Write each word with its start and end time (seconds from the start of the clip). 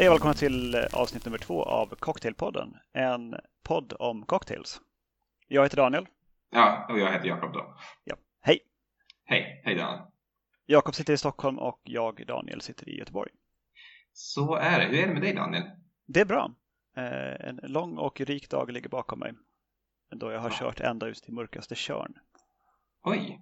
Hej 0.00 0.08
och 0.08 0.12
välkomna 0.14 0.34
till 0.34 0.74
eh, 0.74 0.80
avsnitt 0.92 1.24
nummer 1.24 1.38
två 1.38 1.62
av 1.62 1.86
Cocktailpodden. 1.86 2.76
En 2.92 3.34
podd 3.62 3.92
om 3.98 4.26
cocktails. 4.26 4.80
Jag 5.48 5.62
heter 5.62 5.76
Daniel. 5.76 6.06
Ja, 6.50 6.86
och 6.90 6.98
jag 6.98 7.12
heter 7.12 7.28
Jakob 7.28 7.52
då. 7.52 7.74
Ja. 8.04 8.16
Hej! 8.40 8.58
Hej, 9.24 9.62
hej 9.64 9.74
Daniel. 9.74 10.00
Jakob 10.66 10.94
sitter 10.94 11.12
i 11.12 11.16
Stockholm 11.18 11.58
och 11.58 11.80
jag, 11.84 12.26
Daniel, 12.26 12.60
sitter 12.60 12.88
i 12.88 12.98
Göteborg. 12.98 13.30
Så 14.12 14.54
är 14.54 14.78
det. 14.78 14.84
Hur 14.86 14.98
är 15.02 15.06
det 15.06 15.12
med 15.12 15.22
dig 15.22 15.34
Daniel? 15.34 15.62
Det 16.06 16.20
är 16.20 16.24
bra. 16.24 16.54
Eh, 16.96 17.48
En 17.48 17.60
lång 17.62 17.98
och 17.98 18.20
rik 18.20 18.50
dag 18.50 18.70
ligger 18.72 18.88
bakom 18.88 19.18
mig. 19.18 19.32
Då 20.10 20.32
jag 20.32 20.40
har 20.40 20.50
Ja. 20.50 20.56
kört 20.58 20.80
ända 20.80 21.06
ut 21.06 21.22
till 21.22 21.32
mörkaste 21.34 21.74
Tjörn. 21.74 22.14
Oj! 23.02 23.40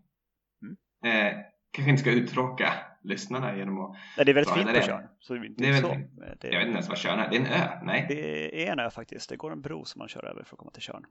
Mm. 0.63 0.77
Eh, 1.05 1.39
kanske 1.71 1.91
inte 1.91 2.01
ska 2.03 2.11
uttråka 2.11 2.73
lyssnarna 3.03 3.57
genom 3.57 3.81
att... 3.81 3.97
Nej, 4.17 4.25
det 4.27 4.33
är 4.33 4.35
väldigt 4.35 4.55
fint 4.55 4.75
på. 4.75 4.81
Tjörn. 4.81 5.09
Så 5.21 5.35
det 5.35 5.41
är 5.41 5.45
inte 5.45 5.63
Det 5.63 5.69
är 5.69 5.73
så. 5.81 5.89
väldigt 5.89 6.45
Jag 6.45 6.51
vet 6.51 6.61
inte 6.67 6.71
ens 6.73 6.89
vad 6.89 6.99
Tjörn 6.99 7.19
är. 7.19 7.31
Det 7.31 7.37
är 7.37 7.41
en 7.41 7.47
ö. 7.47 7.81
Nej, 7.83 8.07
det 8.09 8.69
är 8.69 8.73
en 8.73 8.79
ö 8.79 8.91
faktiskt. 8.91 9.29
Det 9.31 9.37
går 9.37 9.53
en 9.53 9.61
bro 9.61 9.85
som 9.85 9.99
man 9.99 10.09
kör 10.09 10.25
över 10.25 10.43
för 10.45 10.55
att 10.55 10.59
komma 10.59 10.71
till 10.71 10.83
Tjörn. 10.83 11.05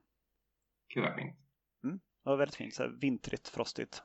gud 0.94 1.04
vad 1.04 1.14
fint. 1.14 1.36
Det 2.24 2.30
var 2.30 2.36
väldigt 2.36 2.54
fint. 2.56 2.74
Så 2.74 2.82
här 2.82 2.90
vintrigt, 3.00 3.48
frostigt. 3.48 4.02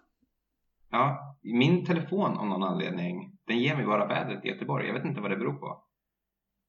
Ja, 0.91 1.38
min 1.41 1.85
telefon 1.85 2.38
om 2.38 2.49
någon 2.49 2.63
anledning, 2.63 3.38
den 3.48 3.59
ger 3.59 3.76
mig 3.76 3.85
bara 3.85 4.05
vädret 4.07 4.45
i 4.45 4.48
Göteborg. 4.48 4.88
Jag 4.88 4.93
vet 4.93 5.05
inte 5.05 5.21
vad 5.21 5.31
det 5.31 5.38
beror 5.38 5.54
på. 5.54 5.84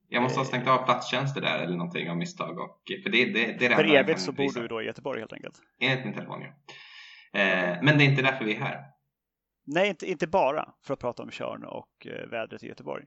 Jag 0.07 0.23
måste 0.23 0.39
ha 0.39 0.43
Eh. 0.43 0.47
stängt 0.47 0.67
av 0.67 0.85
platstjänster 0.85 1.41
där 1.41 1.59
eller 1.59 1.77
någonting 1.77 2.09
av 2.09 2.17
misstag. 2.17 2.59
Och, 2.59 2.81
för 3.03 3.09
det, 3.09 3.25
det, 3.25 3.31
det 3.33 3.65
är 3.65 3.69
det 3.69 3.75
För 3.75 3.95
evigt 3.95 4.19
så 4.19 4.31
bor 4.31 4.53
du 4.61 4.67
då 4.67 4.81
i 4.81 4.85
Göteborg 4.85 5.19
helt 5.19 5.33
enkelt. 5.33 5.61
Enligt 5.79 6.05
min 6.05 6.13
telefon, 6.13 6.41
ja. 6.41 6.47
Eh, 7.39 7.77
men 7.83 7.97
det 7.97 8.03
är 8.03 8.09
inte 8.09 8.21
därför 8.21 8.45
vi 8.45 8.55
är 8.55 8.59
här. 8.59 8.83
Nej, 9.65 9.89
inte, 9.89 10.05
inte 10.05 10.27
bara 10.27 10.73
för 10.83 10.93
att 10.93 10.99
prata 10.99 11.23
om 11.23 11.31
Tjörn 11.31 11.63
och 11.63 12.07
eh, 12.07 12.29
vädret 12.29 12.63
i 12.63 12.67
Göteborg. 12.67 13.05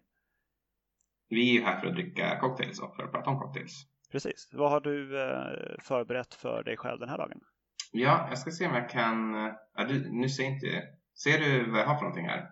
Vi 1.28 1.50
är 1.50 1.52
ju 1.52 1.62
här 1.62 1.80
för 1.80 1.86
att 1.86 1.94
dricka 1.94 2.38
cocktails 2.40 2.80
och 2.80 2.96
för 2.96 3.02
att 3.02 3.12
prata 3.12 3.30
om 3.30 3.38
cocktails. 3.40 3.86
Precis. 4.12 4.50
Vad 4.52 4.70
har 4.70 4.80
du 4.80 5.22
eh, 5.22 5.80
förberett 5.80 6.34
för 6.34 6.62
dig 6.62 6.76
själv 6.76 7.00
den 7.00 7.08
här 7.08 7.18
dagen? 7.18 7.40
Ja, 7.92 8.26
jag 8.28 8.38
ska 8.38 8.50
se 8.50 8.66
om 8.66 8.74
jag 8.74 8.90
kan... 8.90 9.34
Ja, 9.74 9.84
du, 9.88 10.10
nu 10.10 10.28
ser 10.28 10.44
inte... 10.44 10.82
Ser 11.22 11.38
du 11.38 11.70
vad 11.70 11.80
jag 11.80 11.86
har 11.86 11.94
för 11.94 12.02
någonting 12.02 12.26
här? 12.26 12.50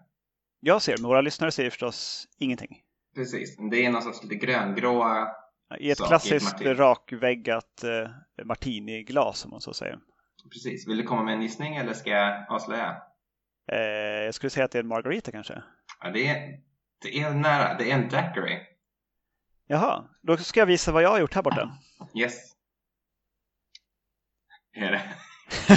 Jag 0.61 0.83
ser, 0.83 0.97
men 0.99 1.09
våra 1.09 1.21
lyssnare 1.21 1.51
ser 1.51 1.71
förstås 1.71 2.29
ingenting. 2.39 2.83
Precis, 3.15 3.57
det 3.71 3.85
är 3.85 3.91
någon 3.91 4.03
sorts 4.03 4.23
lite 4.23 4.47
gröngråa... 4.47 5.29
I 5.79 5.91
ett 5.91 5.99
Så, 5.99 6.05
i 6.05 6.07
ett 6.07 6.09
klassiskt 6.09 6.61
rakväggat 6.61 7.85
eh, 7.85 8.45
martiniglas 8.45 9.45
om 9.45 9.51
man 9.51 9.61
så 9.61 9.75
säger. 9.75 9.99
Precis, 10.53 10.89
vill 10.89 10.97
du 10.97 11.03
komma 11.03 11.23
med 11.23 11.35
en 11.35 11.43
gissning 11.43 11.77
eller 11.77 11.93
ska 11.93 12.11
jag 12.11 12.47
avslöja? 12.49 12.97
Eh, 13.73 13.79
jag 14.25 14.35
skulle 14.35 14.51
säga 14.51 14.65
att 14.65 14.71
det 14.71 14.79
är 14.79 14.83
en 14.83 14.89
margarita 14.89 15.33
kanske. 15.33 15.63
Ja, 16.01 16.11
det 16.11 16.27
är, 16.27 16.61
det 17.03 17.19
är 17.19 17.35
nära, 17.35 17.79
det 17.79 17.91
är 17.91 17.95
en 17.95 18.09
daiquiri. 18.09 18.61
Jaha, 19.67 20.05
då 20.23 20.37
ska 20.37 20.61
jag 20.61 20.67
visa 20.67 20.93
vad 20.93 21.03
jag 21.03 21.11
har 21.11 21.21
gjort 21.21 21.35
här 21.35 21.43
borta. 21.43 21.79
Yes. 22.15 22.53
Är 24.73 24.91
det? 24.91 25.03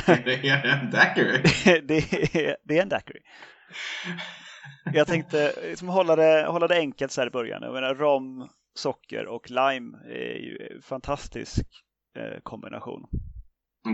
det 0.26 0.48
är 0.48 0.66
en 0.66 0.92
daiquiri. 0.92 1.42
det, 1.88 2.14
är, 2.36 2.58
det 2.64 2.78
är 2.78 2.82
en 2.82 2.90
daiquiri. 2.90 3.20
Jag 4.94 5.08
tänkte 5.08 5.54
liksom 5.64 5.88
hålla, 5.88 6.16
det, 6.16 6.46
hålla 6.48 6.68
det 6.68 6.76
enkelt 6.76 7.12
så 7.12 7.22
här 7.22 7.28
i 7.28 7.32
början. 7.32 7.64
Jag 7.64 7.74
menar, 7.74 7.96
rom, 7.96 8.50
socker 8.74 9.26
och 9.28 9.50
lime 9.50 9.98
är 10.06 10.38
ju 10.38 10.70
en 10.76 10.82
fantastisk 10.82 11.66
eh, 12.16 12.40
kombination. 12.44 13.08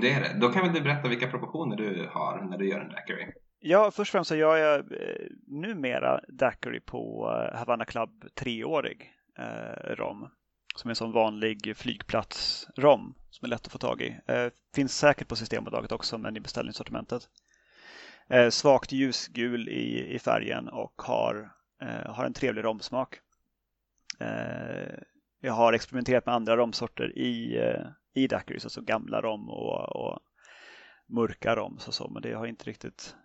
Det 0.01 0.11
är 0.11 0.21
det. 0.21 0.39
Då 0.39 0.49
kan 0.49 0.63
väl 0.63 0.73
du 0.73 0.81
berätta 0.81 1.09
vilka 1.09 1.27
proportioner 1.27 1.75
du 1.77 2.09
har 2.11 2.49
när 2.49 2.57
du 2.57 2.69
gör 2.69 2.79
en 2.79 2.91
daiquiri? 2.91 3.33
Ja, 3.59 3.91
först 3.91 3.99
och 3.99 4.11
främst 4.11 4.27
så 4.27 4.35
gör 4.35 4.57
jag 4.57 4.79
eh, 4.79 5.27
numera 5.47 6.21
daiquiri 6.27 6.79
på 6.79 7.31
eh, 7.31 7.57
Havana 7.57 7.85
Club 7.85 8.25
treårig 8.33 9.13
eh, 9.37 9.95
rom. 9.95 10.29
Som 10.75 10.87
är 10.87 10.91
en 10.91 10.95
sån 10.95 11.11
vanlig 11.11 11.77
flygplats-rom 11.77 13.15
som 13.29 13.45
är 13.45 13.49
lätt 13.49 13.65
att 13.65 13.71
få 13.71 13.77
tag 13.77 14.01
i. 14.01 14.19
Eh, 14.27 14.47
finns 14.75 14.97
säkert 14.97 15.27
på 15.27 15.35
Systembolaget 15.35 15.91
också 15.91 16.17
men 16.17 16.37
i 16.37 16.39
beställningssortimentet. 16.39 17.29
Eh, 18.27 18.49
svagt 18.49 18.91
ljusgul 18.91 19.69
i, 19.69 20.15
i 20.15 20.19
färgen 20.19 20.69
och 20.69 21.01
har, 21.01 21.51
eh, 21.81 22.13
har 22.13 22.25
en 22.25 22.33
trevlig 22.33 22.63
romsmak. 22.63 23.19
Eh, 24.19 24.99
jag 25.41 25.53
har 25.53 25.73
experimenterat 25.73 26.25
med 26.25 26.35
andra 26.35 26.57
romsorter 26.57 27.17
i, 27.17 27.57
eh, 27.57 27.85
i 28.13 28.27
daiquiris, 28.27 28.65
alltså 28.65 28.81
gamla 28.81 29.21
rom 29.21 29.49
och, 29.49 29.95
och 29.95 30.19
mörka 31.07 31.55
rom 31.55 31.79
och 31.87 31.93
så, 31.93 32.09
men 32.09 32.21
det 32.21 32.33
har 32.33 32.45
inte 32.45 32.69
riktigt 32.69 33.15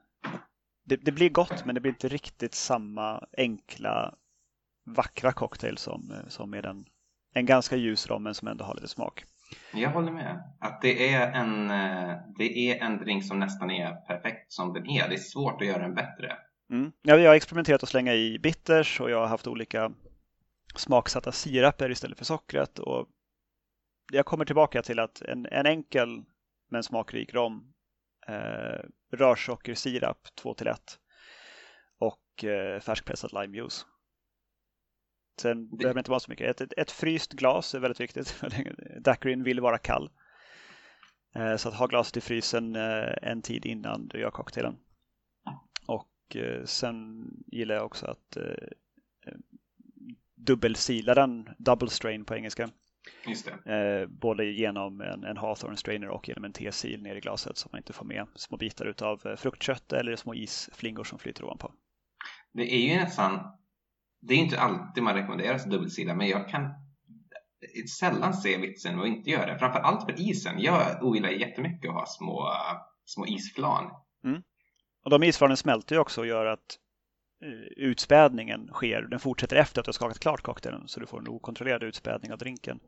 det, 0.84 0.96
det 0.96 1.12
blir 1.12 1.30
gott 1.30 1.64
men 1.64 1.74
det 1.74 1.80
blir 1.80 1.92
inte 1.92 2.08
riktigt 2.08 2.54
samma 2.54 3.24
enkla 3.36 4.14
vackra 4.86 5.32
cocktail 5.32 5.78
som, 5.78 6.10
eh, 6.10 6.28
som 6.28 6.50
med 6.50 6.66
en, 6.66 6.84
en 7.34 7.46
ganska 7.46 7.76
ljus 7.76 8.06
rom 8.06 8.22
men 8.22 8.34
som 8.34 8.48
ändå 8.48 8.64
har 8.64 8.74
lite 8.74 8.88
smak. 8.88 9.24
Jag 9.74 9.90
håller 9.90 10.12
med. 10.12 10.42
Att 10.60 10.82
det 10.82 11.14
är 11.14 11.32
en, 11.32 11.70
eh, 11.70 12.16
det 12.38 12.70
är 12.70 12.84
en 12.84 12.98
drink 12.98 13.24
som 13.24 13.38
nästan 13.38 13.70
är 13.70 13.94
perfekt 13.94 14.52
som 14.52 14.72
den 14.72 14.86
är. 14.86 15.08
Det 15.08 15.14
är 15.14 15.18
svårt 15.18 15.60
att 15.60 15.68
göra 15.68 15.82
den 15.82 15.94
bättre. 15.94 16.36
Mm. 16.70 16.92
Ja, 17.02 17.16
jag 17.16 17.30
har 17.30 17.36
experimenterat 17.36 17.82
att 17.82 17.88
slänga 17.88 18.14
i 18.14 18.38
bitters 18.38 19.00
och 19.00 19.10
jag 19.10 19.20
har 19.20 19.26
haft 19.26 19.46
olika 19.46 19.92
smaksatta 20.74 21.32
siraper 21.32 21.90
istället 21.90 22.18
för 22.18 22.24
sockret. 22.24 22.78
Och 22.78 23.08
jag 24.12 24.26
kommer 24.26 24.44
tillbaka 24.44 24.82
till 24.82 24.98
att 24.98 25.22
en, 25.22 25.46
en 25.46 25.66
enkel 25.66 26.24
men 26.70 26.82
smakrik 26.82 27.34
rom, 27.34 27.72
eh, 28.32 28.80
rörsockersirap 29.10 30.28
2 30.34 30.54
till 30.54 30.66
1 30.66 30.98
och 31.98 32.44
eh, 32.44 32.80
färskpressad 32.80 33.32
limejuice. 33.32 33.86
Sen 35.40 35.70
Det- 35.70 35.76
behöver 35.76 35.94
det 35.94 36.00
inte 36.00 36.10
vara 36.10 36.20
så 36.20 36.30
mycket. 36.30 36.50
Ett, 36.50 36.60
ett, 36.60 36.78
ett 36.78 36.90
fryst 36.90 37.32
glas 37.32 37.74
är 37.74 37.78
väldigt 37.80 38.00
viktigt. 38.00 38.42
Daiquirin 39.00 39.42
vill 39.42 39.60
vara 39.60 39.78
kall. 39.78 40.10
Eh, 41.34 41.56
så 41.56 41.68
att 41.68 41.74
ha 41.74 41.86
glaset 41.86 42.16
i 42.16 42.20
frysen 42.20 42.76
eh, 42.76 43.14
en 43.22 43.42
tid 43.42 43.66
innan 43.66 44.08
du 44.08 44.20
gör 44.20 44.30
cocktailen. 44.30 44.76
Och 45.86 46.36
eh, 46.36 46.64
sen 46.64 47.26
gillar 47.46 47.74
jag 47.74 47.86
också 47.86 48.06
att 48.06 48.36
eh, 48.36 48.44
eh, 49.26 49.34
dubbelsila 50.34 51.14
den, 51.14 51.48
double 51.58 51.88
strain 51.90 52.24
på 52.24 52.34
engelska. 52.34 52.70
Just 53.26 53.48
det. 53.64 53.74
Eh, 53.74 54.06
både 54.06 54.44
genom 54.44 55.00
en, 55.00 55.24
en 55.24 55.36
Hawthorne 55.36 55.76
strainer 55.76 56.08
och 56.08 56.28
genom 56.28 56.44
en 56.44 56.52
T-sil 56.52 57.02
ner 57.02 57.16
i 57.16 57.20
glaset 57.20 57.56
så 57.56 57.68
man 57.72 57.78
inte 57.78 57.92
får 57.92 58.04
med 58.04 58.26
små 58.34 58.56
bitar 58.56 58.86
utav 58.86 59.26
eh, 59.26 59.36
fruktkött 59.36 59.92
eller 59.92 60.16
små 60.16 60.34
isflingor 60.34 61.04
som 61.04 61.18
flyter 61.18 61.44
ovanpå. 61.44 61.72
Det 62.52 62.74
är 62.74 62.92
ju 62.92 62.96
nästan, 62.96 63.40
det 64.20 64.34
är 64.34 64.38
inte 64.38 64.60
alltid 64.60 65.02
man 65.02 65.14
rekommenderar 65.14 65.70
dubbelsida, 65.70 66.14
men 66.14 66.28
jag 66.28 66.48
kan 66.48 66.70
sällan 67.98 68.34
se 68.34 68.56
vitsen 68.56 68.96
med 68.96 69.02
att 69.02 69.08
inte 69.08 69.30
göra 69.30 69.52
det. 69.52 69.58
Framför 69.58 69.80
allt 69.80 70.04
för 70.04 70.20
isen. 70.20 70.54
Jag 70.58 71.02
ogillar 71.02 71.28
jättemycket 71.28 71.88
att 71.88 71.94
ha 71.94 72.06
små, 72.06 72.52
små 73.04 73.26
isflan. 73.26 73.90
Och 75.04 75.10
de 75.10 75.22
isflanen 75.22 75.56
smälter 75.56 75.94
ju 75.94 76.00
också 76.00 76.20
och 76.20 76.26
gör 76.26 76.46
att 76.46 76.78
utspädningen 77.76 78.68
sker. 78.72 79.02
Den 79.02 79.20
fortsätter 79.20 79.56
efter 79.56 79.80
att 79.80 79.84
du 79.84 79.88
har 79.88 79.92
skakat 79.92 80.18
klart 80.18 80.42
cocktailen 80.42 80.88
så 80.88 81.00
du 81.00 81.06
får 81.06 81.18
en 81.20 81.28
okontrollerad 81.28 81.82
utspädning 81.82 82.32
av 82.32 82.38
drinken. 82.38 82.80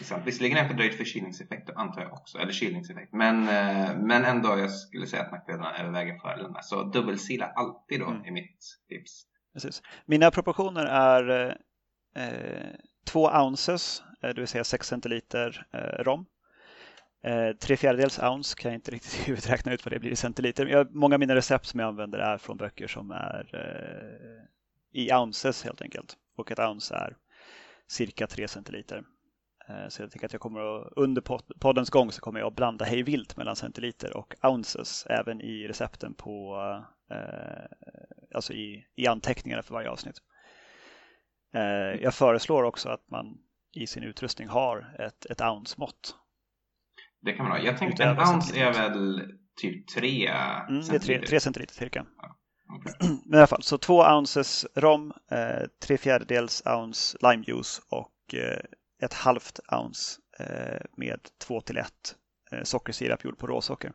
Sant. 0.00 0.26
Visserligen 0.26 0.58
är 0.58 0.62
en 0.62 0.68
fördröjd 0.68 0.92
förkylningseffekt 0.94 1.70
antar 1.74 2.02
jag 2.02 2.12
också, 2.12 2.38
eller 2.38 2.52
kylningseffekt. 2.52 3.12
Men, 3.12 3.42
eh, 3.42 3.96
men 3.98 4.24
ändå, 4.24 4.58
jag 4.58 4.70
skulle 4.72 5.06
säga 5.06 5.22
att 5.22 5.32
nackdelarna 5.32 5.78
överväger 5.78 6.18
fördelarna. 6.18 6.62
Så 6.62 6.82
dubbelsila 6.82 7.46
alltid 7.46 8.00
då 8.00 8.06
Mm. 8.06 8.24
är 8.24 8.30
mitt 8.30 8.58
tips. 8.88 9.22
Precis. 9.52 9.82
Mina 10.06 10.30
proportioner 10.30 10.86
är 10.86 11.56
eh, 12.16 12.74
2 13.06 13.30
ounces, 13.30 14.02
eh, 14.22 14.28
det 14.28 14.40
vill 14.40 14.48
säga 14.48 14.64
6 14.64 14.86
centiliter 14.86 15.66
eh, 15.72 16.02
rom. 16.04 16.26
Eh, 17.22 17.56
tre 17.56 17.76
fjärdedels 17.76 18.18
ounce 18.18 18.56
kan 18.56 18.70
jag 18.70 18.78
inte 18.78 18.90
riktigt 18.90 19.14
i 19.14 19.24
huvudet 19.24 19.50
räkna 19.50 19.72
ut 19.72 19.84
vad 19.84 19.92
det 19.92 19.98
blir 19.98 20.10
i 20.10 20.16
centiliter. 20.16 20.66
Jag, 20.66 20.94
många 20.94 21.14
av 21.14 21.20
mina 21.20 21.34
recept 21.34 21.66
som 21.66 21.80
jag 21.80 21.88
använder 21.88 22.18
är 22.18 22.38
från 22.38 22.56
böcker 22.56 22.86
som 22.86 23.10
är 23.10 23.50
eh, 23.52 25.02
i 25.02 25.12
ounces 25.12 25.64
helt 25.64 25.82
enkelt. 25.82 26.16
Och 26.36 26.52
ett 26.52 26.58
ounce 26.58 26.94
är 26.94 27.16
cirka 27.86 28.26
tre 28.26 28.48
centiliter. 28.48 29.02
Eh, 29.68 29.88
så 29.88 30.02
jag 30.02 30.10
tänker 30.10 30.26
att 30.26 30.32
jag 30.32 30.42
kommer 30.42 30.60
att, 30.60 30.92
under 30.96 31.22
poddens 31.58 31.90
gång 31.90 32.12
så 32.12 32.20
kommer 32.20 32.40
jag 32.40 32.46
att 32.46 32.56
blanda 32.56 32.84
hej 32.84 33.02
vilt 33.02 33.36
mellan 33.36 33.56
centiliter 33.56 34.16
och 34.16 34.34
ounces 34.42 35.06
även 35.06 35.40
i 35.40 35.68
recepten 35.68 36.14
på 36.14 36.56
eh, 37.10 37.64
alltså 38.34 38.52
i, 38.52 38.86
i 38.94 39.06
anteckningarna 39.06 39.62
för 39.62 39.74
varje 39.74 39.90
avsnitt. 39.90 40.16
Eh, 41.54 42.02
jag 42.02 42.14
föreslår 42.14 42.62
också 42.62 42.88
att 42.88 43.10
man 43.10 43.38
i 43.72 43.86
sin 43.86 44.02
utrustning 44.02 44.48
har 44.48 44.94
ett, 44.98 45.26
ett 45.26 45.40
ounce-mått. 45.40 46.14
Det 47.20 47.32
kan 47.32 47.48
man 47.48 47.58
ha. 47.58 47.64
Jag 47.64 47.78
tänkte 47.78 48.04
en 48.04 48.18
ounce 48.18 48.60
är 48.60 48.72
centiliter. 48.72 48.90
väl 48.90 49.32
typ 49.60 49.88
tre 49.88 50.28
Mm, 50.28 50.80
det 50.80 50.94
är 50.94 50.98
tre, 50.98 51.26
tre 51.26 51.40
centiliter 51.40 51.74
cirka. 51.74 52.06
Okej. 52.76 52.94
Men 53.24 53.34
i 53.34 53.36
alla 53.36 53.46
fall, 53.46 53.62
så 53.62 53.78
två 53.78 54.02
ounces 54.02 54.66
rom, 54.74 55.12
eh, 55.30 55.66
tre 55.82 55.98
fjärdedels 55.98 56.62
ounce 56.66 57.18
limejuice 57.20 57.80
och 57.90 58.34
eh, 58.34 58.60
ett 59.02 59.14
halvt 59.14 59.60
ounce 59.72 60.20
eh, 60.38 60.80
med 60.96 61.20
två 61.46 61.60
till 61.60 61.76
ett 61.76 62.16
eh, 62.52 62.62
sockersirap 62.62 63.24
gjord 63.24 63.38
på 63.38 63.46
råsocker. 63.46 63.92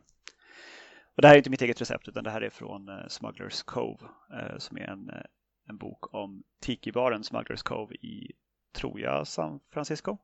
Och 1.16 1.22
det 1.22 1.28
här 1.28 1.34
är 1.34 1.38
inte 1.38 1.50
mitt 1.50 1.62
eget 1.62 1.80
recept 1.80 2.08
utan 2.08 2.24
det 2.24 2.30
här 2.30 2.40
är 2.40 2.50
från 2.50 2.88
eh, 2.88 3.06
Smugglers 3.08 3.62
Cove 3.62 4.04
eh, 4.40 4.58
som 4.58 4.76
är 4.76 4.90
en, 4.90 5.10
eh, 5.10 5.22
en 5.68 5.76
bok 5.76 6.14
om 6.14 6.42
tikibaren 6.60 7.24
Smugglers 7.24 7.62
Cove 7.62 7.94
i 7.94 8.32
tror 8.74 9.00
jag, 9.00 9.26
San 9.26 9.60
Francisco. 9.72 10.18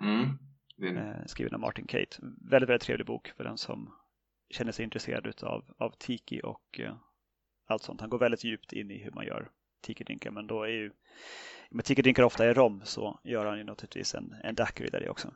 Mm. 0.00 0.38
Eh, 0.82 1.26
skriven 1.26 1.54
av 1.54 1.60
Martin 1.60 1.86
Kate. 1.86 2.16
Väldigt, 2.50 2.68
väldigt 2.68 2.82
trevlig 2.82 3.06
bok 3.06 3.32
för 3.36 3.44
den 3.44 3.58
som 3.58 3.94
känner 4.50 4.72
sig 4.72 4.84
intresserad 4.84 5.44
av, 5.44 5.64
av 5.78 5.90
tiki 5.98 6.40
och 6.44 6.80
eh, 6.80 6.94
allt 7.66 7.82
sånt. 7.82 8.00
Han 8.00 8.10
går 8.10 8.18
väldigt 8.18 8.44
djupt 8.44 8.72
in 8.72 8.90
i 8.90 8.98
hur 8.98 9.10
man 9.10 9.26
gör 9.26 9.50
tiki-drinkar 9.82 10.30
men 10.30 10.46
då 10.46 10.62
är 10.62 10.68
ju 10.68 10.92
med 11.70 11.84
tiki-drinkar 11.84 12.22
ofta 12.22 12.44
är 12.44 12.54
rom 12.54 12.80
så 12.84 13.20
gör 13.24 13.46
han 13.46 13.58
ju 13.58 13.64
naturligtvis 13.64 14.14
en, 14.14 14.34
en 14.44 14.54
daiquiri 14.54 14.88
där 14.90 15.04
i 15.04 15.08
också. 15.08 15.32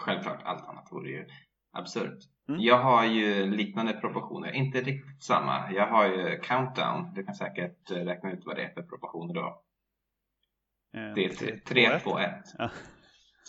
Självklart, 0.00 0.42
allt 0.44 0.68
annat 0.68 0.88
vore 0.92 1.10
ju 1.10 1.26
absurt. 1.72 2.18
Mm. 2.48 2.60
Jag 2.60 2.78
har 2.78 3.06
ju 3.06 3.46
liknande 3.46 3.92
proportioner, 3.92 4.52
inte 4.52 4.80
riktigt 4.80 5.22
samma. 5.22 5.72
Jag 5.72 5.86
har 5.86 6.06
ju 6.06 6.40
countdown, 6.40 7.14
du 7.14 7.24
kan 7.24 7.34
säkert 7.34 7.90
eh, 7.90 7.96
räkna 7.96 8.32
ut 8.32 8.42
vad 8.46 8.56
det 8.56 8.62
är 8.62 8.74
för 8.74 8.82
proportioner 8.82 9.34
då. 9.34 9.62
Eh, 10.94 11.14
Det 11.14 11.24
är 11.24 11.60
3, 11.60 11.98
2, 11.98 12.18
1. 12.18 12.32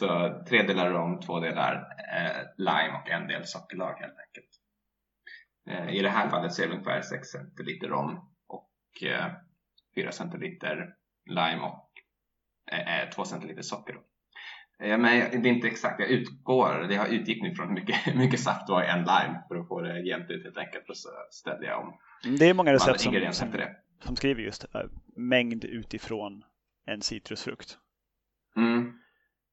Så 0.02 0.44
tre 0.48 0.64
delar 0.64 0.92
rom, 0.92 1.20
två 1.20 1.40
delar 1.40 1.76
eh, 2.18 2.48
lime 2.58 2.98
och 3.02 3.10
en 3.10 3.28
del 3.28 3.46
sockerlag 3.46 3.94
helt 3.94 4.18
enkelt. 4.28 4.50
Eh, 5.70 5.96
I 5.96 6.02
det 6.02 6.10
här 6.10 6.30
fallet 6.30 6.54
så 6.54 6.62
är 6.62 6.68
det 6.68 6.74
ungefär 6.74 7.02
6 7.02 7.28
centiliter 7.28 7.88
rom 7.88 8.20
och 8.48 9.04
eh, 9.04 9.32
4 9.96 10.12
centiliter 10.12 10.96
lime 11.26 11.62
och 11.62 11.90
eh, 12.72 13.10
2 13.10 13.26
centiliter 13.26 13.62
socker. 13.62 13.96
Eh, 14.80 14.98
men 14.98 15.42
det 15.42 15.50
är 15.50 15.54
inte 15.54 15.68
exakt, 15.68 16.00
jag 16.00 16.10
utgår, 16.10 16.86
det 16.90 16.96
har 16.96 17.08
utgick 17.08 17.44
nu 17.44 17.56
från 17.56 17.68
hur 17.68 17.76
mycket, 17.76 17.96
hur 18.08 18.18
mycket 18.18 18.40
saft 18.40 18.70
var 18.70 18.84
i 18.84 18.88
en 18.88 19.00
lime 19.00 19.44
för 19.48 19.56
att 19.56 19.68
få 19.68 19.82
det 19.82 20.00
jämnt 20.00 20.30
ut 20.30 20.44
helt 20.44 20.58
enkelt 20.58 20.90
och 20.90 20.98
så 20.98 21.10
ställde 21.32 21.68
jag 21.68 21.80
om 21.80 21.94
Det 22.38 22.46
är 22.46 22.54
många 22.54 22.74
recept 22.74 23.00
som, 23.00 23.10
ingredienser 23.10 23.46
som, 23.52 23.76
som 24.00 24.16
skriver 24.16 24.42
just 24.42 24.76
eh, 24.76 24.82
mängd 25.16 25.66
utifrån 25.66 26.44
en 26.86 27.02
citrusfrukt 27.02 27.78
Mm. 28.56 29.01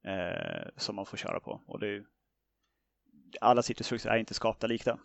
Eh, 0.08 0.68
som 0.76 0.96
man 0.96 1.06
får 1.06 1.16
köra 1.16 1.40
på. 1.40 1.60
Och 1.66 1.80
det 1.80 1.86
är, 1.86 2.02
alla 3.40 3.62
citrusfrukter 3.62 4.10
är 4.10 4.16
inte 4.16 4.34
skapta 4.34 4.66
lika. 4.66 4.98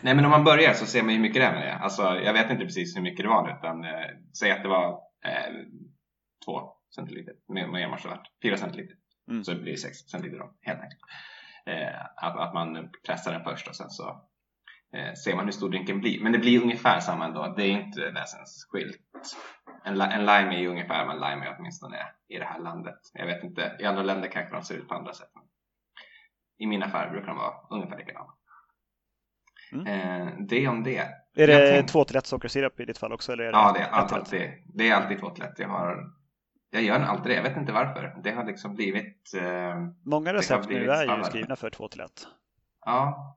Nej 0.00 0.14
men 0.14 0.24
om 0.24 0.30
man 0.30 0.44
börjar 0.44 0.72
så 0.74 0.86
ser 0.86 1.02
man 1.02 1.10
ju 1.10 1.16
hur 1.16 1.22
mycket 1.22 1.42
det 1.42 1.46
är 1.46 1.52
med 1.52 1.62
det. 1.62 1.74
Alltså 1.74 2.02
jag 2.02 2.32
vet 2.32 2.50
inte 2.50 2.64
precis 2.64 2.96
hur 2.96 3.02
mycket 3.02 3.24
det 3.24 3.28
var 3.28 3.58
utan 3.58 3.84
eh, 3.84 4.10
säg 4.38 4.50
att 4.50 4.62
det 4.62 4.68
var 4.68 4.88
eh, 5.24 5.54
2 6.44 6.72
centiliter 6.94 7.34
med, 7.48 7.68
med 7.68 7.90
marshmallow, 7.90 8.22
4 8.42 8.56
centiliter. 8.56 8.96
Mm. 9.30 9.44
Så 9.44 9.54
blir 9.54 9.72
det 9.72 9.78
6 9.78 9.98
centiliter 9.98 10.38
då, 10.38 10.54
helt 10.60 10.80
enkelt. 10.80 11.00
Eh, 11.66 12.00
att, 12.16 12.36
att 12.36 12.54
man 12.54 12.90
pressar 13.06 13.32
den 13.32 13.44
först 13.44 13.68
och 13.68 13.76
sen 13.76 13.90
så 13.90 14.08
eh, 14.96 15.14
ser 15.14 15.36
man 15.36 15.44
hur 15.44 15.52
stor 15.52 15.70
drinken 15.70 16.00
blir. 16.00 16.20
Men 16.20 16.32
det 16.32 16.38
blir 16.38 16.62
ungefär 16.62 17.00
samma 17.00 17.26
ändå, 17.26 17.54
det 17.56 17.64
är 17.64 17.70
inte 17.70 18.10
väsensskilt. 18.10 19.00
En, 19.84 20.00
en 20.00 20.20
lime 20.20 20.54
är 20.54 20.58
ju 20.58 20.68
ungefär 20.68 21.06
vad 21.06 21.14
en 21.14 21.20
lime 21.20 21.46
är 21.46 21.56
åtminstone 21.58 21.96
i 22.28 22.38
det 22.38 22.44
här 22.44 22.58
landet. 22.60 22.98
Jag 23.14 23.26
vet 23.26 23.44
inte, 23.44 23.76
i 23.80 23.84
andra 23.84 24.02
länder 24.02 24.28
kanske 24.28 24.54
de 24.54 24.62
ser 24.62 24.74
ut 24.74 24.88
på 24.88 24.94
andra 24.94 25.12
sätt. 25.12 25.30
I 26.58 26.66
min 26.66 26.82
affär 26.82 27.10
brukar 27.10 27.26
de 27.26 27.36
vara 27.36 27.54
ungefär 27.70 27.96
likadana. 27.98 28.32
Mm. 29.72 29.86
Eh, 29.86 30.32
det 30.38 30.68
om 30.68 30.82
det. 30.82 30.98
Är 31.36 31.46
det 31.46 31.70
tänkte- 31.72 31.92
2 31.92 32.04
till 32.04 32.16
1 32.16 32.26
sockersirap 32.26 32.80
i 32.80 32.84
ditt 32.84 32.98
fall 32.98 33.12
också? 33.12 33.32
Eller 33.32 33.44
är 33.44 33.52
det 33.52 33.58
Ja, 33.58 33.72
det 33.72 33.78
är, 33.80 33.84
ett 33.84 33.92
allt, 33.92 34.08
till 34.08 34.16
ett? 34.16 34.22
alltid, 34.22 34.50
det 34.74 34.88
är 34.88 34.94
alltid 34.94 35.20
två 35.20 35.30
till 35.30 35.44
ett. 35.44 35.58
Jag, 35.58 35.68
har, 35.68 36.10
jag 36.70 36.82
gör 36.82 37.00
alltid 37.00 37.30
det. 37.32 37.34
Jag 37.36 37.42
vet 37.42 37.56
inte 37.56 37.72
varför. 37.72 38.16
Det 38.22 38.30
har 38.30 38.44
liksom 38.44 38.74
blivit... 38.74 39.32
Eh, 39.36 39.74
Många 40.04 40.34
recept 40.34 40.68
nu 40.68 40.90
är 40.90 41.16
ju 41.18 41.24
skrivna 41.24 41.56
för 41.56 41.70
2 41.70 41.88
till 41.88 42.00
1. 42.00 42.10
ja, 42.84 43.36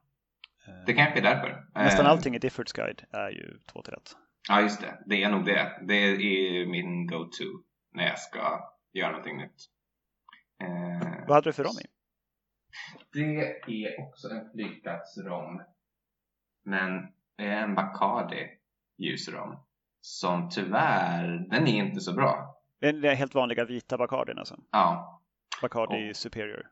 det 0.86 0.94
kanske 0.94 1.20
är 1.20 1.24
därför. 1.24 1.66
Nästan 1.76 2.06
Eh, 2.06 2.12
allting 2.12 2.36
i 2.36 2.40
Diffords 2.40 2.74
Guide 2.74 3.02
är 3.12 3.30
ju 3.30 3.60
2 3.74 3.82
till 3.82 3.94
1. 3.94 4.00
Ja, 4.50 4.62
just 4.62 4.82
det. 4.82 5.04
Det 5.06 5.24
är 5.24 5.30
nog 5.30 5.46
det. 5.46 5.80
Det 5.82 5.94
är 5.94 6.66
min 6.66 7.08
go-to 7.08 7.44
när 7.94 8.04
jag 8.08 8.20
ska 8.20 8.70
göra 8.94 9.10
någonting 9.12 9.38
nytt. 9.38 9.56
Eh, 10.64 11.26
Vad 11.28 11.36
hade 11.36 11.50
du 11.50 11.54
för 11.54 11.64
rom 11.64 11.76
i? 11.84 11.88
det 13.14 13.86
är 13.86 14.02
också 14.02 14.28
en 14.30 14.50
flygplatsrom. 14.52 15.62
Men 16.66 17.02
det 17.38 17.44
är 17.46 17.64
en 17.64 17.76
Bacardi 17.76 18.50
ljusrom. 18.98 19.58
Som 20.02 20.50
tyvärr, 20.50 21.48
den 21.50 21.68
är 21.68 21.86
inte 21.86 22.02
så 22.02 22.14
bra. 22.14 22.62
Den 22.82 23.04
är 23.04 23.16
helt 23.16 23.36
vanliga 23.36 23.66
vita 23.66 23.98
Bacardin 23.98 24.38
alltså. 24.40 24.56
Ja, 24.72 25.22
Bacardi 25.62 26.10
Oh. 26.10 26.14
Superior. 26.14 26.68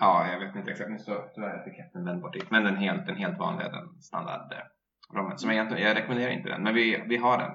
Ja, 0.00 0.28
jag 0.32 0.40
vet 0.46 0.56
inte 0.56 0.70
exakt. 0.70 0.90
Nu 0.90 0.98
står 0.98 1.30
tyvärr 1.34 1.60
etiketten 1.68 2.04
vänd 2.04 2.22
bort 2.22 2.32
dit. 2.32 2.50
Men 2.50 2.64
den 2.64 2.76
helt, 2.76 3.06
den 3.06 3.16
helt 3.16 3.38
vanliga, 3.38 3.68
den 3.68 4.02
standard 4.02 4.52
eh. 4.52 4.58
Som 5.36 5.50
jag, 5.50 5.80
jag 5.80 5.96
rekommenderar 5.96 6.30
inte 6.30 6.48
den, 6.48 6.62
men 6.62 6.74
vi, 6.74 7.04
vi 7.08 7.16
har 7.16 7.38
den. 7.38 7.50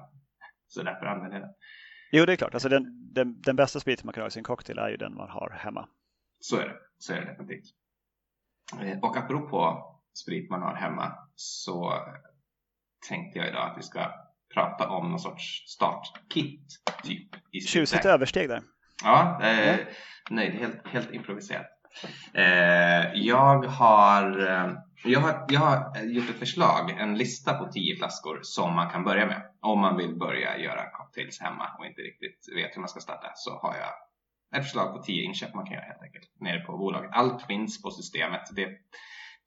Så 0.68 0.84
därför 0.84 1.06
använder 1.06 1.38
jag 1.40 1.48
den. 1.48 1.54
Jo, 2.12 2.26
det 2.26 2.32
är 2.32 2.36
klart. 2.36 2.54
Alltså 2.54 2.70
den, 2.70 3.14
den, 3.14 3.42
den 3.42 3.56
bästa 3.56 3.80
spriten 3.80 4.06
man 4.06 4.14
kan 4.14 4.22
ha 4.22 4.28
i 4.28 4.32
sin 4.32 4.44
cocktail 4.44 4.78
är 4.78 4.90
ju 4.90 4.98
den 4.98 5.16
man 5.16 5.30
har 5.30 5.50
hemma. 5.60 5.88
Så 6.40 6.58
är 6.58 6.66
det. 6.68 6.76
Så 6.98 7.14
är 7.14 7.22
det 7.22 7.26
definitivt. 7.26 7.66
Eh, 8.82 9.00
Och 9.00 9.18
apropå 9.18 9.84
sprit 10.24 10.50
man 10.50 10.62
har 10.62 10.76
hemma 10.76 11.14
så 11.36 11.94
tänkte 13.10 13.40
jag 13.40 13.48
idag 13.48 13.70
att 13.72 13.78
vi 13.78 13.82
ska 13.82 14.12
prata 14.54 14.90
om 14.90 15.10
någon 15.10 15.20
sorts 15.20 15.64
startkit 15.68 16.68
typ. 17.04 17.30
I 17.52 17.60
Tjusigt 17.60 18.06
översteg 18.06 18.50
där. 18.50 18.62
Ja, 19.04 19.42
eh, 19.44 19.80
nej, 20.30 20.52
helt, 20.52 20.88
helt 20.88 21.12
improviserat. 21.12 21.66
Eh, 22.34 23.14
jag, 23.14 23.64
har, 23.66 24.48
eh, 24.48 24.74
jag, 25.04 25.20
har, 25.20 25.46
jag 25.50 25.60
har 25.60 26.04
gjort 26.04 26.30
ett 26.30 26.40
förslag, 26.40 26.90
en 26.90 27.18
lista 27.18 27.54
på 27.54 27.66
10 27.72 27.96
flaskor 27.98 28.40
som 28.42 28.76
man 28.76 28.90
kan 28.90 29.04
börja 29.04 29.26
med. 29.26 29.42
Om 29.62 29.80
man 29.80 29.98
vill 29.98 30.16
börja 30.16 30.58
göra 30.58 30.90
cocktails 30.92 31.42
hemma 31.42 31.70
och 31.80 31.86
inte 31.86 32.02
riktigt 32.02 32.56
vet 32.56 32.76
hur 32.76 32.82
man 32.82 32.90
ska 32.90 33.00
starta 33.00 33.32
så 33.36 33.52
har 33.60 33.76
jag 33.76 33.90
ett 34.60 34.66
förslag 34.66 34.94
på 34.96 35.02
10 35.04 35.24
inköp 35.24 35.54
man 35.54 35.66
kan 35.66 35.74
göra 35.74 35.86
helt 35.86 36.02
enkelt 36.04 36.28
nere 36.40 36.60
på 36.60 36.78
bolaget. 36.78 37.10
Allt 37.14 37.42
finns 37.48 37.82
på 37.82 37.92
systemet. 37.92 38.42
Det 38.56 38.68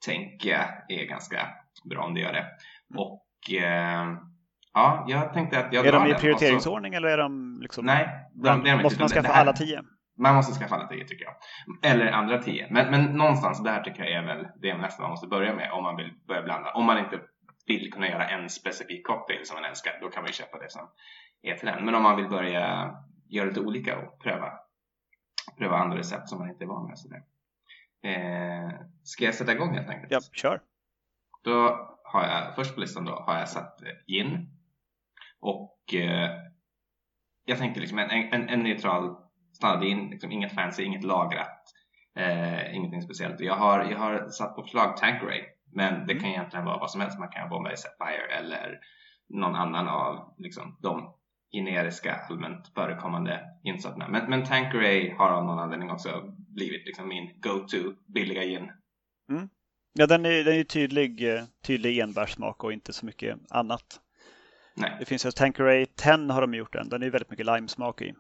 tänker 0.06 0.50
jag 0.50 0.90
är 1.00 1.04
ganska 1.06 1.48
bra 1.84 2.04
om 2.04 2.14
det 2.14 2.20
gör 2.20 2.32
det. 2.32 2.46
Och 2.94 3.54
eh, 3.62 4.06
ja, 4.74 5.04
jag 5.08 5.32
tänkte 5.34 5.58
att 5.58 5.72
jag 5.72 5.86
Är 5.86 5.92
de 5.92 6.06
i 6.06 6.12
och 6.12 6.16
så- 6.16 6.20
prioriteringsordning 6.20 6.94
eller 6.94 7.08
är 7.08 7.18
de 7.18 7.58
liksom... 7.62 7.86
Nej, 7.86 8.08
de, 8.34 8.48
de 8.64 8.70
inte, 8.70 8.82
måste 8.82 9.00
man 9.00 9.08
skaffa 9.08 9.32
alla 9.32 9.52
tio? 9.52 9.82
Man 10.16 10.34
måste 10.34 10.58
skaffa 10.58 10.74
alla 10.74 10.86
tio 10.86 11.04
tycker 11.04 11.24
jag. 11.24 11.34
Eller 11.92 12.12
andra 12.12 12.42
tio. 12.42 12.66
Men, 12.70 12.90
men 12.90 13.04
någonstans 13.04 13.62
där 13.62 13.82
tycker 13.82 14.04
jag 14.04 14.12
är 14.12 14.26
väl 14.26 14.48
det 14.56 14.76
nästa 14.76 15.02
man 15.02 15.10
måste 15.10 15.26
börja 15.26 15.54
med 15.54 15.72
om 15.72 15.82
man 15.82 15.96
vill 15.96 16.12
börja 16.26 16.42
blanda. 16.42 16.72
Om 16.72 16.84
man 16.84 16.98
inte 16.98 17.20
vill 17.66 17.92
kunna 17.92 18.08
göra 18.08 18.28
en 18.28 18.50
specifik 18.50 19.06
cocktail 19.06 19.46
som 19.46 19.54
man 19.54 19.64
älskar, 19.64 19.98
då 20.00 20.08
kan 20.08 20.22
man 20.22 20.28
ju 20.28 20.32
köpa 20.32 20.58
det 20.58 20.70
som 20.70 20.88
är 21.42 21.54
till 21.54 21.66
den. 21.66 21.84
Men 21.84 21.94
om 21.94 22.02
man 22.02 22.16
vill 22.16 22.28
börja 22.28 22.94
göra 23.28 23.48
lite 23.48 23.60
olika 23.60 23.98
och 23.98 24.22
pröva, 24.22 24.52
pröva 25.58 25.76
andra 25.76 25.98
recept 25.98 26.28
som 26.28 26.38
man 26.38 26.48
inte 26.48 26.64
är 26.64 26.68
van 26.68 26.86
med. 26.86 27.22
Eh, 28.02 28.70
ska 29.02 29.24
jag 29.24 29.34
sätta 29.34 29.52
igång 29.52 29.74
helt 29.74 29.88
enkelt? 29.88 30.12
Ja, 30.12 30.20
kör. 30.32 30.60
Då 31.42 31.52
har 32.04 32.22
jag, 32.22 32.54
först 32.54 32.74
på 32.74 32.80
listan 32.80 33.04
då 33.04 33.12
har 33.12 33.38
jag 33.38 33.48
satt 33.48 33.82
eh, 33.82 33.88
gin. 34.06 34.48
Och 35.40 35.94
eh, 35.94 36.30
jag 37.44 37.58
tänkte 37.58 37.80
liksom 37.80 37.98
en, 37.98 38.10
en, 38.10 38.48
en 38.48 38.62
neutral 38.62 39.16
standardgin, 39.56 40.10
liksom 40.10 40.32
inget 40.32 40.54
fancy, 40.54 40.82
inget 40.82 41.04
lagrat, 41.04 41.62
eh, 42.16 42.76
ingenting 42.76 43.02
speciellt. 43.02 43.40
Jag 43.40 43.54
har, 43.54 43.84
jag 43.90 43.98
har 43.98 44.28
satt 44.28 44.56
på 44.56 44.62
förslag 44.62 44.96
Tanqueray, 44.96 45.42
men 45.72 46.06
det 46.06 46.14
kan 46.14 46.30
egentligen 46.30 46.64
vara 46.64 46.78
vad 46.78 46.90
som 46.90 47.00
helst. 47.00 47.18
Man 47.18 47.28
kan 47.28 47.42
ha 47.42 47.48
Bombay 47.48 47.76
Sapphire 47.76 48.26
eller 48.38 48.80
någon 49.28 49.54
annan 49.54 49.88
av 49.88 50.34
liksom, 50.38 50.76
de 50.82 51.14
generiska 51.52 52.14
allmänt 52.30 52.68
förekommande 52.74 53.40
insorterna. 53.64 54.08
Men, 54.08 54.30
men 54.30 54.44
Tanqueray 54.44 55.14
har 55.14 55.30
av 55.30 55.44
någon 55.44 55.58
anledning 55.58 55.90
också 55.90 56.34
blivit 56.54 56.86
liksom 56.86 57.08
min 57.08 57.40
go-to 57.40 57.92
billiga 58.06 58.44
gin. 58.44 58.70
Ja, 59.92 60.06
den 60.06 60.26
är, 60.26 60.44
den 60.44 60.54
är 60.54 60.64
tydlig, 60.64 61.34
eh, 61.34 61.44
tydlig 61.66 61.98
enbärssmak 61.98 62.64
och 62.64 62.72
inte 62.72 62.92
så 62.92 63.06
mycket 63.06 63.38
annat. 63.50 64.00
Nej, 64.74 64.96
Det 64.98 65.04
finns 65.04 65.26
ju 65.26 65.30
Tanqueray 65.30 65.86
10 65.86 66.32
har 66.32 66.40
de 66.40 66.54
gjort 66.54 66.72
den. 66.72 66.88
Den 66.88 67.02
är 67.02 67.10
väldigt 67.10 67.30
mycket 67.30 67.46
limesmak 67.46 68.02
i. 68.02 68.14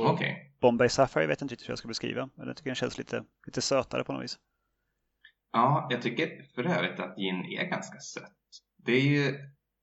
Och 0.00 0.10
okej. 0.10 0.52
Bombay 0.60 0.88
Sapphire 0.88 1.26
vet 1.26 1.40
jag 1.40 1.44
inte 1.44 1.52
riktigt 1.54 1.68
hur 1.68 1.72
jag 1.72 1.78
ska 1.78 1.88
beskriva. 1.88 2.30
Men 2.34 2.46
jag 2.46 2.56
tycker 2.56 2.70
den 2.70 2.74
känns 2.74 2.98
lite, 2.98 3.24
lite 3.46 3.60
sötare 3.60 4.04
på 4.04 4.12
något 4.12 4.22
vis. 4.24 4.38
Ja, 5.52 5.86
jag 5.90 6.02
tycker 6.02 6.42
för 6.54 6.64
övrigt 6.64 7.00
att 7.00 7.16
gin 7.16 7.44
är 7.44 7.64
ganska 7.64 7.98
sött. 7.98 8.32
Det 8.76 8.92
är 8.92 9.00
ju, 9.02 9.34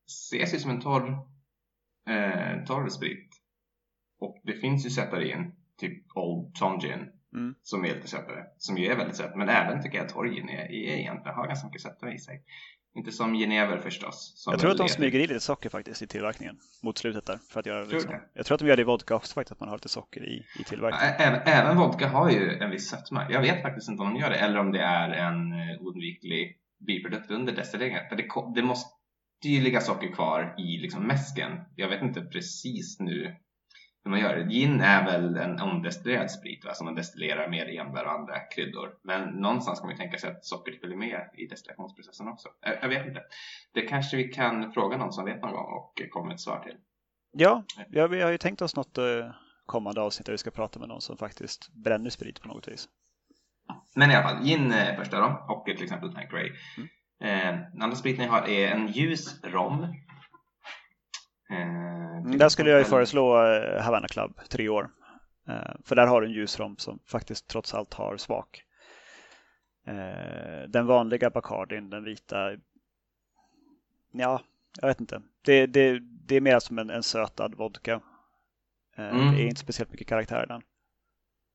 ses 0.07 0.53
ju 0.53 0.59
som 0.59 0.71
en 0.71 0.81
torr, 0.81 1.09
eh, 2.09 2.63
torr 2.63 2.89
sprit. 2.89 3.29
Och 4.19 4.41
det 4.43 4.53
finns 4.53 4.85
ju 4.85 4.89
sötare 4.89 5.23
gin, 5.25 5.55
typ 5.77 6.17
Old 6.17 6.55
Tom 6.55 6.79
Gin, 6.79 7.11
Mm. 7.33 7.55
som 7.61 7.85
är 7.85 7.95
lite 7.95 8.07
sötare, 8.07 8.45
som 8.57 8.77
ju 8.77 8.87
är 8.87 8.95
väldigt 8.95 9.15
sött. 9.15 9.35
Men 9.35 9.49
även 9.49 9.81
tycker 9.83 9.97
jag 9.97 10.05
att 10.05 10.13
torr 10.13 10.27
gin 10.27 10.49
är, 10.49 10.65
är 10.65 10.71
egentligen 10.71 11.35
har 11.35 11.47
ganska 11.47 11.67
mycket 11.67 11.81
sötare 11.81 12.13
i 12.13 12.19
sig. 12.19 12.43
Inte 12.95 13.11
som 13.11 13.33
genever 13.33 13.77
förstås. 13.79 14.33
Som 14.35 14.51
Jag 14.51 14.59
tror 14.59 14.71
att 14.71 14.77
de 14.77 14.89
smyger 14.89 15.19
i 15.19 15.27
lite 15.27 15.39
socker 15.39 15.69
faktiskt 15.69 16.01
i 16.01 16.07
tillverkningen 16.07 16.57
mot 16.83 16.97
slutet 16.97 17.25
där. 17.25 17.39
För 17.49 17.59
att 17.59 17.65
göra 17.65 17.85
Tror 17.85 17.93
liksom. 17.93 18.15
Jag 18.33 18.45
tror 18.45 18.55
att 18.55 18.59
de 18.59 18.67
gör 18.67 18.75
det 18.75 18.81
i 18.81 18.85
vodka 18.85 19.15
också 19.15 19.33
faktiskt, 19.33 19.51
att 19.51 19.59
man 19.59 19.69
har 19.69 19.75
lite 19.75 19.89
socker 19.89 20.23
i, 20.23 20.45
i 20.59 20.63
tillverkningen. 20.63 21.15
Även, 21.19 21.41
även 21.45 21.77
vodka 21.77 22.07
har 22.07 22.29
ju 22.29 22.57
en 22.57 22.71
viss 22.71 22.89
sötma. 22.89 23.31
Jag 23.31 23.41
vet 23.41 23.61
faktiskt 23.61 23.89
inte 23.89 24.03
om 24.03 24.13
de 24.13 24.19
gör 24.19 24.29
det 24.29 24.35
eller 24.35 24.59
om 24.59 24.71
det 24.71 24.81
är 24.81 25.09
en 25.09 25.51
eh, 25.53 25.81
oundviklig 25.81 26.57
biprodukt 26.87 27.31
under 27.31 27.53
destilleringen. 27.53 27.99
Det, 28.09 28.27
det 28.55 28.67
måste 28.67 28.89
ju 29.43 29.61
ligga 29.61 29.81
socker 29.81 30.11
kvar 30.11 30.55
i 30.57 30.77
liksom 30.77 31.07
mäsken. 31.07 31.51
Jag 31.75 31.89
vet 31.89 32.01
inte 32.01 32.21
precis 32.21 32.99
nu 32.99 33.35
hur 34.05 34.11
man 34.11 34.19
gör. 34.19 34.49
Gin 34.49 34.81
är 34.81 35.05
väl 35.05 35.37
en 35.37 35.59
omdestillerad 35.59 36.31
sprit 36.31 36.65
va? 36.65 36.73
som 36.73 36.85
man 36.85 36.95
destillerar 36.95 37.49
med 37.49 37.69
enbär 37.69 38.05
och 38.05 38.11
andra 38.11 38.39
kryddor. 38.39 38.97
Men 39.01 39.29
någonstans 39.29 39.79
kan 39.79 39.87
man 39.87 39.95
ju 39.95 40.01
tänka 40.01 40.17
sig 40.17 40.31
att 40.31 40.45
sockret 40.45 40.79
följer 40.79 40.97
med 40.97 41.29
i 41.37 41.47
destillationsprocessen 41.47 42.27
också. 42.27 42.49
Jag, 42.61 42.77
jag, 42.81 42.89
vet 42.89 43.07
inte. 43.07 43.21
Det 43.73 43.81
kanske 43.81 44.17
vi 44.17 44.23
kan 44.23 44.71
fråga 44.71 44.97
någon 44.97 45.13
som 45.13 45.25
vet 45.25 45.41
någon 45.41 45.51
gång 45.51 45.73
och 45.73 46.01
komma 46.11 46.25
med 46.25 46.33
ett 46.33 46.41
svar 46.41 46.59
till. 46.59 46.75
Ja, 47.31 47.63
ja 47.89 48.07
vi 48.07 48.21
har 48.21 48.31
ju 48.31 48.37
tänkt 48.37 48.61
oss 48.61 48.75
något 48.75 48.97
uh, 48.97 49.31
kommande 49.65 50.01
avsnitt 50.01 50.25
där 50.25 50.33
vi 50.33 50.37
ska 50.37 50.51
prata 50.51 50.79
med 50.79 50.87
någon 50.87 51.01
som 51.01 51.17
faktiskt 51.17 51.73
bränner 51.73 52.09
sprit 52.09 52.41
på 52.41 52.47
något 52.47 52.67
vis. 52.67 52.87
Men 53.95 54.11
i 54.11 54.15
alla 54.15 54.29
fall, 54.29 54.43
gin 54.43 54.71
är 54.71 54.95
första 54.95 55.19
då 55.19 55.45
och 55.49 55.65
till 55.65 55.83
exempel 55.83 56.13
Tanqueray. 56.13 56.51
Mm. 56.77 56.89
Eh, 57.21 57.69
den 57.71 57.81
andra 57.81 57.95
spriten 57.95 58.25
jag 58.25 58.31
har 58.31 58.49
är 58.49 58.67
en 58.67 58.87
ljus 58.87 59.43
rom. 59.43 59.83
Eh, 61.49 62.04
där 62.31 62.49
skulle 62.49 62.69
jag 62.69 62.79
ju 62.79 62.85
föreslå 62.85 63.45
eh, 63.45 63.81
Havana 63.83 64.07
Club, 64.07 64.39
tre 64.49 64.69
år. 64.69 64.89
Eh, 65.47 65.75
för 65.85 65.95
där 65.95 66.07
har 66.07 66.21
du 66.21 66.27
en 66.27 66.33
ljus 66.33 66.59
rom 66.59 66.77
som 66.77 66.99
faktiskt 67.07 67.47
trots 67.47 67.73
allt 67.73 67.93
har 67.93 68.17
smak. 68.17 68.63
Eh, 69.87 70.69
den 70.69 70.85
vanliga 70.85 71.29
Bacardin, 71.29 71.89
den 71.89 72.03
vita, 72.03 72.51
ja, 74.11 74.41
jag 74.81 74.87
vet 74.87 74.99
inte. 74.99 75.21
Det, 75.45 75.65
det, 75.65 75.99
det 75.99 76.35
är 76.35 76.41
mer 76.41 76.59
som 76.59 76.79
en, 76.79 76.89
en 76.89 77.03
sötad 77.03 77.55
vodka. 77.55 78.01
Mm. 78.97 79.35
Det 79.35 79.41
är 79.41 79.47
inte 79.47 79.61
speciellt 79.61 79.91
mycket 79.91 80.07
karaktär 80.07 80.43
i 80.43 80.47
den. 80.47 80.61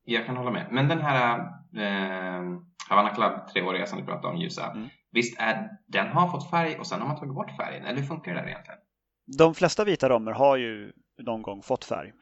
Jag 0.05 0.27
kan 0.27 0.37
hålla 0.37 0.50
med. 0.50 0.67
Men 0.71 0.89
den 0.89 1.00
här 1.00 1.39
eh, 1.77 2.61
Havana 2.89 3.15
Club 3.15 3.49
treåriga 3.53 3.87
som 3.87 3.99
du 3.99 4.05
pratade 4.05 4.35
om, 4.35 4.41
ljusa. 4.41 4.71
Mm. 4.71 4.89
Visst 5.12 5.41
är 5.41 5.69
den 5.87 6.09
har 6.09 6.29
fått 6.29 6.50
färg 6.50 6.79
och 6.79 6.87
sen 6.87 7.00
har 7.00 7.09
man 7.09 7.17
tagit 7.17 7.35
bort 7.35 7.57
färgen? 7.57 7.85
Eller 7.85 7.99
hur 7.99 8.07
funkar 8.07 8.35
det 8.35 8.41
där 8.41 8.49
egentligen? 8.49 8.81
De 9.27 9.55
flesta 9.55 9.85
vita 9.85 10.09
romer 10.09 10.33
har 10.33 10.57
ju 10.57 10.93
någon 11.19 11.43
gång 11.43 11.62
fått 11.62 11.85
färg. 11.85 12.12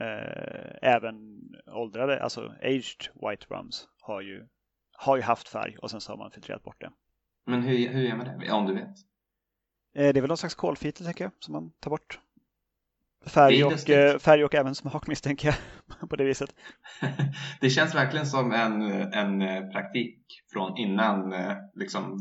Eh, 0.00 0.90
även 0.90 1.40
åldrade, 1.66 2.22
alltså 2.22 2.54
aged 2.62 3.08
white 3.14 3.46
rums 3.48 3.88
har 4.00 4.20
ju, 4.20 4.46
har 4.92 5.16
ju 5.16 5.22
haft 5.22 5.48
färg 5.48 5.76
och 5.76 5.90
sen 5.90 6.00
så 6.00 6.12
har 6.12 6.16
man 6.16 6.30
filtrerat 6.30 6.62
bort 6.62 6.80
det. 6.80 6.90
Men 7.46 7.62
hur, 7.62 7.88
hur 7.88 8.02
gör 8.02 8.16
man 8.16 8.38
det? 8.38 8.52
Om 8.52 8.66
du 8.66 8.74
vet? 8.74 8.88
Eh, 9.94 10.12
det 10.12 10.18
är 10.18 10.20
väl 10.20 10.28
någon 10.28 10.36
slags 10.36 10.54
kolfitel 10.54 11.06
tänker 11.06 11.24
jag 11.24 11.32
som 11.40 11.52
man 11.52 11.72
tar 11.80 11.90
bort. 11.90 12.20
Färg 13.26 13.64
och, 13.64 13.90
eh, 13.90 14.18
färg 14.18 14.44
och 14.44 14.54
även 14.54 14.74
smak 14.74 15.06
misstänker 15.06 15.48
jag 15.48 16.08
på 16.10 16.16
det 16.16 16.24
viset. 16.24 16.54
det 17.60 17.70
känns 17.70 17.94
verkligen 17.94 18.26
som 18.26 18.52
en, 18.52 18.82
en 19.12 19.70
praktik 19.72 20.20
från 20.52 20.76
innan 20.76 21.34
liksom 21.74 22.18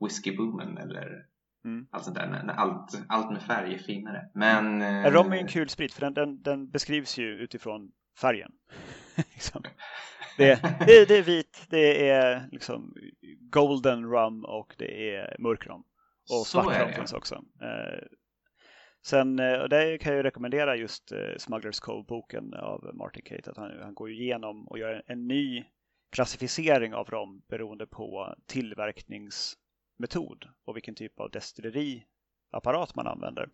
whiskyboomen 0.00 0.78
eller 0.78 1.26
mm. 1.66 1.86
allt 1.90 2.04
sånt 2.04 2.16
där. 2.16 2.54
Allt, 2.56 3.02
allt 3.08 3.32
med 3.32 3.42
färg 3.42 3.74
är 3.74 3.78
finare. 3.78 4.30
Men, 4.34 4.82
mm. 4.82 5.12
Rom 5.12 5.32
är 5.32 5.36
en 5.36 5.48
kul 5.48 5.68
sprit 5.68 5.92
för 5.92 6.00
den, 6.00 6.14
den, 6.14 6.42
den 6.42 6.70
beskrivs 6.70 7.18
ju 7.18 7.28
utifrån 7.28 7.92
färgen. 8.20 8.52
liksom. 9.16 9.62
det, 10.36 10.50
är, 10.50 10.86
det, 10.86 11.00
är, 11.00 11.06
det 11.06 11.18
är 11.18 11.22
vit, 11.22 11.66
det 11.70 12.08
är 12.08 12.48
liksom 12.52 12.94
golden 13.40 14.04
rum 14.04 14.44
och 14.44 14.74
det 14.78 15.14
är 15.14 15.36
mörk 15.38 15.66
rom. 15.66 15.84
Och 16.30 16.46
svart 16.46 16.80
rom 16.80 16.92
finns 16.92 17.12
också. 17.12 17.42
Sen, 19.06 19.38
eh, 19.38 19.60
och 19.60 19.68
där 19.68 19.98
kan 19.98 20.14
jag 20.14 20.24
rekommendera 20.24 20.76
just 20.76 21.12
eh, 21.12 21.36
Smugglers 21.38 21.80
Cove-boken 21.80 22.54
av 22.54 22.90
Martin 22.94 23.22
Kate. 23.24 23.50
Att 23.50 23.56
han, 23.56 23.70
han 23.82 23.94
går 23.94 24.10
igenom 24.10 24.68
och 24.68 24.78
gör 24.78 25.02
en 25.06 25.26
ny 25.26 25.64
klassificering 26.12 26.94
av 26.94 27.10
rom 27.10 27.42
beroende 27.48 27.86
på 27.86 28.34
tillverkningsmetod 29.96 30.48
och 30.64 30.76
vilken 30.76 30.94
typ 30.94 31.20
av 31.20 31.30
destilleriapparat 31.30 32.94
man 32.94 33.06
använder. 33.06 33.48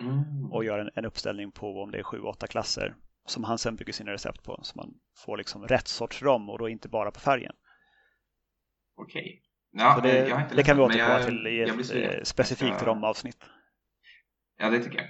Mm. 0.00 0.52
Och 0.52 0.64
gör 0.64 0.78
en, 0.78 0.90
en, 0.94 1.04
uppställning 1.04 1.52
på 1.52 1.82
om 1.82 1.90
det 1.90 1.98
är 1.98 2.02
sju, 2.02 2.20
åtta 2.20 2.46
klasser 2.46 2.94
som 3.26 3.44
han 3.44 3.58
sen 3.58 3.76
bygger 3.76 3.92
sina 3.92 4.12
recept 4.12 4.42
på. 4.42 4.60
Så 4.62 4.76
man 4.76 4.94
får 5.16 5.36
liksom 5.36 5.66
rätt 5.66 5.88
sorts 5.88 6.22
rom 6.22 6.50
och 6.50 6.58
då 6.58 6.68
inte 6.68 6.88
bara 6.88 7.10
på 7.10 7.20
färgen. 7.20 7.54
Okej. 8.96 9.22
Okay. 9.22 9.40
Ja, 9.76 10.00
det, 10.02 10.48
det 10.56 10.62
kan 10.62 10.76
vi 10.76 10.82
återkomma 10.82 11.22
till 11.22 11.46
i 11.46 11.60
ett 11.60 11.94
eh, 11.94 12.22
specifikt 12.22 12.82
romavsnitt. 12.82 13.44
Ja, 14.58 14.70
det 14.70 14.80
tycker 14.80 14.98
jag 14.98 15.08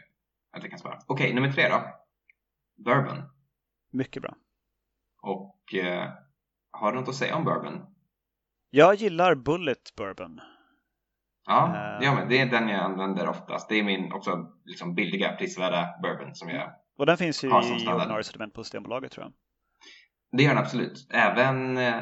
att 0.53 0.63
det 0.63 0.69
kan 0.69 0.79
svara. 0.79 0.99
Okej, 1.07 1.25
okay, 1.25 1.35
nummer 1.35 1.53
tre 1.53 1.69
då. 1.69 1.83
Bourbon. 2.77 3.23
Mycket 3.91 4.23
bra. 4.23 4.37
Och 5.23 5.75
eh, 5.75 6.13
har 6.71 6.93
du 6.93 6.99
något 6.99 7.09
att 7.09 7.15
säga 7.15 7.37
om 7.37 7.45
bourbon? 7.45 7.95
Jag 8.71 8.95
gillar 8.95 9.35
Bullet 9.35 9.95
Bourbon. 9.97 10.41
Ja, 11.47 11.73
uh, 11.99 12.05
ja 12.07 12.15
men 12.15 12.29
det 12.29 12.39
är 12.39 12.47
den 12.47 12.69
jag 12.69 12.81
använder 12.81 13.29
oftast. 13.29 13.69
Det 13.69 13.79
är 13.79 13.83
min 13.83 14.13
också 14.13 14.47
liksom 14.65 14.95
billiga, 14.95 15.33
prisvärda 15.33 15.89
bourbon 16.03 16.35
som 16.35 16.49
jag 16.49 16.71
Och 16.99 17.07
den 17.07 17.17
finns 17.17 17.45
ju 17.45 17.49
i 17.49 17.53
ordinarie 17.89 18.25
sortiment 18.25 18.55
på 18.55 18.65
Systembolaget 18.65 19.13
tror 19.13 19.25
jag. 19.25 19.33
Det 20.39 20.43
gör 20.43 20.55
den 20.55 20.59
absolut. 20.59 21.09
Även 21.13 21.77
eh, 21.77 21.97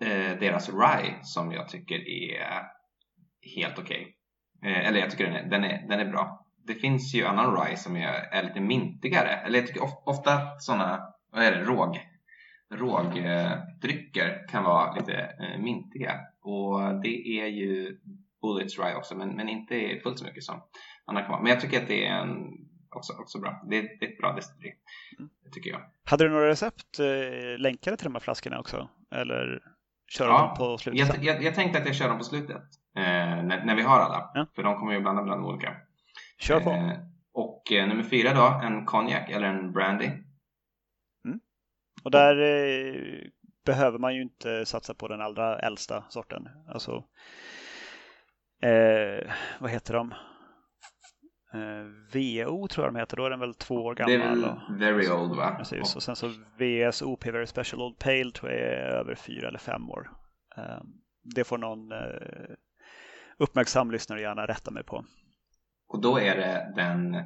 eh 0.00 0.38
deras 0.40 0.68
Rye 0.68 1.18
som 1.22 1.52
jag 1.52 1.68
tycker 1.68 2.08
är 2.08 2.62
helt 3.56 3.78
okej. 3.78 4.16
Okay. 4.60 4.72
Eh, 4.72 4.88
eller 4.88 5.00
jag 5.00 5.10
tycker 5.10 5.24
den 5.24 5.36
är, 5.36 5.50
den 5.50 5.64
är, 5.64 5.88
den 5.88 6.00
är 6.00 6.04
bra 6.04 6.46
det 6.66 6.74
finns 6.74 7.14
ju 7.14 7.24
annan 7.24 7.56
rye 7.56 7.76
som 7.76 7.96
är, 7.96 8.12
är 8.32 8.42
lite 8.42 8.60
mintigare. 8.60 9.28
Eller 9.28 9.58
jag 9.58 9.66
tycker 9.66 10.08
ofta 10.08 10.58
sådana, 10.58 11.00
vad 11.32 11.44
är 11.44 11.52
det, 11.52 11.64
råg, 11.64 12.00
rågdrycker 12.74 14.48
kan 14.48 14.64
vara 14.64 14.94
lite 14.94 15.14
eh, 15.14 15.60
mintiga. 15.60 16.20
Och 16.42 17.02
det 17.02 17.40
är 17.40 17.46
ju 17.46 17.98
Bullets 18.46 18.78
Rye 18.78 18.94
också, 18.94 19.14
men, 19.14 19.28
men 19.28 19.48
inte 19.48 20.00
fullt 20.02 20.18
så 20.18 20.24
mycket 20.24 20.44
som 20.44 20.62
andra 21.04 21.22
kan. 21.22 21.42
Men 21.42 21.52
jag 21.52 21.60
tycker 21.60 21.82
att 21.82 21.88
det 21.88 22.06
är 22.06 22.12
en, 22.12 22.30
också, 22.90 23.12
också 23.12 23.38
bra. 23.38 23.62
Det, 23.70 23.80
det 23.80 24.06
är 24.06 24.12
ett 24.12 24.18
bra 24.18 24.32
destilleri, 24.32 24.74
mm. 25.18 25.30
tycker 25.52 25.70
jag. 25.70 25.80
Hade 26.04 26.24
du 26.24 26.30
några 26.30 26.48
recept 26.48 26.98
eh, 26.98 27.58
länkade 27.58 27.96
till 27.96 28.04
de 28.04 28.14
här 28.14 28.20
flaskorna 28.20 28.60
också? 28.60 28.88
Eller 29.10 29.62
kör 30.08 30.26
ja, 30.28 30.38
dem 30.38 30.56
på 30.56 30.78
slutet? 30.78 31.08
Jag, 31.08 31.24
jag, 31.24 31.42
jag, 31.42 31.54
tänkte 31.54 31.78
att 31.78 31.86
jag 31.86 31.94
kör 31.94 32.08
dem 32.08 32.18
på 32.18 32.24
slutet, 32.24 32.62
eh, 32.96 33.02
när, 33.42 33.64
när, 33.64 33.76
vi 33.76 33.82
har 33.82 34.00
alla. 34.00 34.30
Ja. 34.34 34.46
För 34.54 34.62
de 34.62 34.78
kommer 34.78 34.92
ju 34.92 35.00
blanda 35.00 35.22
bland 35.22 35.44
olika. 35.44 35.76
Kör 36.38 36.60
på. 36.60 36.70
Eh, 36.70 36.92
och 37.32 37.72
eh, 37.72 37.88
nummer 37.88 38.02
fyra 38.02 38.34
då, 38.34 38.66
en 38.66 38.84
konjak 38.84 39.30
eller 39.30 39.46
en 39.46 39.72
brandy. 39.72 40.06
Mm. 41.24 41.40
Och 42.04 42.10
där 42.10 42.36
eh, 42.40 43.30
behöver 43.64 43.98
man 43.98 44.14
ju 44.14 44.22
inte 44.22 44.66
satsa 44.66 44.94
på 44.94 45.08
den 45.08 45.20
allra 45.20 45.58
äldsta 45.58 46.04
sorten. 46.08 46.48
Alltså, 46.68 47.04
eh, 48.62 49.32
vad 49.58 49.70
heter 49.70 49.94
de? 49.94 50.12
Eh, 51.52 51.86
VO 52.12 52.68
tror 52.68 52.86
jag 52.86 52.94
de 52.94 52.98
heter, 52.98 53.16
då 53.16 53.24
är 53.24 53.30
den 53.30 53.40
väl 53.40 53.54
två 53.54 53.74
år 53.74 53.94
gammal. 53.94 54.18
Det 54.18 54.24
är 54.24 54.28
väl 54.28 54.44
och, 54.44 54.80
very 54.80 55.10
old 55.10 55.36
va? 55.36 55.54
Precis, 55.58 55.96
och 55.96 56.02
sen 56.02 56.16
så 56.16 56.32
VSOP, 56.58 57.26
Very 57.26 57.46
Special 57.46 57.82
Old 57.82 57.98
Pale, 57.98 58.30
tror 58.34 58.52
jag 58.52 58.60
är 58.60 58.76
över 58.76 59.14
fyra 59.14 59.48
eller 59.48 59.58
fem 59.58 59.90
år. 59.90 60.10
Eh, 60.56 60.82
det 61.34 61.44
får 61.44 61.58
någon 61.58 61.92
uppmärksam 63.38 63.90
lyssnare 63.90 64.20
gärna 64.20 64.46
rätta 64.46 64.70
mig 64.70 64.84
på. 64.84 65.04
Och 65.88 66.00
då 66.00 66.18
är 66.18 66.36
det 66.36 66.72
den, 66.76 67.16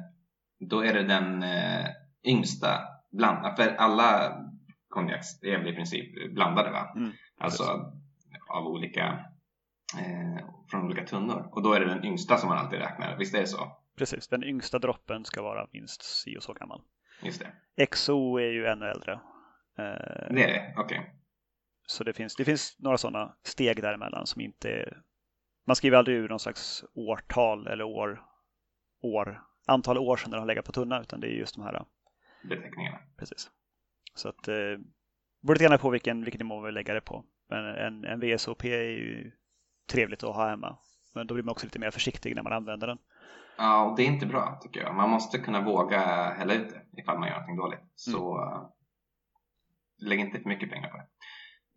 då 0.69 0.85
är 0.85 0.93
det 0.93 1.03
den 1.03 1.43
eh, 1.43 1.85
yngsta 2.23 2.79
blandade, 3.11 3.55
för 3.55 3.75
alla 3.75 4.37
konjaks 4.89 5.43
är 5.43 5.57
väl 5.57 5.67
i 5.67 5.75
princip 5.75 6.33
blandade 6.33 6.71
va? 6.71 6.93
Mm, 6.95 7.11
alltså 7.37 7.63
av 8.49 8.67
olika, 8.67 9.19
eh, 9.99 10.45
från 10.69 10.85
olika 10.85 11.05
tunnor. 11.05 11.49
Och 11.51 11.63
då 11.63 11.73
är 11.73 11.79
det 11.79 11.85
den 11.85 12.05
yngsta 12.05 12.37
som 12.37 12.49
man 12.49 12.57
alltid 12.57 12.79
räknar, 12.79 13.17
visst 13.17 13.35
är 13.35 13.39
det 13.39 13.47
så? 13.47 13.77
Precis, 13.97 14.27
den 14.27 14.43
yngsta 14.43 14.79
droppen 14.79 15.25
ska 15.25 15.41
vara 15.41 15.67
minst 15.71 16.03
si 16.03 16.37
och 16.37 16.43
så 16.43 16.53
gammal. 16.53 16.81
Just 17.23 17.43
det. 17.75 17.85
XO 17.85 18.37
är 18.37 18.51
ju 18.51 18.65
ännu 18.65 18.85
äldre. 18.85 19.11
Eh, 19.11 20.33
det 20.33 20.43
är 20.43 20.47
det, 20.47 20.73
okej. 20.77 20.99
Okay. 20.99 21.11
Så 21.85 22.03
det 22.03 22.13
finns, 22.13 22.35
det 22.35 22.45
finns 22.45 22.75
några 22.79 22.97
sådana 22.97 23.35
steg 23.43 23.81
däremellan 23.81 24.27
som 24.27 24.41
inte 24.41 24.69
är... 24.69 25.01
Man 25.67 25.75
skriver 25.75 25.97
aldrig 25.97 26.17
ur 26.17 26.29
någon 26.29 26.39
slags 26.39 26.83
årtal 26.93 27.67
eller 27.67 27.83
år 27.83 28.21
år, 29.01 29.41
antal 29.67 29.97
år 29.97 30.17
sedan 30.17 30.31
den 30.31 30.39
har 30.39 30.47
legat 30.47 30.65
på 30.65 30.71
tunna 30.71 31.01
utan 31.01 31.19
det 31.19 31.27
är 31.27 31.31
just 31.31 31.55
de 31.55 31.63
här 31.63 31.85
beteckningarna. 32.43 32.99
Precis. 33.17 33.51
Så 34.15 34.29
att 34.29 34.47
eh, 34.47 34.53
beror 35.41 35.55
lite 35.55 35.65
grann 35.65 35.79
på 35.79 35.89
vilken, 35.89 36.23
vilken 36.23 36.47
nivå 36.47 36.61
vi 36.61 36.71
lägger 36.71 36.93
det 36.93 37.01
på. 37.01 37.25
Men 37.49 37.65
en, 37.65 38.05
en 38.05 38.19
VSOP 38.19 38.65
är 38.65 38.83
ju 38.83 39.31
trevligt 39.91 40.23
att 40.23 40.35
ha 40.35 40.49
hemma. 40.49 40.77
Men 41.15 41.27
då 41.27 41.33
blir 41.33 41.43
man 41.43 41.51
också 41.51 41.65
lite 41.65 41.79
mer 41.79 41.91
försiktig 41.91 42.35
när 42.35 42.43
man 42.43 42.53
använder 42.53 42.87
den. 42.87 42.97
Ja, 43.57 43.83
och 43.83 43.97
det 43.97 44.03
är 44.03 44.07
inte 44.07 44.25
bra 44.25 44.59
tycker 44.61 44.81
jag. 44.81 44.95
Man 44.95 45.09
måste 45.09 45.37
kunna 45.37 45.61
våga 45.61 45.99
hälla 46.37 46.53
ut 46.53 46.69
det 46.69 47.01
ifall 47.01 47.19
man 47.19 47.27
gör 47.27 47.35
någonting 47.35 47.57
dåligt. 47.57 47.79
Så 47.95 48.37
mm. 48.37 48.67
lägg 49.97 50.19
inte 50.19 50.39
för 50.39 50.49
mycket 50.49 50.71
pengar 50.71 50.89
på 50.89 50.97
det. 50.97 51.07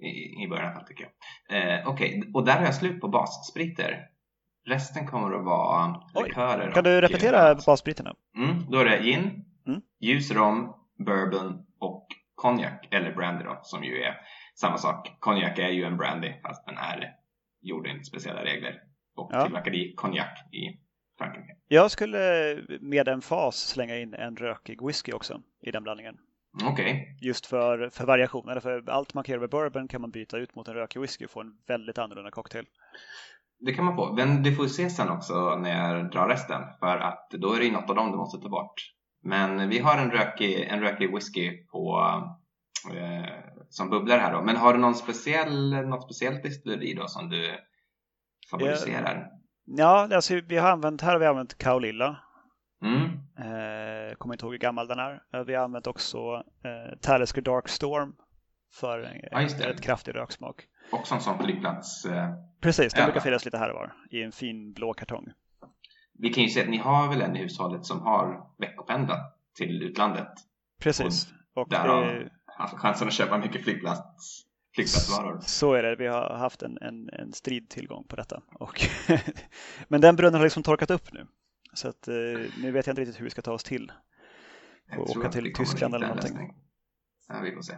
I, 0.06 0.44
i 0.44 0.48
början 0.48 0.64
i 0.64 0.66
alla 0.66 0.76
fall 0.76 0.86
tycker 0.86 1.08
jag. 1.48 1.58
Eh, 1.58 1.88
Okej, 1.88 2.18
okay. 2.18 2.32
och 2.34 2.44
där 2.44 2.56
har 2.56 2.64
jag 2.64 2.74
slut 2.74 3.00
på 3.00 3.08
basspriter. 3.08 4.08
Resten 4.66 5.06
kommer 5.06 5.32
att 5.38 5.44
vara 5.44 6.02
likörer. 6.24 6.72
Kan 6.72 6.84
du 6.84 7.00
repetera 7.00 7.54
basbritterna? 7.54 8.14
Mm, 8.36 8.70
då 8.70 8.78
är 8.78 8.84
det 8.84 9.02
gin, 9.02 9.44
mm. 9.66 9.80
ljus 10.00 10.30
rom, 10.30 10.74
bourbon 10.98 11.66
och 11.78 12.06
konjak 12.34 12.88
eller 12.90 13.14
brandy 13.14 13.44
då, 13.44 13.58
som 13.62 13.84
ju 13.84 14.02
är 14.02 14.16
samma 14.54 14.78
sak. 14.78 15.16
Konjak 15.20 15.58
är 15.58 15.68
ju 15.68 15.84
en 15.84 15.96
brandy 15.96 16.32
fast 16.42 16.66
den 16.66 16.78
är 16.78 17.14
gjord 17.64 17.86
enligt 17.86 18.06
speciella 18.06 18.44
regler 18.44 18.80
och 19.16 19.30
ja. 19.32 19.44
tillverkad 19.44 19.74
i 19.74 19.94
konjak 19.94 20.54
i 20.54 20.78
Frankrike. 21.18 21.56
Jag 21.68 21.90
skulle 21.90 22.56
med 22.80 23.08
en 23.08 23.22
fas 23.22 23.56
slänga 23.56 23.98
in 23.98 24.14
en 24.14 24.36
rökig 24.36 24.86
whisky 24.86 25.12
också 25.12 25.42
i 25.62 25.70
den 25.70 25.82
blandningen. 25.82 26.18
Okej. 26.62 26.72
Okay. 26.72 27.04
Just 27.20 27.46
för, 27.46 27.90
för 27.90 28.06
variation. 28.06 28.60
För 28.60 28.90
allt 28.90 29.14
man 29.14 29.24
kan 29.24 29.32
göra 29.32 29.40
med 29.40 29.50
bourbon 29.50 29.88
kan 29.88 30.00
man 30.00 30.10
byta 30.10 30.38
ut 30.38 30.54
mot 30.54 30.68
en 30.68 30.74
rökig 30.74 31.00
whisky 31.00 31.24
och 31.24 31.30
få 31.30 31.40
en 31.40 31.52
väldigt 31.66 31.98
annorlunda 31.98 32.30
cocktail. 32.30 32.66
Det 33.60 33.72
kan 33.72 33.84
man 33.84 33.96
få. 33.96 34.12
Men 34.12 34.42
du 34.42 34.54
får 34.54 34.66
se 34.66 34.90
sen 34.90 35.08
också 35.08 35.56
när 35.56 35.70
jag 35.70 36.10
drar 36.10 36.28
resten. 36.28 36.62
För 36.80 36.96
att 36.96 37.30
då 37.30 37.52
är 37.52 37.58
det 37.58 37.64
ju 37.64 37.72
något 37.72 37.90
av 37.90 37.96
dem 37.96 38.10
du 38.10 38.16
måste 38.16 38.38
ta 38.38 38.48
bort. 38.48 38.74
Men 39.22 39.68
vi 39.68 39.78
har 39.78 39.98
en 39.98 40.10
rökig, 40.10 40.60
en 40.60 40.80
rökig 40.80 41.14
whisky 41.14 41.66
på, 41.66 42.00
som 43.68 43.90
bubblar 43.90 44.18
här 44.18 44.32
då. 44.32 44.42
Men 44.42 44.56
har 44.56 44.72
du 44.72 44.78
någon 44.78 44.94
speciell, 44.94 45.70
något 45.70 46.04
speciellt 46.04 46.42
distilleri 46.42 46.94
då 46.94 47.08
som 47.08 47.28
du 47.28 47.50
favoriserar? 48.50 49.30
Ja, 49.64 50.08
alltså 50.14 50.40
vi 50.48 50.56
har 50.56 50.70
använt, 50.70 51.00
här 51.00 51.12
har 51.12 51.18
vi 51.18 51.26
använt 51.26 51.58
Kaolilla. 51.58 52.20
Mm. 52.82 53.04
Eh, 53.38 54.14
kommer 54.14 54.34
inte 54.34 54.44
ihåg 54.44 54.52
hur 54.52 54.58
gammal 54.58 54.88
den 54.88 54.98
är. 54.98 55.22
Eh, 55.34 55.40
vi 55.40 55.54
har 55.54 55.64
använt 55.64 55.86
också 55.86 56.18
eh, 56.64 56.98
Talisker 57.00 57.42
Dark 57.42 57.68
Storm 57.68 58.14
för 58.74 58.98
en 59.00 59.20
ja, 59.30 59.68
rätt 59.68 59.80
kraftig 59.80 60.14
röksmak. 60.14 60.66
Också 60.92 61.14
en 61.14 61.20
sån 61.20 61.38
flygplats. 61.38 62.04
Eh, 62.04 62.28
Precis, 62.60 62.94
den 62.94 63.04
brukar 63.04 63.20
finnas 63.20 63.44
lite 63.44 63.58
här 63.58 63.70
och 63.70 63.74
var 63.74 63.92
i 64.10 64.22
en 64.22 64.32
fin 64.32 64.72
blå 64.72 64.94
kartong. 64.94 65.26
Vi 66.18 66.28
kan 66.28 66.44
ju 66.44 66.50
säga 66.50 66.64
att 66.64 66.70
ni 66.70 66.78
har 66.78 67.08
väl 67.08 67.22
en 67.22 67.36
i 67.36 67.38
hushållet 67.38 67.84
som 67.84 68.00
har 68.00 68.50
veckopendlat 68.58 69.36
till 69.56 69.82
utlandet. 69.82 70.32
Precis. 70.80 71.32
Och, 71.54 71.62
och 71.62 71.68
där 71.68 71.88
det... 71.88 72.30
haft 72.56 72.78
chansen 72.78 73.08
att 73.08 73.14
köpa 73.14 73.38
mycket 73.38 73.64
flygplats, 73.64 74.44
flygplatsvaror. 74.74 75.40
Så 75.40 75.74
är 75.74 75.82
det. 75.82 75.96
Vi 75.96 76.06
har 76.06 76.36
haft 76.36 76.62
en, 76.62 76.78
en, 76.80 77.08
en 77.08 77.32
strid 77.32 77.70
tillgång 77.70 78.04
på 78.08 78.16
detta. 78.16 78.42
Och 78.60 78.80
Men 79.88 80.00
den 80.00 80.16
brunnen 80.16 80.34
har 80.34 80.42
liksom 80.42 80.62
torkat 80.62 80.90
upp 80.90 81.12
nu. 81.12 81.26
Så 81.74 81.88
att, 81.88 82.08
eh, 82.08 82.14
nu 82.62 82.70
vet 82.70 82.86
jag 82.86 82.92
inte 82.92 83.00
riktigt 83.00 83.20
hur 83.20 83.24
vi 83.24 83.30
ska 83.30 83.42
ta 83.42 83.52
oss 83.52 83.64
till. 83.64 83.92
Och 84.98 85.16
åka 85.16 85.28
till 85.28 85.52
Tyskland 85.52 85.94
eller 85.94 86.06
någonting. 86.06 86.54
Ja, 87.28 87.40
vi 87.40 87.52
får 87.52 87.62
se. 87.62 87.74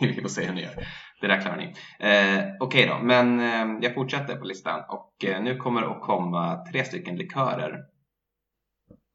vi 0.00 0.22
får 0.22 0.28
se 0.28 0.46
hur 0.46 0.54
ni 0.54 0.62
gör. 0.62 0.86
Det 1.20 1.26
där 1.26 1.40
klarar 1.40 1.56
ni. 1.56 1.64
Eh, 1.98 2.44
Okej 2.60 2.84
okay 2.84 2.86
då, 2.86 2.98
men 2.98 3.40
eh, 3.40 3.78
jag 3.82 3.94
fortsätter 3.94 4.36
på 4.36 4.44
listan 4.44 4.84
och 4.88 5.24
eh, 5.24 5.42
nu 5.42 5.56
kommer 5.56 5.80
det 5.80 5.88
att 5.88 6.02
komma 6.02 6.64
tre 6.72 6.84
stycken 6.84 7.16
likörer 7.16 7.78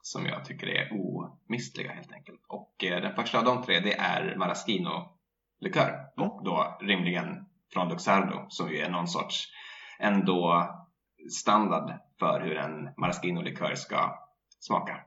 som 0.06 0.26
jag 0.26 0.46
tycker 0.46 0.68
är 0.68 0.90
omistliga 0.92 1.92
helt 1.92 2.12
enkelt. 2.14 2.42
Och 2.48 2.84
eh, 2.84 3.02
den 3.02 3.16
första 3.16 3.38
av 3.38 3.46
de 3.46 3.64
tre 3.64 3.80
det 3.80 3.94
är 3.94 4.36
Maraschino-likör 4.36 5.90
mm. 5.90 6.30
och 6.30 6.44
då 6.44 6.78
rimligen 6.82 7.46
från 7.74 7.90
Luxardo 7.90 8.46
som 8.50 8.70
ju 8.70 8.78
är 8.78 8.90
någon 8.90 9.08
sorts 9.08 9.48
ändå 10.00 10.70
standard 11.32 12.00
för 12.20 12.42
hur 12.42 12.58
en 12.58 12.90
Maraschino-likör 12.98 13.76
ska 13.76 14.20
smaka. 14.60 15.00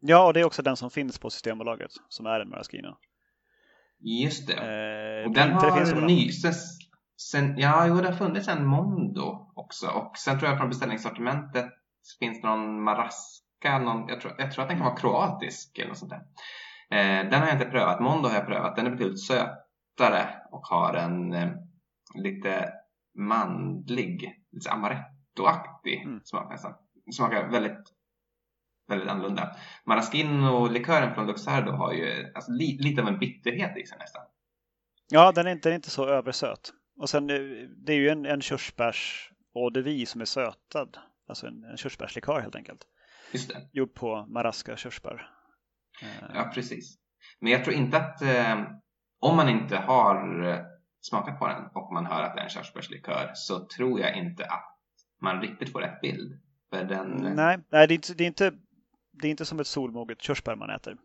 Ja, 0.00 0.26
och 0.26 0.34
det 0.34 0.40
är 0.40 0.44
också 0.44 0.62
den 0.62 0.76
som 0.76 0.90
finns 0.90 1.18
på 1.18 1.30
Systembolaget 1.30 1.90
som 2.08 2.26
är 2.26 2.40
en 2.40 2.48
Maraschino. 2.48 2.96
Just 3.98 4.46
det. 4.46 4.54
Eh, 4.54 5.26
och 5.28 5.34
den 5.34 5.52
har 5.52 6.06
ny... 6.06 6.32
Sen, 6.32 6.52
sen, 7.16 7.58
ja, 7.58 7.86
jo, 7.86 7.94
det 7.94 8.06
har 8.06 8.16
funnits 8.16 8.48
en 8.48 8.66
Mondo 8.66 9.52
också. 9.54 9.86
Och 9.86 10.18
sen 10.18 10.38
tror 10.38 10.50
jag 10.50 10.58
från 10.58 10.68
beställningssortimentet 10.68 11.66
finns 12.18 12.42
någon 12.42 12.82
Marasca. 13.64 13.78
Någon, 13.78 14.08
jag, 14.08 14.20
tror, 14.20 14.34
jag 14.38 14.52
tror 14.52 14.62
att 14.62 14.68
den 14.68 14.78
kan 14.78 14.86
vara 14.86 14.96
kroatisk 14.96 15.78
eller 15.78 15.88
något 15.88 15.98
sånt 15.98 16.12
där. 16.12 16.22
Eh, 16.90 17.30
den 17.30 17.40
har 17.40 17.46
jag 17.46 17.54
inte 17.54 17.70
prövat. 17.70 18.00
Mondo 18.00 18.28
har 18.28 18.36
jag 18.36 18.46
prövat. 18.46 18.76
Den 18.76 18.86
är 18.86 18.90
betydligt 18.90 19.20
sötare 19.20 20.28
och 20.50 20.66
har 20.66 20.94
en 20.94 21.32
eh, 21.32 21.50
lite 22.14 22.72
mandlig, 23.14 24.42
lite 24.52 24.70
amaretto-aktig 24.70 26.02
mm. 26.02 26.20
smak 26.24 26.50
nästan. 26.50 26.74
Smakar 27.12 27.48
väldigt 27.48 27.94
väldigt 28.88 29.08
annorlunda. 29.08 29.56
Maraschino-likören 29.84 31.14
från 31.14 31.26
Luxardo 31.26 31.72
har 31.72 31.92
ju 31.92 32.32
alltså, 32.34 32.52
li, 32.52 32.78
lite 32.80 33.02
av 33.02 33.08
en 33.08 33.18
bitterhet 33.18 33.76
i 33.76 33.86
sig 33.86 33.98
nästan. 33.98 34.22
Ja, 35.10 35.32
den 35.32 35.46
är 35.46 35.50
inte, 35.50 35.68
den 35.68 35.72
är 35.72 35.76
inte 35.76 35.90
så 35.90 36.06
översöt. 36.06 36.72
Och 36.96 37.10
sen 37.10 37.30
eh, 37.30 37.36
det 37.86 37.92
är 37.92 37.96
ju 37.96 38.08
en, 38.08 38.26
en 38.26 38.40
körsbärs 38.40 39.30
eau 39.54 39.70
de 39.70 39.82
vie 39.82 40.06
som 40.06 40.20
är 40.20 40.24
sötad. 40.24 40.98
Alltså 41.28 41.46
en, 41.46 41.64
en 41.64 41.76
körsbärslikör 41.76 42.40
helt 42.40 42.56
enkelt. 42.56 42.86
Just 43.32 43.48
det. 43.48 43.68
Gjord 43.72 43.94
på 43.94 44.26
maraska 44.28 44.76
körsbär. 44.76 45.30
Eh. 46.02 46.30
Ja, 46.34 46.50
precis. 46.54 46.98
Men 47.40 47.52
jag 47.52 47.64
tror 47.64 47.76
inte 47.76 47.96
att 47.96 48.22
eh, 48.22 48.62
om 49.20 49.36
man 49.36 49.48
inte 49.48 49.76
har 49.76 50.48
eh, 50.48 50.58
smakat 51.00 51.38
på 51.38 51.46
den 51.46 51.64
och 51.74 51.92
man 51.92 52.06
hör 52.06 52.22
att 52.22 52.34
det 52.34 52.40
är 52.40 52.44
en 52.44 52.50
körsbärslikör 52.50 53.30
så 53.34 53.66
tror 53.66 54.00
jag 54.00 54.16
inte 54.16 54.44
att 54.44 54.76
man 55.20 55.40
riktigt 55.40 55.72
får 55.72 55.80
rätt 55.80 56.00
bild. 56.00 56.40
För 56.70 56.84
den... 56.84 57.34
Nej, 57.36 57.58
nej 57.68 57.86
det, 57.88 57.94
är 57.94 57.96
inte, 57.96 58.14
det 58.14 58.24
är 58.24 58.28
inte 58.28 58.52
det 59.12 59.28
är 59.28 59.30
inte 59.30 59.44
som 59.44 59.60
ett 59.60 59.66
solmoget 59.66 60.22
körsbär 60.22 60.56
man 60.56 60.70
äter. 60.70 60.96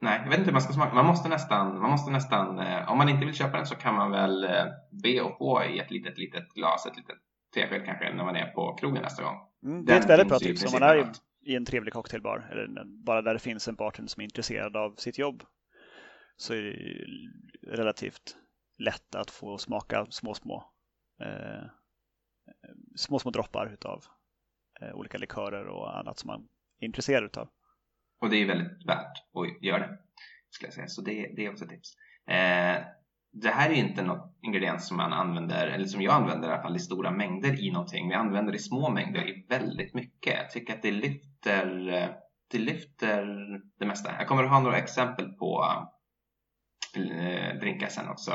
Nej, 0.00 0.20
jag 0.22 0.30
vet 0.30 0.38
inte 0.38 0.48
hur 0.48 0.52
man 0.52 0.62
ska 0.62 0.72
smaka. 0.72 0.94
Man 0.94 1.06
måste 1.06 1.28
nästan, 1.28 1.80
man 1.80 1.90
måste 1.90 2.10
nästan 2.10 2.58
eh, 2.58 2.90
om 2.90 2.98
man 2.98 3.08
inte 3.08 3.26
vill 3.26 3.34
köpa 3.34 3.56
den 3.56 3.66
så 3.66 3.74
kan 3.74 3.94
man 3.94 4.10
väl 4.10 4.44
eh, 4.44 4.66
be 4.90 5.20
och 5.20 5.38
få 5.38 5.64
i 5.64 5.78
ett 5.78 5.90
litet, 5.90 6.18
litet 6.18 6.48
glas, 6.54 6.86
ett 6.86 6.96
litet 6.96 7.16
tesked 7.54 7.84
kanske 7.84 8.14
när 8.14 8.24
man 8.24 8.36
är 8.36 8.46
på 8.46 8.76
krogen 8.80 9.02
nästa 9.02 9.22
gång. 9.22 9.47
Mm, 9.62 9.84
det 9.84 9.92
är 9.92 10.00
ett 10.00 10.10
väldigt 10.10 10.28
bra 10.28 10.38
tips 10.38 10.64
om 10.64 10.80
man 10.80 10.82
är 10.82 10.96
i, 10.96 11.04
i 11.52 11.56
en 11.56 11.64
trevlig 11.64 11.92
cocktailbar 11.92 12.48
eller 12.52 12.84
bara 12.84 13.22
där 13.22 13.32
det 13.32 13.38
finns 13.38 13.68
en 13.68 13.74
bartender 13.74 14.10
som 14.10 14.20
är 14.20 14.24
intresserad 14.24 14.76
av 14.76 14.94
sitt 14.94 15.18
jobb. 15.18 15.42
Så 16.36 16.54
är 16.54 16.62
det 16.62 17.76
relativt 17.76 18.36
lätt 18.78 19.14
att 19.14 19.30
få 19.30 19.58
smaka 19.58 20.06
små, 20.10 20.34
små, 20.34 20.72
eh, 21.20 21.64
små, 22.96 23.18
små 23.18 23.30
droppar 23.30 23.72
utav 23.72 24.04
eh, 24.80 24.94
olika 24.94 25.18
likörer 25.18 25.66
och 25.66 25.98
annat 25.98 26.18
som 26.18 26.28
man 26.28 26.48
intresserad 26.80 27.24
utav. 27.24 27.48
Och 28.20 28.30
det 28.30 28.36
är 28.36 28.46
väldigt 28.46 28.86
värt 28.86 29.18
att 29.32 29.62
göra 29.62 29.78
det. 29.78 29.98
Skulle 30.50 30.66
jag 30.66 30.74
säga. 30.74 30.88
Så 30.88 31.02
det, 31.02 31.32
det 31.36 31.46
är 31.46 31.50
också 31.50 31.64
ett 31.64 31.70
tips. 31.70 31.96
Eh, 32.26 32.84
det 33.42 33.50
här 33.50 33.70
är 33.70 33.74
inte 33.74 34.02
något 34.02 34.38
ingrediens 34.42 34.88
som 34.88 34.96
man 34.96 35.12
använder, 35.12 35.66
eller 35.66 35.86
som 35.86 36.02
jag 36.02 36.14
använder 36.14 36.48
i 36.48 36.52
alla 36.52 36.62
fall 36.62 36.76
i 36.76 36.78
stora 36.78 37.10
mängder 37.10 37.64
i 37.64 37.70
någonting. 37.70 38.08
Vi 38.08 38.14
använder 38.14 38.52
det 38.52 38.58
i 38.58 38.62
små 38.62 38.90
mängder 38.90 39.28
i 39.28 39.46
väldigt 39.48 39.94
mycket. 39.94 40.34
Jag 40.36 40.50
tycker 40.50 40.74
att 40.74 40.82
det 40.82 40.90
lyfter, 40.90 41.66
det 42.50 42.58
lyfter 42.58 43.26
det 43.78 43.86
mesta. 43.86 44.12
Jag 44.18 44.28
kommer 44.28 44.44
att 44.44 44.50
ha 44.50 44.60
några 44.60 44.78
exempel 44.78 45.32
på 45.32 45.64
eh, 46.96 47.58
drinkar 47.60 47.88
sen 47.88 48.08
också 48.08 48.32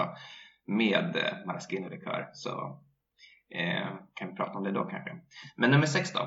med 0.65 1.17
maraschino-likör. 1.45 2.29
Så 2.33 2.81
eh, 3.55 3.87
kan 4.13 4.29
vi 4.29 4.35
prata 4.35 4.57
om 4.57 4.63
det 4.63 4.71
då 4.71 4.83
kanske. 4.83 5.11
Men 5.55 5.71
nummer 5.71 5.85
sex 5.85 6.13
då. 6.13 6.19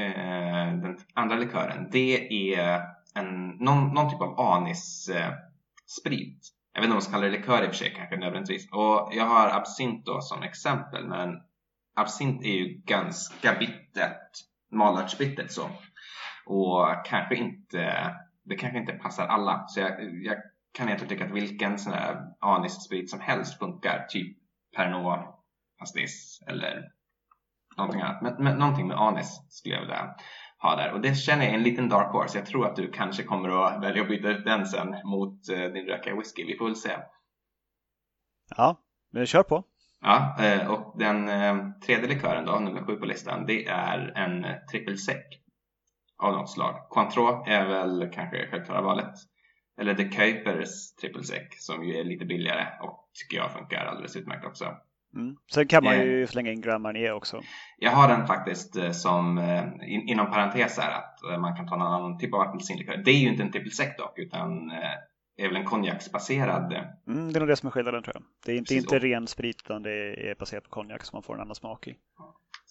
Eh, 0.00 0.74
den 0.82 0.98
andra 1.14 1.36
likören, 1.36 1.88
det 1.90 2.32
är 2.54 2.82
en, 3.14 3.48
någon, 3.48 3.94
någon 3.94 4.10
typ 4.10 4.20
av 4.20 4.40
anissprit. 4.40 5.14
Eh, 6.06 6.63
jag 6.74 6.80
vet 6.80 6.84
inte 6.84 6.92
om 6.92 6.94
man 6.94 7.02
ska 7.02 7.12
kalla 7.12 7.24
det 7.24 7.30
likör 7.30 7.62
i 7.62 7.66
och 7.66 7.70
för 7.70 7.76
sig 7.76 7.94
kanske 7.96 8.16
nödvändigtvis. 8.16 8.72
Och 8.72 9.08
jag 9.12 9.24
har 9.24 9.48
absint 9.48 10.06
då 10.06 10.20
som 10.20 10.42
exempel, 10.42 11.06
men 11.06 11.40
absint 11.96 12.44
är 12.44 12.48
ju 12.48 12.82
ganska 12.84 13.54
bittert, 13.54 14.30
malörtsbittert 14.72 15.50
så. 15.50 15.70
Och 16.46 16.86
kanske 17.04 17.34
inte, 17.34 18.14
det 18.44 18.56
kanske 18.56 18.78
inte 18.78 18.92
passar 18.92 19.26
alla. 19.26 19.64
Så 19.66 19.80
jag, 19.80 19.90
jag 20.24 20.36
kan 20.72 20.86
egentligen 20.86 21.08
tycka 21.08 21.24
att 21.24 21.36
vilken 21.36 21.78
sån 21.78 21.92
här 21.92 22.16
anissprit 22.40 23.10
som 23.10 23.20
helst 23.20 23.58
funkar. 23.58 24.06
Typ 24.08 24.36
Pernod 24.76 25.18
Pastis 25.78 26.40
eller 26.46 26.90
någonting 27.76 28.00
annat. 28.00 28.22
Men, 28.22 28.44
men 28.44 28.58
någonting 28.58 28.88
med 28.88 28.96
anis 28.96 29.46
skulle 29.48 29.74
jag 29.74 29.82
vilja 29.82 30.14
ha 30.64 30.76
där. 30.76 30.92
Och 30.92 31.00
det 31.00 31.14
känner 31.14 31.44
jag 31.44 31.52
är 31.52 31.56
en 31.56 31.62
liten 31.62 31.88
dark 31.88 32.12
horse. 32.12 32.38
Jag 32.38 32.46
tror 32.46 32.66
att 32.66 32.76
du 32.76 32.90
kanske 32.90 33.22
kommer 33.22 33.48
att 33.48 33.82
välja 33.82 34.02
att 34.02 34.08
byta 34.08 34.28
ut 34.28 34.44
den 34.44 34.66
sen 34.66 34.96
mot 35.04 35.50
uh, 35.50 35.72
din 35.72 35.86
rökiga 35.86 36.16
whisky. 36.16 36.44
Vi 36.44 36.56
får 36.56 36.64
väl 36.64 36.76
se. 36.76 36.90
Ja, 38.56 38.80
men 39.12 39.26
kör 39.26 39.42
på. 39.42 39.64
Ja, 40.00 40.36
uh, 40.40 40.70
och 40.70 40.98
den 40.98 41.28
uh, 41.28 41.78
tredje 41.86 42.08
likören 42.08 42.46
då, 42.46 42.52
nummer 42.52 42.82
sju 42.82 42.96
på 42.96 43.06
listan, 43.06 43.46
det 43.46 43.66
är 43.66 44.12
en 44.16 44.46
trippelsec 44.70 45.24
av 46.22 46.32
något 46.32 46.50
slag. 46.50 46.86
Cointreau 46.90 47.44
är 47.46 47.66
väl 47.66 48.10
kanske 48.14 48.48
självklara 48.50 48.80
valet. 48.80 49.14
Eller 49.80 49.94
The 49.94 50.08
Kuipers 50.08 50.94
trippelsec 51.00 51.66
som 51.66 51.84
ju 51.84 51.96
är 51.96 52.04
lite 52.04 52.24
billigare 52.24 52.66
och 52.80 53.10
tycker 53.12 53.36
jag 53.36 53.52
funkar 53.52 53.84
alldeles 53.86 54.16
utmärkt 54.16 54.46
också. 54.46 54.64
Mm. 55.14 55.36
Sen 55.52 55.66
kan 55.66 55.84
man 55.84 55.98
ju 56.00 56.26
slänga 56.26 56.52
in 56.52 56.60
Grand 56.60 56.82
Marnier 56.82 57.12
också. 57.12 57.40
Jag 57.78 57.90
har 57.90 58.08
den 58.08 58.26
faktiskt 58.26 58.76
eh, 58.76 58.90
som 58.90 59.38
eh, 59.38 59.64
in, 59.94 60.08
inom 60.08 60.26
parentes 60.26 60.78
här 60.78 60.98
att 60.98 61.22
eh, 61.32 61.38
man 61.38 61.56
kan 61.56 61.68
ta 61.68 61.76
någon 61.76 61.92
annan 61.92 62.18
typ 62.18 62.34
av 62.34 62.40
apelsinlikör. 62.40 62.96
Det 63.04 63.10
är 63.10 63.18
ju 63.18 63.28
inte 63.28 63.42
en 63.42 63.52
triple 63.52 63.70
sec 63.70 63.96
dock 63.98 64.18
utan 64.18 64.70
är 65.36 65.48
väl 65.48 65.56
en 65.56 65.64
konjaksbaserad. 65.64 66.72
Mm, 67.06 67.32
det 67.32 67.38
är 67.38 67.40
nog 67.40 67.48
det 67.48 67.56
som 67.56 67.66
är 67.66 67.70
skillnaden 67.70 68.02
tror 68.02 68.14
jag. 68.14 68.22
Det 68.46 68.52
är 68.52 68.56
inte, 68.56 68.74
inte 68.74 68.98
ren 68.98 69.26
sprit 69.26 69.62
utan 69.64 69.82
det 69.82 70.30
är 70.30 70.34
baserat 70.34 70.64
på 70.64 70.70
konjak 70.70 71.04
som 71.04 71.16
man 71.16 71.22
får 71.22 71.34
en 71.34 71.40
annan 71.40 71.54
smak 71.54 71.88
i. 71.88 71.96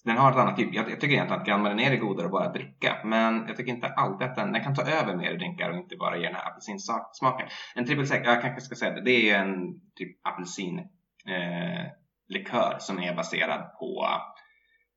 Den 0.03 0.17
har 0.17 0.31
ett 0.31 0.37
annat 0.37 0.57
typ. 0.57 0.73
Jag, 0.73 0.91
jag 0.91 1.01
tycker 1.01 1.13
egentligen 1.13 1.41
att 1.41 1.47
Grand 1.47 1.63
Marnier 1.63 1.91
är 1.91 1.97
godare 1.97 2.25
att 2.25 2.31
bara 2.31 2.51
dricka. 2.51 2.97
Men 3.03 3.45
jag 3.47 3.57
tycker 3.57 3.71
inte 3.71 3.87
alltid 3.87 4.27
att 4.27 4.35
den, 4.35 4.51
den 4.51 4.63
kan 4.63 4.75
ta 4.75 4.81
över 4.81 5.15
mer 5.15 5.33
drinkar 5.33 5.69
och 5.69 5.77
inte 5.77 5.95
bara 5.95 6.17
ge 6.17 6.25
den 6.25 6.35
här 6.35 6.47
apelsinsmaken. 6.47 7.47
En 7.75 7.85
triple 7.85 8.07
sec, 8.07 8.21
jag 8.23 8.41
kanske 8.41 8.61
ska 8.61 8.75
säga 8.75 8.93
det, 8.93 9.01
det 9.01 9.29
är 9.29 9.39
en 9.39 9.79
typ 9.95 10.17
apelsin 10.27 10.79
eh, 11.27 11.85
likör 12.27 12.77
som 12.79 12.99
är 12.99 13.15
baserad 13.15 13.77
på 13.79 14.07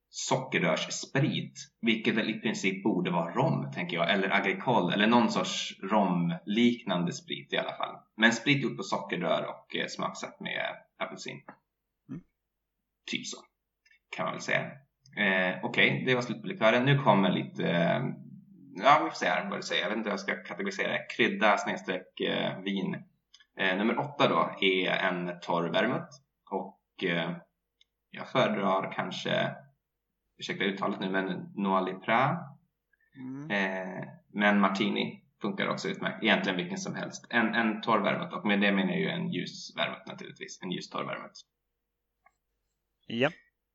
sockerrörssprit, 0.08 1.58
vilket 1.80 2.14
väl 2.14 2.30
i 2.30 2.40
princip 2.40 2.82
borde 2.82 3.10
vara 3.10 3.34
rom, 3.34 3.70
tänker 3.72 3.96
jag, 3.96 4.10
eller 4.10 4.30
agricol, 4.30 4.92
eller 4.92 5.06
någon 5.06 5.30
sorts 5.30 5.80
romliknande 5.82 7.12
sprit 7.12 7.52
i 7.52 7.56
alla 7.56 7.76
fall. 7.76 7.96
Men 8.16 8.32
sprit 8.32 8.62
gjord 8.62 8.76
på 8.76 8.82
sockerrör 8.82 9.46
och 9.48 9.76
eh, 9.76 9.86
smaksatt 9.88 10.40
med 10.40 10.76
apelsin. 10.98 11.40
Mm. 12.08 12.20
Typ 13.10 13.26
så, 13.26 13.36
kan 14.16 14.24
man 14.24 14.34
väl 14.34 14.42
säga. 14.42 14.60
Eh, 15.16 15.58
Okej, 15.62 15.90
okay, 15.90 16.04
det 16.04 16.14
var 16.14 16.22
slut 16.22 16.42
på 16.42 16.48
likören. 16.48 16.84
Nu 16.84 16.98
kommer 16.98 17.30
lite, 17.30 17.68
eh, 17.68 18.02
ja 18.74 19.00
vi 19.04 19.10
får 19.10 19.16
se 19.16 19.26
här 19.26 19.50
vad 19.50 19.58
du 19.58 19.62
säger. 19.62 19.82
Jag 19.82 19.88
vet 19.88 19.98
inte 19.98 20.08
hur 20.08 20.12
jag 20.12 20.20
ska 20.20 20.42
kategorisera 20.42 20.92
det. 20.92 21.06
Krydda 21.16 21.58
snedstreck 21.58 22.20
eh, 22.20 22.60
vin. 22.60 22.96
Eh, 23.58 23.76
nummer 23.76 23.98
åtta 23.98 24.28
då 24.28 24.56
är 24.60 24.90
en 24.90 25.40
torr 25.40 25.68
vermouth 25.68 26.25
jag 28.10 28.28
föredrar 28.28 28.92
kanske 28.92 29.56
ursäkta 30.38 30.64
uttalet 30.64 31.00
nu, 31.00 31.10
men 31.10 31.52
Noir 31.54 31.84
Lipra. 31.84 32.38
Mm. 33.16 33.50
Eh, 33.50 34.08
men 34.32 34.60
Martini 34.60 35.22
funkar 35.40 35.68
också 35.68 35.88
utmärkt. 35.88 36.22
Egentligen 36.22 36.56
vilken 36.56 36.78
som 36.78 36.94
helst. 36.94 37.26
En, 37.30 37.54
en 37.54 37.80
torr 37.80 37.98
vermouth 37.98 38.34
och 38.34 38.46
med 38.46 38.60
det 38.60 38.72
menar 38.72 38.90
jag 38.90 39.00
ju 39.00 39.08
en 39.08 39.32
ljus 39.32 39.76
vermouth 39.76 40.02
naturligtvis. 40.06 40.62
En 40.62 40.70
ljus 40.70 40.90
torr 40.90 41.04
vermouth. 41.04 41.40
Ja, 43.06 43.30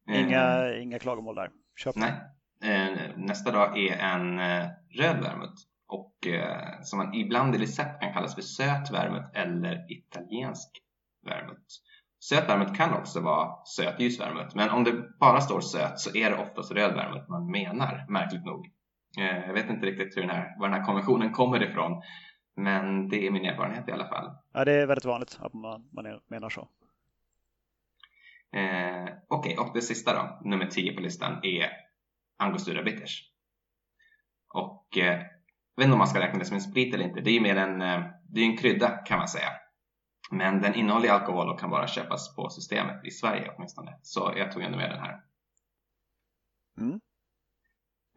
inga, 0.09 0.67
eh, 0.67 0.83
inga 0.83 0.99
klagomål 0.99 1.35
där. 1.35 1.51
Köp 1.75 1.95
Nej. 1.95 2.13
Eh, 2.63 3.17
nästa 3.17 3.51
dag 3.51 3.77
är 3.77 3.97
en 3.97 4.39
eh, 4.39 4.69
röd 4.89 5.21
vermouth 5.21 5.63
och 5.87 6.27
eh, 6.27 6.81
som 6.81 6.99
man 6.99 7.13
ibland 7.13 7.55
i 7.55 7.57
recept 7.57 8.01
kan 8.01 8.13
kallas 8.13 8.35
för 8.35 8.41
söt 8.41 8.91
vermouth 8.91 9.29
eller 9.33 9.91
italiensk 9.91 10.69
vermouth. 11.25 11.75
Söt 12.23 12.49
vermouth 12.49 12.73
kan 12.73 12.93
också 12.93 13.19
vara 13.21 13.65
sötljus 13.65 14.19
vermouth, 14.19 14.55
men 14.55 14.69
om 14.69 14.83
det 14.83 15.19
bara 15.19 15.41
står 15.41 15.61
söt 15.61 15.99
så 15.99 16.15
är 16.15 16.29
det 16.29 16.37
oftast 16.37 16.71
röd 16.71 16.93
vermouth 16.93 17.29
man 17.29 17.51
menar, 17.51 18.05
märkligt 18.09 18.45
nog. 18.45 18.65
Eh, 19.19 19.47
jag 19.47 19.53
vet 19.53 19.69
inte 19.69 19.85
riktigt 19.85 20.17
hur 20.17 20.21
den 20.21 20.29
här, 20.29 20.59
var 20.59 20.69
den 20.69 20.79
här 20.79 20.85
konventionen 20.85 21.31
kommer 21.31 21.63
ifrån, 21.63 22.01
men 22.55 23.09
det 23.09 23.27
är 23.27 23.31
min 23.31 23.45
erfarenhet 23.45 23.89
i 23.89 23.91
alla 23.91 24.07
fall. 24.07 24.31
Ja, 24.53 24.65
det 24.65 24.73
är 24.73 24.85
väldigt 24.85 25.05
vanligt 25.05 25.39
att 25.41 25.53
man, 25.53 25.89
man 25.91 26.19
menar 26.27 26.49
så. 26.49 26.61
Eh, 28.53 29.13
Okej, 29.27 29.53
okay, 29.53 29.55
och 29.55 29.71
det 29.73 29.81
sista 29.81 30.13
då, 30.13 30.49
nummer 30.49 30.65
10 30.65 30.93
på 30.93 31.01
listan, 31.01 31.39
är 31.43 31.69
Angostura 32.37 32.83
Bitters. 32.83 33.31
Och 34.53 34.97
eh, 34.97 35.19
jag 35.75 35.77
vet 35.77 35.85
inte 35.85 35.93
om 35.93 35.97
man 35.97 36.07
ska 36.07 36.19
räkna 36.19 36.39
det 36.39 36.45
som 36.45 36.55
en 36.55 36.61
sprit 36.61 36.93
eller 36.93 37.05
inte, 37.05 37.21
det 37.21 37.29
är 37.29 37.33
ju 37.33 37.41
mer 37.41 37.55
en, 37.55 37.81
eh, 37.81 38.03
det 38.29 38.41
är 38.41 38.45
en 38.45 38.57
krydda 38.57 38.89
kan 38.89 39.17
man 39.17 39.27
säga. 39.27 39.49
Men 40.31 40.61
den 40.61 40.75
innehåller 40.75 41.09
alkohol 41.09 41.49
och 41.49 41.59
kan 41.59 41.69
bara 41.69 41.87
köpas 41.87 42.35
på 42.35 42.49
systemet 42.49 43.05
i 43.05 43.11
Sverige 43.11 43.51
åtminstone. 43.55 43.97
Så 44.01 44.33
jag 44.37 44.51
tog 44.51 44.63
ändå 44.63 44.77
med 44.77 44.89
den 44.89 44.99
här. 44.99 45.21
Mm. 46.77 46.99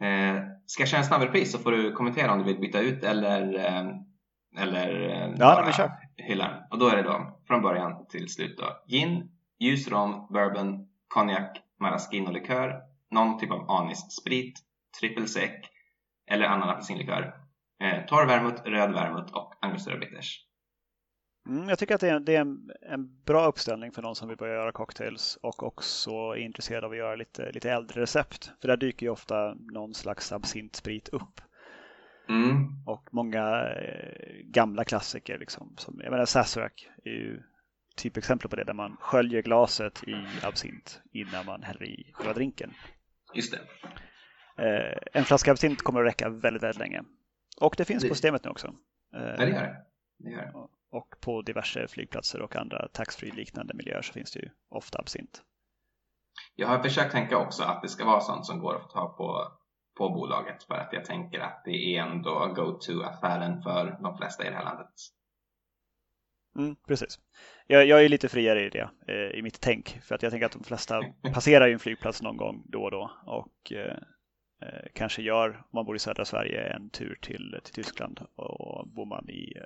Eh, 0.00 0.42
ska 0.66 0.82
jag 0.82 0.88
köra 0.88 0.98
en 0.98 1.06
snabb 1.06 1.22
repris 1.22 1.52
så 1.52 1.58
får 1.58 1.72
du 1.72 1.92
kommentera 1.92 2.32
om 2.32 2.38
du 2.38 2.44
vill 2.44 2.60
byta 2.60 2.80
ut 2.80 3.04
eller, 3.04 3.54
eh, 3.54 3.86
eller 4.62 5.08
eh, 5.08 5.34
ja, 5.38 5.54
bara 5.54 5.72
kör. 5.72 5.90
hylla 6.16 6.66
Och 6.70 6.78
då 6.78 6.88
är 6.88 6.96
det 6.96 7.02
då 7.02 7.40
från 7.46 7.62
början 7.62 8.06
till 8.06 8.28
slut 8.28 8.58
då. 8.58 8.64
Gin, 8.86 9.30
ljus 9.58 9.88
rom, 9.88 10.26
bourbon, 10.30 10.88
konjak, 11.08 11.62
maraschino-likör, 11.80 12.82
någon 13.10 13.38
typ 13.38 13.50
av 13.50 13.70
anissprit, 13.70 14.60
trippelsec 15.00 15.50
eller 16.30 16.46
annan 16.46 16.68
apelsinlikör. 16.68 17.34
Eh, 17.82 18.04
torr 18.04 18.26
vermouth, 18.26 18.62
röd 18.64 18.92
vermouth 18.92 19.34
och 19.34 19.54
angostura 19.60 19.98
bitters. 19.98 20.46
Mm, 21.46 21.68
jag 21.68 21.78
tycker 21.78 21.94
att 21.94 22.00
det 22.00 22.08
är, 22.08 22.20
det 22.20 22.36
är 22.36 22.40
en, 22.40 22.70
en, 22.82 23.22
bra 23.24 23.46
uppställning 23.46 23.92
för 23.92 24.02
någon 24.02 24.16
som 24.16 24.28
vill 24.28 24.36
börja 24.36 24.54
göra 24.54 24.72
cocktails 24.72 25.38
och 25.42 25.62
också 25.62 26.10
är 26.10 26.36
intresserad 26.36 26.84
av 26.84 26.90
att 26.90 26.96
göra 26.96 27.16
lite, 27.16 27.52
lite 27.52 27.70
äldre 27.70 28.02
recept. 28.02 28.52
För 28.60 28.68
där 28.68 28.76
dyker 28.76 29.06
ju 29.06 29.10
ofta 29.10 29.54
någon 29.54 29.94
slags 29.94 30.32
absintsprit 30.32 31.08
upp. 31.08 31.40
Mm. 32.28 32.66
Och 32.86 33.08
många 33.10 33.68
eh, 33.68 34.44
gamla 34.44 34.84
klassiker, 34.84 35.38
liksom, 35.38 35.74
som, 35.76 36.00
jag 36.02 36.10
menar 36.10 36.24
Sazerac 36.24 36.72
är 37.04 37.10
ju 37.10 37.42
typexempel 37.96 38.50
på 38.50 38.56
det, 38.56 38.64
där 38.64 38.72
man 38.72 38.96
sköljer 39.00 39.42
glaset 39.42 40.04
i 40.06 40.14
absint 40.42 41.02
innan 41.12 41.46
man 41.46 41.62
häller 41.62 41.84
i 41.84 42.10
själva 42.12 42.32
drinken. 42.32 42.74
Just 43.34 43.52
det. 43.52 43.60
Eh, 44.64 44.98
en 45.12 45.24
flaska 45.24 45.52
absint 45.52 45.82
kommer 45.82 46.00
att 46.00 46.06
räcka 46.06 46.28
väldigt, 46.28 46.62
väldigt 46.62 46.78
länge. 46.78 47.02
Och 47.60 47.74
det 47.78 47.84
finns 47.84 48.02
det... 48.02 48.08
på 48.08 48.14
systemet 48.14 48.44
nu 48.44 48.50
också. 48.50 48.74
Eh, 49.14 49.22
ja, 49.22 49.36
det 49.36 49.50
gör 49.50 49.60
det. 49.60 49.84
det, 50.18 50.30
gör 50.30 50.42
det. 50.42 50.52
Och 50.94 51.14
på 51.20 51.42
diverse 51.42 51.88
flygplatser 51.88 52.42
och 52.42 52.56
andra 52.56 52.88
taxfree 52.88 53.32
liknande 53.32 53.74
miljöer 53.74 54.02
så 54.02 54.12
finns 54.12 54.32
det 54.32 54.40
ju 54.40 54.50
ofta 54.68 54.98
absint. 54.98 55.42
Jag 56.54 56.68
har 56.68 56.82
försökt 56.82 57.12
tänka 57.12 57.38
också 57.38 57.62
att 57.62 57.82
det 57.82 57.88
ska 57.88 58.04
vara 58.04 58.20
sånt 58.20 58.46
som 58.46 58.58
går 58.58 58.76
att 58.76 58.82
få 58.82 58.88
tag 58.88 59.16
på 59.16 59.52
på 59.96 60.08
bolaget 60.08 60.62
för 60.62 60.74
att 60.74 60.92
jag 60.92 61.04
tänker 61.04 61.40
att 61.40 61.62
det 61.64 61.96
är 61.96 62.02
ändå 62.02 62.52
go-to-affären 62.56 63.62
för 63.62 63.98
de 64.02 64.16
flesta 64.16 64.46
i 64.46 64.50
det 64.50 64.56
här 64.56 64.64
landet. 64.64 64.94
Mm, 66.58 66.76
precis. 66.88 67.18
Jag, 67.66 67.86
jag, 67.86 68.04
är 68.04 68.08
lite 68.08 68.28
friare 68.28 68.66
i 68.66 68.70
det, 68.70 68.90
eh, 69.08 69.38
i 69.38 69.42
mitt 69.42 69.60
tänk, 69.60 69.98
för 70.02 70.14
att 70.14 70.22
jag 70.22 70.32
tänker 70.32 70.46
att 70.46 70.52
de 70.52 70.64
flesta 70.64 71.00
passerar 71.34 71.66
ju 71.66 71.72
en 71.72 71.78
flygplats 71.78 72.22
någon 72.22 72.36
gång 72.36 72.62
då 72.66 72.82
och 72.82 72.90
då 72.90 73.10
och 73.26 73.72
eh, 73.72 73.96
eh 74.62 74.86
kanske 74.94 75.22
gör, 75.22 75.48
om 75.48 75.70
man 75.72 75.84
bor 75.84 75.96
i 75.96 75.98
södra 75.98 76.24
Sverige, 76.24 76.60
en 76.60 76.90
tur 76.90 77.18
till, 77.22 77.60
till 77.64 77.74
Tyskland 77.74 78.20
och 78.36 78.88
bor 78.88 79.06
man 79.06 79.30
i 79.30 79.52
eh, 79.56 79.64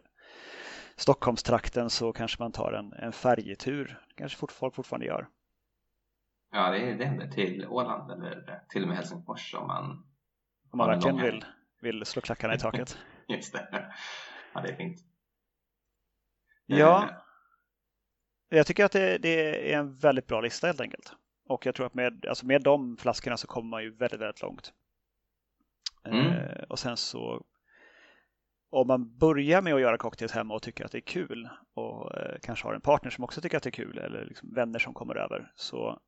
Stockholmstrakten 0.97 1.91
så 1.91 2.13
kanske 2.13 2.43
man 2.43 2.53
tar 2.53 2.73
en, 2.73 2.93
en 2.93 3.13
färjetur. 3.13 4.03
kanske 4.15 4.39
fort, 4.39 4.53
folk 4.53 4.75
fortfarande 4.75 5.07
gör. 5.07 5.29
Ja, 6.51 6.71
det, 6.71 6.95
det 6.95 7.05
händer 7.05 7.29
till 7.29 7.67
Åland 7.67 8.11
eller 8.11 8.65
till 8.69 8.83
och 8.83 8.89
med 8.89 8.97
Helsingfors 8.97 9.55
om 9.55 9.67
man 9.67 10.07
Om 10.71 10.79
man 10.79 10.89
verkligen 10.89 11.17
vill, 11.17 11.45
vill 11.81 12.05
slå 12.05 12.23
klackarna 12.23 12.55
i 12.55 12.59
taket. 12.59 12.99
Just 13.29 13.53
det. 13.53 13.93
Ja, 14.55 14.61
det 14.61 14.69
är 14.69 14.77
fint. 14.77 14.99
Ja, 16.67 17.05
eh. 17.05 17.17
jag 18.59 18.67
tycker 18.67 18.85
att 18.85 18.93
det, 18.93 19.19
det, 19.19 19.73
är 19.73 19.79
en 19.79 19.97
väldigt 19.97 20.27
bra 20.27 20.41
lista 20.41 20.67
helt 20.67 20.81
enkelt. 20.81 21.13
Och 21.49 21.67
jag 21.67 21.75
tror 21.75 21.87
att 21.87 21.95
med, 21.95 22.27
alltså 22.27 22.47
med 22.47 22.63
de 22.63 22.97
flaskorna 22.97 23.37
så 23.37 23.47
kommer 23.47 23.69
man 23.69 23.83
ju 23.83 23.97
väldigt, 23.97 24.21
väldigt 24.21 24.43
långt. 24.43 24.73
Mm. 26.05 26.27
Eh, 26.27 26.63
och 26.69 26.79
sen 26.79 26.97
så 26.97 27.45
om 28.71 28.87
man 28.87 29.19
börjar 29.19 29.63
med 29.63 29.75
att 29.75 29.81
göra 29.81 29.99
cocktails 29.99 30.33
hemma 30.33 30.55
och 30.55 30.63
tycker 30.63 30.85
att 30.85 30.93
det 30.93 30.99
är 30.99 31.01
kul 31.01 31.49
och 31.75 32.17
eh, 32.17 32.39
kanske 32.43 32.67
har 32.67 32.75
en 32.75 32.81
partner 32.81 33.11
som 33.11 33.25
också 33.25 33.41
tycker 33.41 33.57
att 33.57 33.63
det 33.63 33.69
är 33.69 33.85
kul 33.85 33.99
eller 33.99 34.25
liksom 34.25 34.55
vänner 34.55 34.79
som 34.79 34.95
kommer 34.95 35.15
över 35.15 35.53
så 35.57 36.01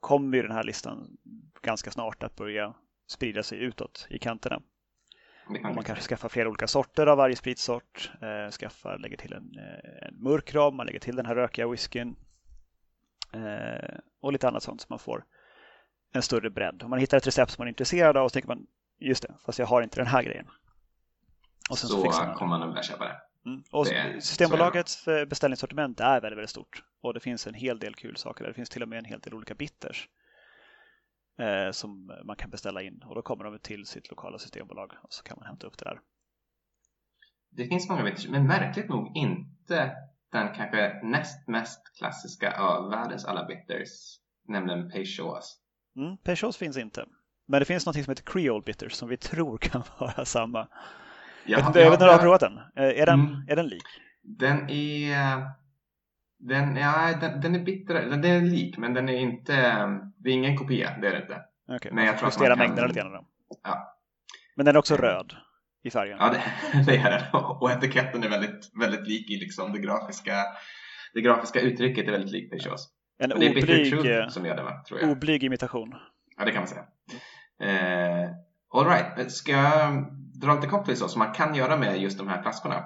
kommer 0.00 0.36
ju 0.36 0.42
den 0.42 0.52
här 0.52 0.64
listan 0.64 1.16
ganska 1.62 1.90
snart 1.90 2.22
att 2.22 2.36
börja 2.36 2.74
sprida 3.06 3.42
sig 3.42 3.58
utåt 3.58 4.06
i 4.10 4.18
kanterna. 4.18 4.62
Och 5.46 5.74
man 5.74 5.84
kanske 5.84 6.04
skaffar 6.04 6.28
flera 6.28 6.48
olika 6.48 6.66
sorter 6.66 7.06
av 7.06 7.16
varje 7.16 7.36
spritsort, 7.36 8.10
eh, 8.22 8.50
skaffar, 8.50 8.98
lägger 8.98 9.16
till 9.16 9.32
en, 9.32 9.58
eh, 9.58 10.08
en 10.08 10.22
mörk 10.22 10.54
ram, 10.54 10.76
man 10.76 10.86
lägger 10.86 11.00
till 11.00 11.16
den 11.16 11.26
här 11.26 11.34
rökiga 11.34 11.68
whiskyn 11.68 12.16
eh, 13.32 13.98
och 14.20 14.32
lite 14.32 14.48
annat 14.48 14.62
sånt 14.62 14.80
så 14.80 14.86
man 14.90 14.98
får 14.98 15.24
en 16.12 16.22
större 16.22 16.50
bredd. 16.50 16.82
Om 16.82 16.90
man 16.90 16.98
hittar 16.98 17.16
ett 17.16 17.26
recept 17.26 17.52
som 17.52 17.62
man 17.62 17.68
är 17.68 17.72
intresserad 17.72 18.16
av 18.16 18.24
och 18.24 18.30
så 18.30 18.32
tänker 18.32 18.48
man 18.48 18.66
just 18.98 19.22
det, 19.22 19.34
fast 19.46 19.58
jag 19.58 19.66
har 19.66 19.82
inte 19.82 20.00
den 20.00 20.06
här 20.06 20.22
grejen. 20.22 20.46
Och 21.70 21.78
sen 21.78 21.90
så, 21.90 22.12
så 22.12 22.34
kommer 22.36 22.46
man 22.46 22.62
att 22.62 22.68
börja 22.68 22.82
köpa 22.82 23.04
det. 23.04 23.20
Mm. 23.46 23.62
Och 23.72 23.84
det, 23.84 24.24
Systembolagets 24.24 25.04
beställningssortiment 25.04 26.00
är 26.00 26.20
väldigt, 26.20 26.38
väldigt 26.38 26.50
stort 26.50 26.82
och 27.02 27.14
det 27.14 27.20
finns 27.20 27.46
en 27.46 27.54
hel 27.54 27.78
del 27.78 27.94
kul 27.94 28.16
saker 28.16 28.44
där. 28.44 28.50
Det 28.50 28.54
finns 28.54 28.68
till 28.68 28.82
och 28.82 28.88
med 28.88 28.98
en 28.98 29.04
hel 29.04 29.20
del 29.20 29.34
olika 29.34 29.54
bitters 29.54 30.08
eh, 31.38 31.70
som 31.70 32.20
man 32.24 32.36
kan 32.36 32.50
beställa 32.50 32.82
in 32.82 33.02
och 33.06 33.14
då 33.14 33.22
kommer 33.22 33.44
de 33.44 33.58
till 33.58 33.86
sitt 33.86 34.10
lokala 34.10 34.38
systembolag 34.38 34.92
och 35.02 35.12
så 35.12 35.22
kan 35.22 35.36
man 35.38 35.46
hämta 35.46 35.66
upp 35.66 35.78
det 35.78 35.84
där. 35.84 36.00
Det 37.50 37.66
finns 37.66 37.88
många 37.88 38.04
bitters, 38.04 38.28
men 38.28 38.46
märkligt 38.46 38.88
nog 38.88 39.16
inte 39.16 39.96
den 40.32 40.54
kanske 40.54 41.00
näst 41.02 41.48
mest 41.48 41.98
klassiska 41.98 42.60
av 42.60 42.90
världens 42.90 43.24
alla 43.24 43.44
bitters, 43.44 44.18
nämligen 44.48 44.90
Peychaus. 44.90 45.60
Mm, 45.96 46.16
Peychaus 46.16 46.56
finns 46.56 46.76
inte. 46.76 47.06
Men 47.46 47.60
det 47.60 47.64
finns 47.64 47.86
något 47.86 47.94
som 47.94 48.10
heter 48.10 48.22
Creole 48.22 48.62
Bitters 48.62 48.92
som 48.92 49.08
vi 49.08 49.16
tror 49.16 49.58
kan 49.68 49.82
vara 49.98 50.24
samma. 50.24 50.68
Ja, 51.44 51.56
jag 51.56 51.56
vet 51.56 51.66
inte, 51.66 51.90
om 51.90 51.96
du 51.98 52.04
har 52.04 52.18
provat 52.18 52.40
den. 52.40 52.58
Eh, 52.58 53.00
är 53.00 53.06
den, 53.06 53.20
mm. 53.20 53.48
är 53.48 53.56
den 53.56 53.68
lik? 53.68 53.86
Den 54.22 54.70
är... 54.70 55.42
Den, 56.38 56.76
ja, 56.76 57.16
den, 57.20 57.40
den 57.40 57.54
är 57.54 57.64
bittrare. 57.64 58.08
Den, 58.08 58.22
den 58.22 58.30
är 58.30 58.40
lik, 58.40 58.78
men 58.78 58.94
den 58.94 59.08
är 59.08 59.18
inte... 59.18 59.52
Det 60.16 60.30
är 60.30 60.34
ingen 60.34 60.56
kopia, 60.56 60.96
det 61.00 61.08
är 61.08 61.12
det 61.12 61.22
inte. 61.22 61.40
Okay, 61.76 61.92
men 61.92 62.04
jag 62.04 62.18
tror 62.18 62.28
justera 62.28 62.56
mängderna 62.56 62.86
lite 62.86 63.00
grann. 63.00 63.24
Ja. 63.62 63.96
Men 64.56 64.66
den 64.66 64.74
är 64.74 64.78
också 64.78 64.96
röd 64.96 65.32
i 65.82 65.90
färgen. 65.90 66.16
Ja, 66.20 66.30
det, 66.30 66.42
det 66.86 66.96
är 66.96 67.10
den. 67.10 67.22
Och 67.42 67.70
etiketten 67.70 68.22
är 68.22 68.28
väldigt, 68.28 68.70
väldigt 68.80 69.08
lik 69.08 69.30
i 69.30 69.36
liksom 69.36 69.72
det 69.72 69.78
grafiska, 69.78 70.44
det 71.14 71.20
grafiska 71.20 71.60
uttrycket 71.60 72.08
är 72.08 72.12
väldigt 72.12 72.32
likt 72.32 72.50
Peugeots. 72.50 72.88
En 73.18 73.32
oblyg, 73.32 73.92
eh, 74.06 74.28
som 74.28 74.46
gör 74.46 74.56
det, 74.56 74.62
va? 74.62 74.84
tror 74.88 75.00
jag. 75.00 75.10
oblyg 75.10 75.44
imitation. 75.44 75.94
Ja, 76.36 76.44
det 76.44 76.52
kan 76.52 76.60
man 76.60 76.68
säga. 76.68 76.84
Eh, 77.62 78.30
Alright, 78.72 79.32
ska 79.32 79.52
jag 79.52 80.06
dra 80.40 80.54
lite 80.54 80.66
cocktails 80.66 81.12
som 81.12 81.18
man 81.18 81.32
kan 81.32 81.54
göra 81.54 81.76
med 81.76 82.00
just 82.00 82.18
de 82.18 82.28
här 82.28 82.42
flaskorna? 82.42 82.84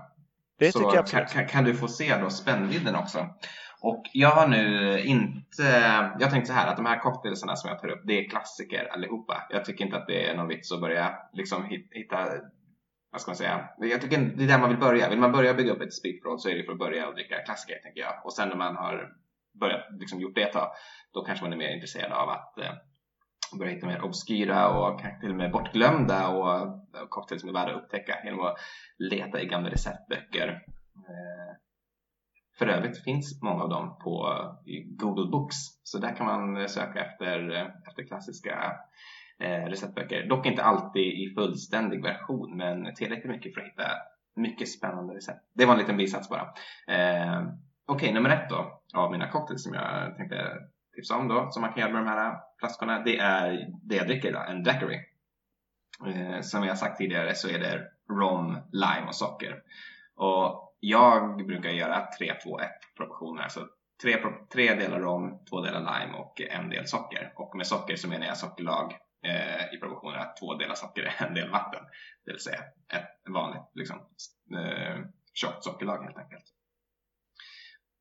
Det 0.58 0.72
så 0.72 0.78
tycker 0.78 0.94
jag 0.94 1.02
absolut. 1.02 1.28
Kan, 1.28 1.46
kan, 1.46 1.64
du 1.64 1.74
få 1.74 1.88
se 1.88 2.16
då 2.16 2.30
spännvidden 2.30 2.94
också. 2.94 3.26
Och 3.80 4.02
jag 4.12 4.30
har 4.30 4.48
nu 4.48 4.98
inte, 5.00 5.62
jag 6.20 6.30
tänkte 6.30 6.48
så 6.48 6.52
här 6.52 6.66
att 6.66 6.76
de 6.76 6.86
här 6.86 6.98
cocktailsarna 6.98 7.56
som 7.56 7.70
jag 7.70 7.78
tar 7.78 7.88
upp, 7.88 8.02
det 8.04 8.18
är 8.18 8.28
klassiker 8.28 8.92
allihopa. 8.92 9.46
Jag 9.50 9.64
tycker 9.64 9.84
inte 9.84 9.96
att 9.96 10.06
det 10.06 10.30
är 10.30 10.36
någon 10.36 10.48
vits 10.48 10.72
att 10.72 10.80
börja 10.80 11.14
liksom 11.32 11.64
hitta, 11.90 12.28
vad 13.10 13.20
ska 13.20 13.30
man 13.30 13.36
säga, 13.36 13.68
jag 13.78 14.00
tycker 14.00 14.18
det 14.18 14.44
är 14.44 14.48
där 14.48 14.58
man 14.58 14.68
vill 14.68 14.78
börja. 14.78 15.08
Vill 15.08 15.18
man 15.18 15.32
börja 15.32 15.54
bygga 15.54 15.72
upp 15.72 15.80
ett 15.80 15.94
spritförråd 15.94 16.40
så 16.40 16.48
är 16.48 16.54
det 16.54 16.64
för 16.64 16.72
att 16.72 16.78
börja 16.78 17.08
och 17.08 17.14
dricka 17.14 17.38
klassiker 17.46 17.78
tänker 17.82 18.00
jag. 18.00 18.14
Och 18.24 18.32
sen 18.32 18.48
när 18.48 18.56
man 18.56 18.76
har 18.76 19.12
börjat 19.60 19.80
liksom 19.90 20.20
gjort 20.20 20.34
det 20.34 20.42
ett 20.42 20.52
tag, 20.52 20.70
då 21.12 21.24
kanske 21.24 21.44
man 21.44 21.52
är 21.52 21.56
mer 21.56 21.74
intresserad 21.74 22.12
av 22.12 22.28
att 22.28 22.54
eh, 23.52 23.59
börja 23.59 23.72
hitta 23.72 23.87
mer 23.87 24.04
obskyra 24.04 24.68
och 24.68 25.00
kanske 25.00 25.20
till 25.20 25.30
och 25.30 25.37
med 25.37 25.52
bortglömda 25.52 26.28
och 26.28 27.11
cocktails 27.11 27.40
som 27.40 27.48
är 27.50 27.54
värda 27.54 27.76
att 27.76 27.83
upptäcka 27.83 28.18
genom 28.24 28.40
att 28.40 28.57
leta 28.98 29.42
i 29.42 29.46
gamla 29.46 29.70
receptböcker. 29.70 30.48
Eh, 30.96 31.57
för 32.59 32.66
övrigt 32.66 33.04
finns 33.04 33.42
många 33.42 33.62
av 33.62 33.68
dem 33.68 33.98
på 34.04 34.35
Google 34.87 35.30
Books 35.30 35.57
så 35.83 35.98
där 35.98 36.16
kan 36.16 36.26
man 36.26 36.68
söka 36.68 37.04
efter, 37.04 37.50
efter 37.88 38.07
klassiska 38.07 38.72
eh, 39.40 39.64
receptböcker. 39.64 40.28
Dock 40.28 40.46
inte 40.46 40.62
alltid 40.62 41.02
i 41.02 41.35
fullständig 41.35 42.02
version 42.02 42.57
men 42.57 42.94
tillräckligt 42.94 43.33
mycket 43.33 43.54
för 43.54 43.61
att 43.61 43.66
hitta 43.66 43.88
mycket 44.37 44.68
spännande 44.68 45.14
recept. 45.14 45.40
Det 45.54 45.66
var 45.66 45.72
en 45.72 45.80
liten 45.80 45.96
bisats 45.96 46.28
bara. 46.28 46.42
Eh, 46.87 47.42
okej, 47.87 47.94
okay, 47.94 48.12
nummer 48.12 48.30
ett 48.30 48.48
då 48.48 48.83
av 48.94 49.11
mina 49.12 49.30
cocktails 49.30 49.64
som 49.64 49.74
jag 49.74 50.16
tänkte 50.16 50.37
tipsa 50.94 51.16
om 51.16 51.28
då 51.28 51.50
som 51.50 51.61
man 51.61 51.72
kan 51.72 51.80
göra 51.80 51.92
med 51.92 52.02
de 52.02 52.09
här 52.09 52.37
flaskorna 52.59 53.02
det 53.02 53.18
är 53.18 53.68
det 53.83 53.96
jag 53.96 54.07
dricker 54.07 54.28
idag, 54.28 54.50
en 54.50 54.62
daiquiri. 54.62 55.00
Eh, 56.07 56.40
som 56.40 56.64
jag 56.64 56.78
sagt 56.78 56.98
tidigare 56.98 57.35
så 57.35 57.48
är 57.48 57.59
det 57.59 57.90
rom, 58.11 58.59
lime 58.72 59.07
och 59.07 59.14
socker. 59.14 59.62
Och 60.16 60.76
jag 60.80 61.46
brukar 61.46 61.70
göra 61.70 62.09
3-2-1 62.20 62.68
proportioner, 62.96 63.42
alltså 63.42 63.68
tre, 64.02 64.16
tre 64.52 64.74
delar 64.74 65.00
rom, 65.00 65.44
två 65.50 65.61
delar 65.61 65.80
lime 65.80 66.18
och 66.18 66.40
en 66.40 66.70
del 66.70 66.87
socker. 66.87 67.33
Och 67.37 67.57
med 67.57 67.66
socker 67.66 67.96
så 67.96 68.09
menar 68.09 68.26
jag 68.26 68.37
sockerlag 68.37 68.92
eh, 69.22 69.74
i 69.74 69.78
proportioner 69.80 70.18
att 70.18 70.37
två 70.37 70.54
delar 70.54 70.74
socker 70.74 71.02
är 71.02 71.26
en 71.26 71.35
del 71.35 71.50
vatten. 71.50 71.85
Det 72.24 72.33
vill 72.33 72.40
säga 72.40 72.61
ett 72.92 73.33
vanligt 73.33 73.70
liksom, 73.74 73.96
eh, 74.57 75.04
tjockt 75.35 75.64
sockerlag 75.64 76.02
helt 76.04 76.18
enkelt. 76.18 76.44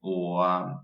Och 0.01 0.45
eh, 0.45 0.79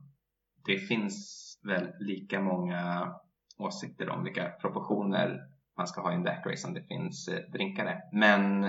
det 0.66 0.78
finns 0.78 1.49
väl 1.64 1.92
lika 2.00 2.42
många 2.42 3.14
åsikter 3.58 4.10
om 4.10 4.24
vilka 4.24 4.50
proportioner 4.50 5.40
man 5.78 5.88
ska 5.88 6.02
ha 6.02 6.12
i 6.12 6.16
en 6.16 6.24
backrace 6.24 6.58
som 6.58 6.74
det 6.74 6.84
finns 6.84 7.28
eh, 7.28 7.52
drinkare. 7.52 8.02
Men 8.12 8.64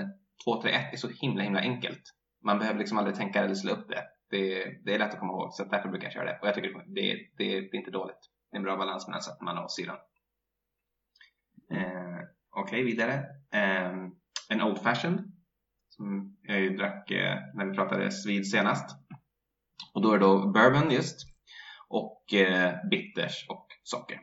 2-3-1 0.47 0.91
är 0.91 0.97
så 0.97 1.09
himla 1.09 1.43
himla 1.43 1.59
enkelt. 1.59 2.01
Man 2.43 2.59
behöver 2.59 2.79
liksom 2.79 2.97
aldrig 2.97 3.15
tänka 3.15 3.43
eller 3.43 3.55
slå 3.55 3.71
upp 3.71 3.89
det. 3.89 4.03
Det, 4.29 4.65
det 4.85 4.93
är 4.95 4.99
lätt 4.99 5.13
att 5.13 5.19
komma 5.19 5.33
ihåg 5.33 5.53
så 5.53 5.63
därför 5.63 5.89
brukar 5.89 6.05
jag 6.05 6.13
köra 6.13 6.25
det. 6.25 6.39
Och 6.41 6.47
jag 6.47 6.55
tycker 6.55 6.69
det, 6.69 7.13
det, 7.37 7.61
det 7.61 7.75
är 7.75 7.75
inte 7.75 7.91
dåligt. 7.91 8.29
Det 8.51 8.55
är 8.55 8.59
en 8.59 8.63
bra 8.63 8.77
balans 8.77 9.07
mellan 9.07 9.21
sötman 9.21 9.57
och 9.57 9.71
syran. 9.71 9.97
Eh, 11.71 12.19
Okej, 12.49 12.81
okay, 12.81 12.83
vidare. 12.83 13.13
Eh, 13.53 13.91
en 14.49 14.61
Old 14.61 14.81
Fashioned 14.81 15.31
som 15.89 16.37
jag 16.41 16.59
ju 16.59 16.77
drack 16.77 17.11
eh, 17.11 17.37
när 17.53 17.65
vi 17.65 17.75
pratade 17.75 18.11
svid 18.11 18.51
senast. 18.51 18.97
Och 19.93 20.01
då 20.01 20.13
är 20.13 20.19
det 20.19 20.25
då 20.25 20.47
bourbon 20.47 20.91
just 20.91 21.30
och 21.91 22.33
eh, 22.33 22.87
bitters 22.89 23.45
och 23.49 23.67
socker. 23.83 24.19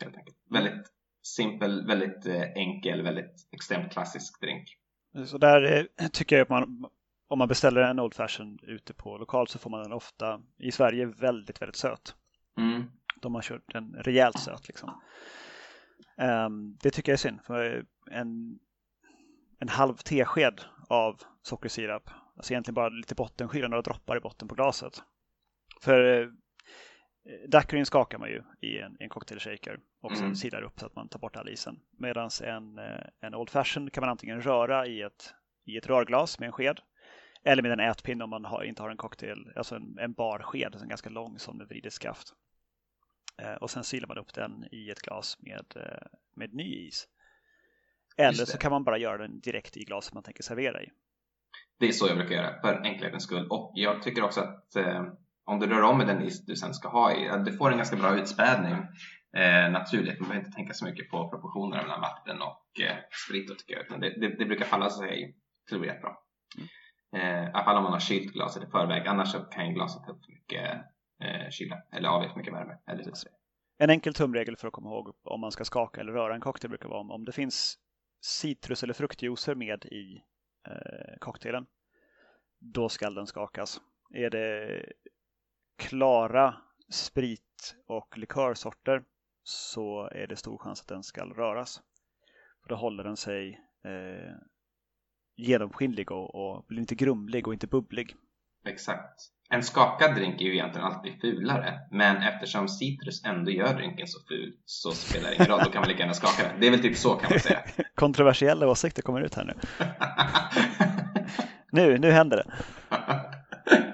Helt 0.00 0.16
enkelt. 0.16 0.36
Väldigt 0.50 0.86
simpel, 1.22 1.86
väldigt 1.86 2.26
eh, 2.26 2.42
enkel, 2.42 3.02
väldigt 3.02 3.48
extremt 3.52 3.92
klassisk 3.92 4.40
drink. 4.40 4.68
Så 5.26 5.38
där 5.38 5.88
eh, 6.00 6.08
tycker 6.08 6.36
jag 6.36 6.42
att 6.42 6.48
man, 6.48 6.90
om 7.28 7.38
man 7.38 7.48
beställer 7.48 7.80
en 7.80 8.00
Old 8.00 8.14
Fashion 8.14 8.58
ute 8.62 8.94
på 8.94 9.18
lokal 9.18 9.48
så 9.48 9.58
får 9.58 9.70
man 9.70 9.82
den 9.82 9.92
ofta 9.92 10.40
i 10.58 10.72
Sverige 10.72 11.06
väldigt, 11.06 11.62
väldigt 11.62 11.76
söt. 11.76 12.14
Mm. 12.58 12.84
De 13.20 13.34
har 13.34 13.42
kört 13.42 13.72
den 13.72 13.94
rejält 13.94 14.38
söt 14.38 14.68
liksom. 14.68 15.00
Um, 16.16 16.78
det 16.82 16.90
tycker 16.90 17.12
jag 17.12 17.14
är 17.14 17.18
synd. 17.18 17.40
För 17.44 17.84
en, 18.10 18.58
en 19.58 19.68
halv 19.68 19.94
tesked 19.94 20.60
av 20.88 21.20
sockersirap, 21.42 22.10
alltså 22.36 22.52
egentligen 22.52 22.74
bara 22.74 22.88
lite 22.88 23.14
bottenskira, 23.14 23.68
några 23.68 23.82
droppar 23.82 24.16
i 24.16 24.20
botten 24.20 24.48
på 24.48 24.54
glaset. 24.54 25.02
För 25.80 26.30
Daiquirin 27.48 27.86
skakar 27.86 28.18
man 28.18 28.28
ju 28.28 28.42
i 28.60 28.78
en, 28.78 28.96
en 29.00 29.08
cocktailshaker 29.08 29.80
och 30.00 30.12
sen 30.12 30.24
mm. 30.24 30.36
silar 30.36 30.62
upp 30.62 30.80
så 30.80 30.86
att 30.86 30.96
man 30.96 31.08
tar 31.08 31.18
bort 31.18 31.36
all 31.36 31.48
isen. 31.48 31.80
Medan 31.98 32.30
en, 32.44 32.78
eh, 32.78 33.04
en 33.20 33.34
Old 33.34 33.50
Fashion 33.50 33.90
kan 33.90 34.00
man 34.00 34.10
antingen 34.10 34.40
röra 34.42 34.86
i 34.86 35.02
ett, 35.02 35.34
i 35.64 35.76
ett 35.76 35.86
rörglas 35.86 36.38
med 36.38 36.46
en 36.46 36.52
sked 36.52 36.80
eller 37.44 37.62
med 37.62 37.72
en 37.72 37.80
ätpinne 37.80 38.24
om 38.24 38.30
man 38.30 38.44
har, 38.44 38.64
inte 38.64 38.82
har 38.82 38.90
en 38.90 38.96
cocktail, 38.96 39.52
alltså 39.56 39.74
en, 39.74 39.98
en 39.98 40.12
barsked, 40.12 40.74
en 40.82 40.88
ganska 40.88 41.10
lång 41.10 41.38
som 41.38 41.58
med 41.58 41.68
vridet 41.68 41.92
skaft. 41.92 42.34
Eh, 43.42 43.54
och 43.54 43.70
sen 43.70 43.84
silar 43.84 44.08
man 44.08 44.18
upp 44.18 44.34
den 44.34 44.64
i 44.72 44.90
ett 44.90 45.02
glas 45.02 45.36
med, 45.40 45.64
eh, 45.76 46.06
med 46.36 46.54
ny 46.54 46.86
is. 46.86 47.08
Eller 48.16 48.44
så 48.44 48.58
kan 48.58 48.70
man 48.70 48.84
bara 48.84 48.98
göra 48.98 49.18
den 49.18 49.40
direkt 49.40 49.76
i 49.76 49.84
glaset 49.84 50.14
man 50.14 50.22
tänker 50.22 50.42
servera 50.42 50.82
i. 50.82 50.90
Det 51.78 51.88
är 51.88 51.92
så 51.92 52.08
jag 52.08 52.16
brukar 52.16 52.34
göra, 52.34 52.60
för 52.60 52.86
enkelhetens 52.86 53.22
skull. 53.22 53.46
Och 53.50 53.72
jag 53.74 54.02
tycker 54.02 54.24
också 54.24 54.40
att 54.40 54.76
eh, 54.76 55.04
om 55.48 55.60
du 55.60 55.66
rör 55.66 55.82
om 55.82 55.98
med 55.98 56.06
den 56.06 56.22
is 56.22 56.46
du 56.46 56.56
sen 56.56 56.74
ska 56.74 56.88
ha 56.88 57.12
i, 57.12 57.42
du 57.44 57.52
får 57.52 57.70
en 57.70 57.76
ganska 57.76 57.96
bra 57.96 58.18
utspädning 58.18 58.72
eh, 59.36 59.70
naturligt. 59.70 60.20
Man 60.20 60.28
behöver 60.28 60.46
inte 60.46 60.56
tänka 60.56 60.72
så 60.72 60.84
mycket 60.84 61.10
på 61.10 61.28
proportionerna 61.30 61.82
mellan 61.82 62.00
vatten 62.00 62.42
och 62.42 62.80
eh, 62.80 62.96
sprit 63.26 63.58
tycker 63.58 63.74
jag. 63.74 63.84
Utan 63.84 64.00
det, 64.00 64.10
det, 64.20 64.28
det, 64.28 64.44
brukar 64.44 64.64
falla 64.64 64.90
sig 64.90 65.36
till 65.68 65.78
rätt 65.78 66.00
bra. 66.00 66.22
Mm. 66.56 66.68
Eh, 67.24 67.48
I 67.48 67.52
alla 67.52 67.64
fall 67.64 67.76
om 67.76 67.82
man 67.82 67.92
har 67.92 68.00
kylt 68.00 68.32
glaset 68.32 68.62
i 68.62 68.66
förväg. 68.66 69.06
Annars 69.06 69.32
så 69.32 69.38
kan 69.38 69.68
ju 69.68 69.74
glaset 69.74 70.02
ta 70.04 70.12
upp 70.12 70.24
för 70.24 70.32
mycket 70.32 70.70
eh, 71.22 71.50
kyla 71.50 71.76
eller 71.92 72.08
avge 72.08 72.28
för 72.28 72.36
mycket 72.36 72.54
värme. 72.54 72.78
Eller 72.86 73.02
så. 73.02 73.28
En 73.78 73.90
enkel 73.90 74.14
tumregel 74.14 74.56
för 74.56 74.68
att 74.68 74.72
komma 74.72 74.88
ihåg 74.88 75.14
om 75.24 75.40
man 75.40 75.52
ska 75.52 75.64
skaka 75.64 76.00
eller 76.00 76.12
röra 76.12 76.34
en 76.34 76.40
cocktail 76.40 76.68
brukar 76.68 76.88
vara 76.88 77.00
om, 77.00 77.10
om 77.10 77.24
det 77.24 77.32
finns 77.32 77.78
citrus 78.20 78.82
eller 78.82 78.94
fruktjuicer 78.94 79.54
med 79.54 79.84
i 79.84 80.22
eh, 80.68 81.18
cocktailen. 81.20 81.66
Då 82.60 82.88
ska 82.88 83.10
den 83.10 83.26
skakas. 83.26 83.80
Är 84.14 84.30
det 84.30 84.84
klara 85.78 86.54
sprit 86.90 87.76
och 87.86 88.18
likörsorter 88.18 89.02
så 89.42 90.08
är 90.12 90.26
det 90.26 90.36
stor 90.36 90.58
chans 90.58 90.80
att 90.80 90.88
den 90.88 91.02
ska 91.02 91.24
röras. 91.24 91.80
För 92.62 92.68
då 92.68 92.74
håller 92.74 93.04
den 93.04 93.16
sig 93.16 93.60
eh, 93.84 94.34
genomskinlig 95.36 96.12
och, 96.12 96.34
och 96.34 96.64
blir 96.66 96.78
inte 96.78 96.94
grumlig 96.94 97.46
och 97.46 97.52
inte 97.52 97.66
bubblig. 97.66 98.16
Exakt. 98.66 99.20
En 99.50 99.62
skakad 99.62 100.14
drink 100.14 100.40
är 100.40 100.44
ju 100.44 100.52
egentligen 100.52 100.86
alltid 100.86 101.20
fulare, 101.20 101.80
men 101.90 102.16
eftersom 102.16 102.68
citrus 102.68 103.24
ändå 103.24 103.50
gör 103.50 103.74
drinken 103.74 104.06
så 104.06 104.20
ful 104.28 104.56
så 104.64 104.90
spelar 104.90 105.28
det 105.28 105.34
ingen 105.34 105.46
roll, 105.46 105.60
då 105.64 105.70
kan 105.70 105.80
man 105.80 105.88
lika 105.88 106.00
gärna 106.00 106.14
skaka 106.14 106.48
den. 106.48 106.60
Det 106.60 106.66
är 106.66 106.70
väl 106.70 106.82
typ 106.82 106.96
så 106.96 107.14
kan 107.14 107.30
man 107.30 107.40
säga. 107.40 107.62
Kontroversiella 107.94 108.68
åsikter 108.68 109.02
kommer 109.02 109.20
ut 109.20 109.34
här 109.34 109.44
nu. 109.44 109.54
nu, 111.72 111.98
nu 111.98 112.10
händer 112.10 112.36
det. 112.36 112.52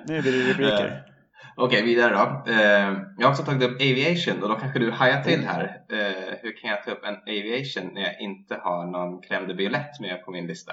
Nu 0.07 0.23
blir 0.23 0.33
det 0.33 0.53
rubriker. 0.53 1.14
Okej, 1.57 1.67
okay, 1.67 1.83
vidare 1.83 2.15
då. 2.15 2.53
Eh, 2.53 2.99
jag 3.19 3.27
har 3.27 3.31
också 3.31 3.43
tagit 3.43 3.63
upp 3.63 3.75
aviation 3.81 4.43
och 4.43 4.49
då 4.49 4.55
kanske 4.55 4.79
du 4.79 4.91
hajar 4.91 5.23
till 5.23 5.35
mm. 5.35 5.47
här. 5.47 5.65
Eh, 5.91 6.35
hur 6.43 6.57
kan 6.57 6.71
jag 6.71 6.83
ta 6.83 6.91
upp 6.91 7.05
en 7.05 7.17
aviation 7.17 7.91
när 7.95 8.01
jag 8.01 8.21
inte 8.21 8.55
har 8.63 8.87
någon 8.87 9.23
crème 9.23 9.47
de 9.47 9.55
violette 9.55 10.03
med 10.03 10.25
på 10.25 10.31
min 10.31 10.47
lista? 10.47 10.73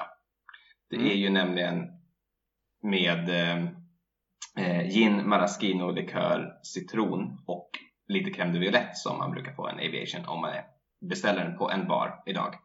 Det 0.89 0.95
mm. 0.95 1.07
är 1.07 1.15
ju 1.15 1.29
nämligen 1.29 1.87
med 2.83 3.29
eh, 4.57 4.89
gin, 4.89 5.29
maraschino, 5.29 5.91
likör, 5.91 6.59
citron 6.63 7.43
och 7.47 7.69
lite 8.07 8.29
crème 8.29 8.53
de 8.53 8.59
violette 8.59 8.95
som 8.95 9.17
man 9.17 9.31
brukar 9.31 9.53
få 9.53 9.67
en 9.67 9.75
aviation 9.75 10.25
om 10.25 10.41
man 10.41 10.51
beställer 11.09 11.43
den 11.43 11.57
på 11.57 11.71
en 11.71 11.87
bar 11.87 12.23
idag. 12.25 12.55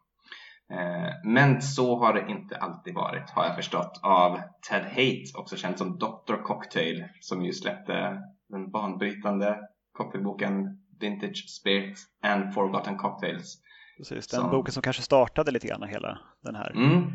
Eh, 0.71 1.13
men 1.25 1.63
så 1.63 1.99
har 1.99 2.15
det 2.15 2.31
inte 2.31 2.57
alltid 2.57 2.95
varit 2.95 3.31
har 3.31 3.45
jag 3.45 3.57
förstått 3.57 4.01
av 4.03 4.41
Ted 4.71 4.85
Haight, 4.85 5.37
också 5.37 5.57
känd 5.57 5.79
som 5.79 5.99
Dr. 5.99 6.43
Cocktail 6.43 7.05
som 7.21 7.45
ju 7.45 7.53
släppte 7.53 8.23
den 8.49 8.71
banbrytande 8.71 9.59
cocktailboken 9.93 10.79
Vintage 11.01 11.45
Spirit 11.61 11.99
and 12.23 12.55
Forgotten 12.55 12.97
Cocktails. 12.97 13.63
Precis, 13.99 14.27
den 14.29 14.41
som... 14.41 14.51
boken 14.51 14.73
som 14.73 14.83
kanske 14.83 15.03
startade 15.03 15.51
lite 15.51 15.67
grann 15.67 15.83
hela 15.83 16.19
den 16.43 16.55
här 16.55 16.71
mm, 16.71 17.13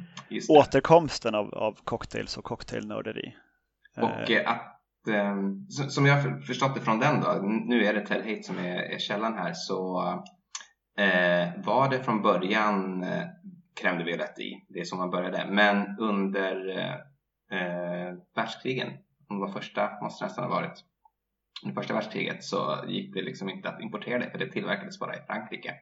återkomsten 0.50 1.36
av, 1.36 1.54
av 1.54 1.78
cocktails 1.84 2.38
och 2.38 2.44
cocktailnörderi. 2.44 3.36
Och 3.98 4.32
eh, 4.32 4.50
att, 4.52 5.08
eh, 5.08 5.36
som 5.90 6.06
jag 6.06 6.46
förstått 6.46 6.76
det 6.76 6.82
från 6.82 7.00
den 7.00 7.22
då, 7.22 7.42
nu 7.44 7.86
är 7.86 7.94
det 7.94 8.06
Ted 8.06 8.24
Haight 8.24 8.46
som 8.46 8.58
är, 8.58 8.76
är 8.76 9.00
källan 9.00 9.34
här, 9.34 9.54
så 9.54 10.04
eh, 10.98 11.50
var 11.58 11.90
det 11.90 12.04
från 12.04 12.22
början 12.22 13.04
eh, 13.04 13.24
crème 13.82 13.98
de 13.98 14.04
violette 14.04 14.42
i. 14.42 14.66
Det 14.70 14.80
är 14.80 14.84
som 14.84 14.98
man 14.98 15.10
började. 15.10 15.46
Men 15.50 16.00
under 16.00 16.78
eh, 16.78 16.96
eh, 17.60 18.14
världskrigen, 18.36 18.90
om 19.30 19.40
det 19.40 19.46
var 19.46 19.54
första, 19.54 19.90
måste 20.02 20.24
det 20.24 20.28
nästan 20.28 20.44
ha 20.44 20.52
varit, 20.52 20.84
under 21.64 21.82
första 21.82 21.94
världskriget 21.94 22.44
så 22.44 22.84
gick 22.88 23.14
det 23.14 23.22
liksom 23.22 23.50
inte 23.50 23.70
att 23.70 23.82
importera 23.82 24.20
det 24.20 24.32
för 24.32 24.38
det 24.38 24.52
tillverkades 24.52 25.00
bara 25.00 25.16
i 25.16 25.22
Frankrike. 25.28 25.76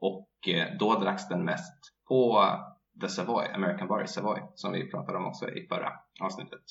Och 0.00 0.28
eh, 0.48 0.66
då 0.78 0.98
dracks 0.98 1.28
den 1.28 1.44
mest 1.44 1.92
på 2.08 2.44
The 3.00 3.08
Savoy, 3.08 3.46
American 3.54 3.88
Bar 3.88 4.04
Savoy, 4.04 4.40
som 4.54 4.72
vi 4.72 4.90
pratade 4.90 5.18
om 5.18 5.26
också 5.26 5.50
i 5.50 5.66
förra 5.68 5.92
avsnittet. 6.20 6.62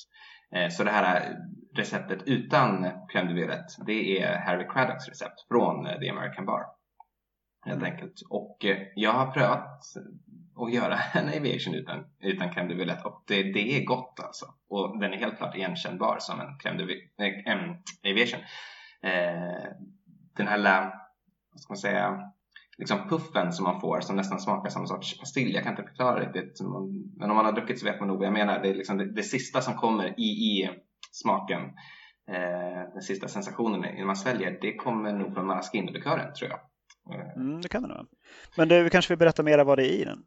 Eh, 0.54 0.68
så 0.68 0.84
det 0.84 0.90
här 0.90 1.30
eh, 1.30 1.36
receptet 1.76 2.22
utan 2.26 2.84
crème 2.84 3.28
de 3.28 3.34
violette, 3.34 3.84
det 3.86 4.22
är 4.22 4.38
Harry 4.38 4.66
Craddocks 4.68 5.08
recept 5.08 5.48
från 5.48 5.86
eh, 5.86 5.98
The 5.98 6.10
American 6.10 6.46
Bar. 6.46 6.75
Helt 7.66 7.82
mm. 7.82 7.92
enkelt. 7.92 8.22
Och 8.30 8.64
eh, 8.64 8.76
jag 8.94 9.12
har 9.12 9.32
prövat 9.32 9.82
att 10.56 10.72
göra 10.72 10.98
en 11.14 11.28
aviation 11.28 11.74
utan, 11.74 12.04
utan 12.20 12.50
crème 12.50 12.68
de 12.68 12.74
violette 12.74 13.08
och 13.08 13.24
det, 13.26 13.42
det 13.42 13.76
är 13.76 13.84
gott 13.84 14.20
alltså. 14.20 14.46
Och 14.68 14.98
den 15.00 15.12
är 15.12 15.16
helt 15.16 15.36
klart 15.36 15.56
igenkännbar 15.56 16.16
som 16.20 16.40
en 16.40 16.58
crème 16.58 16.76
de 16.76 16.92
äh, 17.24 18.10
aviation. 18.10 18.40
Eh, 19.02 19.72
den 20.36 20.46
här, 20.46 20.92
vad 21.52 21.60
ska 21.60 21.72
man 21.72 21.78
säga, 21.78 22.32
liksom 22.78 23.08
puffen 23.08 23.52
som 23.52 23.64
man 23.64 23.80
får 23.80 24.00
som 24.00 24.16
nästan 24.16 24.40
smakar 24.40 24.70
som 24.70 24.82
en 24.82 24.88
sorts 24.88 25.18
pastill. 25.18 25.54
Jag 25.54 25.62
kan 25.62 25.72
inte 25.72 25.82
förklara 25.82 26.20
riktigt. 26.20 26.60
Men 27.16 27.30
om 27.30 27.36
man 27.36 27.44
har 27.44 27.52
druckit 27.52 27.78
så 27.78 27.86
vet 27.86 28.00
man 28.00 28.08
nog 28.08 28.18
vad 28.18 28.26
jag 28.26 28.32
menar. 28.32 28.62
Det 28.62 28.68
är 28.68 28.74
liksom 28.74 28.98
det, 28.98 29.12
det 29.12 29.22
sista 29.22 29.60
som 29.60 29.74
kommer 29.74 30.20
i, 30.20 30.22
i 30.22 30.70
smaken. 31.10 31.60
Eh, 32.28 32.92
den 32.92 33.02
sista 33.02 33.28
sensationen 33.28 33.80
när 33.80 34.04
man 34.04 34.16
sväljer. 34.16 34.58
Det 34.60 34.76
kommer 34.76 35.12
nog 35.12 35.34
från 35.34 35.46
maraschino-likören 35.46 36.34
tror 36.34 36.50
jag. 36.50 36.60
Eh. 37.12 37.36
Mm, 37.36 37.60
det 37.60 37.68
kan 37.68 37.82
det 37.82 37.88
nog. 37.88 38.06
Men 38.56 38.68
du 38.68 38.90
kanske 38.90 39.12
vill 39.12 39.18
berätta 39.18 39.42
mer 39.42 39.64
vad 39.64 39.78
det 39.78 39.86
är 39.86 40.00
i 40.00 40.04
den? 40.04 40.18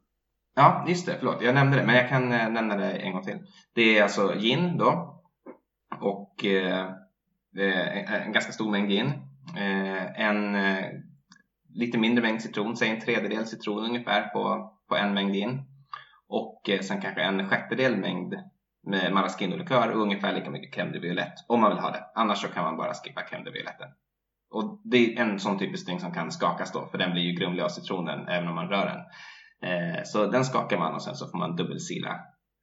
Ja, 0.54 0.84
just 0.88 1.06
det. 1.06 1.16
Förlåt, 1.18 1.42
jag 1.42 1.54
nämnde 1.54 1.76
det. 1.76 1.86
Men 1.86 1.94
jag 1.94 2.08
kan 2.08 2.32
eh, 2.32 2.48
nämna 2.48 2.76
det 2.76 2.90
en 2.90 3.12
gång 3.12 3.24
till. 3.24 3.38
Det 3.74 3.98
är 3.98 4.02
alltså 4.02 4.34
gin 4.38 4.78
då. 4.78 5.20
Och 6.00 6.44
eh, 6.44 6.90
en 8.26 8.32
ganska 8.32 8.52
stor 8.52 8.70
mängd 8.70 8.88
gin. 8.88 9.12
Eh, 9.56 10.20
en 10.20 10.54
eh, 10.54 10.84
lite 11.74 11.98
mindre 11.98 12.22
mängd 12.22 12.42
citron, 12.42 12.76
säg 12.76 12.88
en 12.88 13.00
tredjedel 13.00 13.46
citron 13.46 13.84
ungefär 13.84 14.28
på, 14.28 14.72
på 14.88 14.96
en 14.96 15.14
mängd 15.14 15.34
gin. 15.34 15.62
Och 16.28 16.70
eh, 16.70 16.80
sen 16.80 17.00
kanske 17.00 17.22
en 17.22 17.48
sjättedel 17.48 17.96
mängd 17.96 18.34
med 18.82 19.12
maraschino-likör 19.12 19.90
och 19.90 20.02
ungefär 20.02 20.32
lika 20.34 20.50
mycket 20.50 20.74
crème 20.74 20.92
de 20.92 20.98
violette 20.98 21.44
om 21.46 21.60
man 21.60 21.70
vill 21.70 21.80
ha 21.80 21.90
det. 21.90 22.04
Annars 22.14 22.40
så 22.40 22.48
kan 22.48 22.64
man 22.64 22.76
bara 22.76 22.94
skippa 22.94 23.20
crème 23.20 23.44
de 23.44 23.50
violette. 23.50 23.88
Och 24.50 24.80
det 24.84 24.96
är 24.96 25.20
en 25.22 25.40
sån 25.40 25.58
typisk 25.58 25.86
drink 25.86 26.00
som 26.00 26.12
kan 26.12 26.30
skakas 26.30 26.72
då, 26.72 26.88
för 26.90 26.98
den 26.98 27.12
blir 27.12 27.22
ju 27.22 27.32
grumlig 27.32 27.62
av 27.62 27.68
citronen 27.68 28.28
även 28.28 28.48
om 28.48 28.54
man 28.54 28.68
rör 28.68 28.86
den. 28.86 29.00
Eh, 29.70 30.02
så 30.04 30.26
den 30.26 30.44
skakar 30.44 30.78
man 30.78 30.94
och 30.94 31.02
sen 31.02 31.14
så 31.14 31.26
får 31.26 31.38
man 31.38 31.56
dubbelsila 31.56 32.20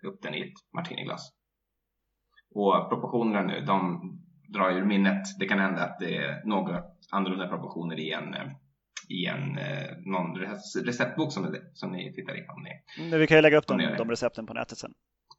upp 0.07 0.21
den 0.21 0.33
i 0.33 0.41
ett 0.41 0.73
martiniglas. 0.73 1.33
Och 2.55 2.89
proportionerna 2.89 3.41
nu, 3.41 3.61
de 3.65 4.01
drar 4.53 4.71
ur 4.71 4.85
minnet. 4.85 5.23
Det 5.39 5.47
kan 5.47 5.59
hända 5.59 5.83
att 5.83 5.99
det 5.99 6.15
är 6.15 6.45
något 6.45 6.83
annorlunda 7.11 7.47
proportioner 7.47 7.99
i 7.99 8.11
en 8.11 8.33
eh, 8.33 8.47
i 9.09 9.25
en, 9.25 9.57
eh, 9.57 9.97
någon 10.05 10.35
receptbok 10.85 11.33
som, 11.33 11.55
som 11.73 11.91
ni 11.91 12.13
tittar 12.13 12.37
i. 12.37 12.41
Om 12.41 12.63
ni, 12.63 13.09
Men 13.09 13.19
vi 13.19 13.27
kan 13.27 13.37
ju 13.37 13.41
lägga 13.41 13.57
upp 13.57 13.67
de, 13.67 13.77
de 13.97 14.09
recepten 14.09 14.45
på 14.45 14.53
nätet 14.53 14.77
sen. 14.77 14.93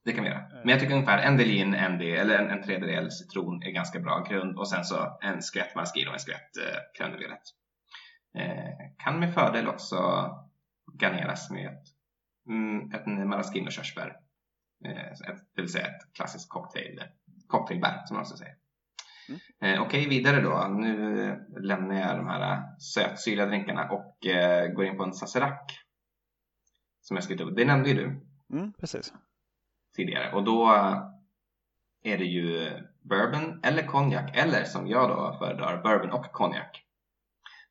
Det 0.04 0.12
kan 0.12 0.24
vi 0.24 0.30
göra. 0.30 0.48
Men 0.50 0.68
jag 0.68 0.80
tycker 0.80 0.94
ungefär 0.94 1.18
en 1.18 1.36
del 1.36 1.50
in, 1.50 1.74
en 1.74 1.98
del, 1.98 2.18
eller 2.18 2.38
en, 2.38 2.50
en 2.50 2.62
tredjedel 2.62 3.10
citron 3.10 3.62
är 3.62 3.70
ganska 3.70 4.00
bra 4.00 4.26
grund 4.28 4.58
och 4.58 4.68
sen 4.68 4.84
så 4.84 5.18
en 5.22 5.42
skvätt 5.42 5.74
maraschino 5.74 6.08
och 6.08 6.14
en 6.14 6.20
skvätt 6.20 6.56
eh, 6.98 7.08
de 7.08 7.24
eh, 8.40 8.70
Kan 8.98 9.20
med 9.20 9.34
fördel 9.34 9.68
också 9.68 9.96
garneras 11.00 11.50
med 11.50 11.66
ett, 11.66 11.84
mm, 12.48 12.92
ett 12.92 13.06
maraschino 13.06 13.70
körsbär. 13.70 14.16
Eh, 14.84 15.34
det 15.54 15.62
vill 15.62 15.72
säga 15.72 15.86
ett 15.86 16.14
klassiskt 16.14 16.48
cocktail, 16.48 17.02
cocktailbär 17.46 18.02
som 18.06 18.14
man 18.14 18.22
också 18.22 18.36
säger. 18.36 18.54
Mm. 19.28 19.40
Eh, 19.60 19.82
Okej, 19.82 20.00
okay, 20.00 20.08
vidare 20.08 20.40
då. 20.40 20.68
Nu 20.68 21.46
lämnar 21.60 21.94
jag 21.94 22.16
de 22.16 22.26
här 22.26 22.78
sötsyrliga 22.78 23.46
drinkarna 23.46 23.90
och 23.90 24.26
eh, 24.26 24.72
går 24.72 24.84
in 24.84 24.96
på 24.96 25.04
en 25.04 25.12
sazerac. 25.12 25.60
Som 27.00 27.16
jag 27.16 27.24
skrivit 27.24 27.46
upp. 27.46 27.56
Det 27.56 27.64
nämnde 27.64 27.88
ju 27.88 27.94
du. 27.94 28.26
Mm, 28.56 28.72
precis. 28.72 29.12
Tidigare. 29.98 30.32
Och 30.32 30.44
då 30.44 30.74
eh, 30.74 31.02
är 32.02 32.18
det 32.18 32.24
ju 32.24 32.70
bourbon 33.02 33.60
eller 33.64 33.82
konjak 33.82 34.36
eller 34.36 34.64
som 34.64 34.88
jag 34.88 35.08
då 35.08 35.36
föredrar 35.38 35.82
bourbon 35.82 36.10
och 36.10 36.32
konjak 36.32 36.82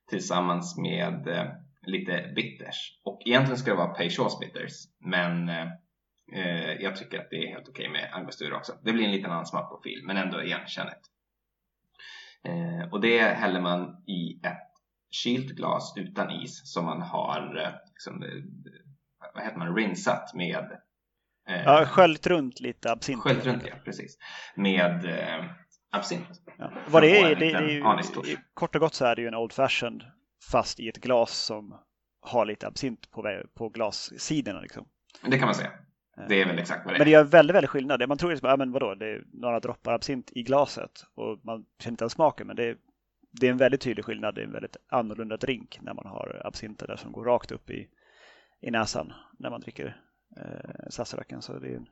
tillsammans 0.08 0.78
med 0.78 1.28
eh, 1.28 1.46
lite 1.82 2.32
bitters. 2.36 3.00
Och 3.04 3.22
egentligen 3.24 3.58
ska 3.58 3.70
det 3.70 3.76
vara 3.76 3.94
Peychaus 3.94 4.40
bitters 4.40 4.72
men 4.98 5.48
eh, 5.48 5.66
eh, 6.32 6.72
jag 6.72 6.96
tycker 6.96 7.18
att 7.18 7.30
det 7.30 7.36
är 7.36 7.48
helt 7.48 7.68
okej 7.68 7.88
okay 7.88 7.92
med 7.92 8.12
angostura 8.12 8.56
också. 8.56 8.72
Det 8.82 8.92
blir 8.92 9.04
en 9.04 9.12
liten 9.12 9.30
annan 9.30 9.46
smakprofil 9.46 10.02
men 10.04 10.16
ändå 10.16 10.42
igenkännligt. 10.42 11.06
Eh, 12.44 12.92
och 12.92 13.00
det 13.00 13.20
häller 13.22 13.60
man 13.60 14.04
i 14.06 14.40
ett 14.46 14.68
kylt 15.10 15.56
glas 15.56 15.94
utan 15.96 16.30
is 16.30 16.72
som 16.72 16.84
man 16.84 17.02
har 17.02 17.62
eh, 17.64 17.72
liksom, 17.86 18.22
eh, 18.22 18.30
vad 19.34 19.44
heter 19.44 19.58
man, 19.58 19.76
rinsat 19.76 20.34
med 20.34 20.78
Ja, 21.48 21.86
sköljt 21.86 22.26
runt 22.26 22.60
lite 22.60 22.92
absint. 22.92 23.22
Sköljt 23.22 23.46
runt, 23.46 23.62
ja, 23.66 23.74
precis. 23.84 24.18
Med 24.56 25.04
eh, 25.04 25.44
absint. 25.90 26.26
Ja. 26.58 26.72
Vad 26.88 27.02
det 27.02 27.20
är, 27.20 27.28
det, 27.28 27.34
det 27.34 27.52
är 27.52 28.24
ju, 28.24 28.36
kort 28.54 28.74
och 28.74 28.80
gott 28.80 28.94
så 28.94 29.04
är 29.04 29.16
det 29.16 29.22
ju 29.22 29.28
en 29.28 29.34
Old 29.34 29.52
Fashioned 29.52 30.04
fast 30.50 30.80
i 30.80 30.88
ett 30.88 30.96
glas 30.96 31.38
som 31.38 31.74
har 32.20 32.46
lite 32.46 32.66
absint 32.66 33.10
på, 33.10 33.42
på 33.54 33.68
glassidorna. 33.68 34.60
Liksom. 34.60 34.88
Det 35.22 35.38
kan 35.38 35.46
man 35.46 35.54
säga. 35.54 35.70
Det 36.28 36.42
är 36.42 36.46
väl 36.46 36.58
exakt 36.58 36.84
vad 36.84 36.94
det 36.94 36.96
är. 36.96 36.98
Men 36.98 37.04
det 37.04 37.10
gör 37.10 37.24
väldigt, 37.24 37.54
väldigt 37.54 37.70
skillnad. 37.70 38.08
Man 38.08 38.18
tror 38.18 38.30
liksom, 38.30 38.48
ja 38.48 38.56
men 38.56 38.72
vadå, 38.72 38.94
det 38.94 39.06
är 39.06 39.22
några 39.32 39.60
droppar 39.60 39.92
absint 39.92 40.32
i 40.34 40.42
glaset 40.42 41.04
och 41.14 41.40
man 41.44 41.64
känner 41.78 41.92
inte 41.92 42.02
ens 42.04 42.12
smaken. 42.12 42.46
Men 42.46 42.56
det 42.56 42.64
är, 42.64 42.76
det 43.40 43.46
är 43.46 43.50
en 43.50 43.56
väldigt 43.56 43.80
tydlig 43.80 44.04
skillnad. 44.04 44.34
Det 44.34 44.40
är 44.40 44.44
en 44.44 44.52
väldigt 44.52 44.76
annorlunda 44.88 45.36
drink 45.36 45.78
när 45.82 45.94
man 45.94 46.06
har 46.06 46.42
absinter 46.44 46.86
där 46.86 46.96
som 46.96 47.12
går 47.12 47.24
rakt 47.24 47.52
upp 47.52 47.70
i, 47.70 47.88
i 48.60 48.70
näsan 48.70 49.12
när 49.38 49.50
man 49.50 49.60
dricker 49.60 50.00
eh, 50.36 50.88
sassaraken. 50.90 51.42
Så 51.42 51.58
det 51.58 51.68
är 51.68 51.76
en, 51.76 51.88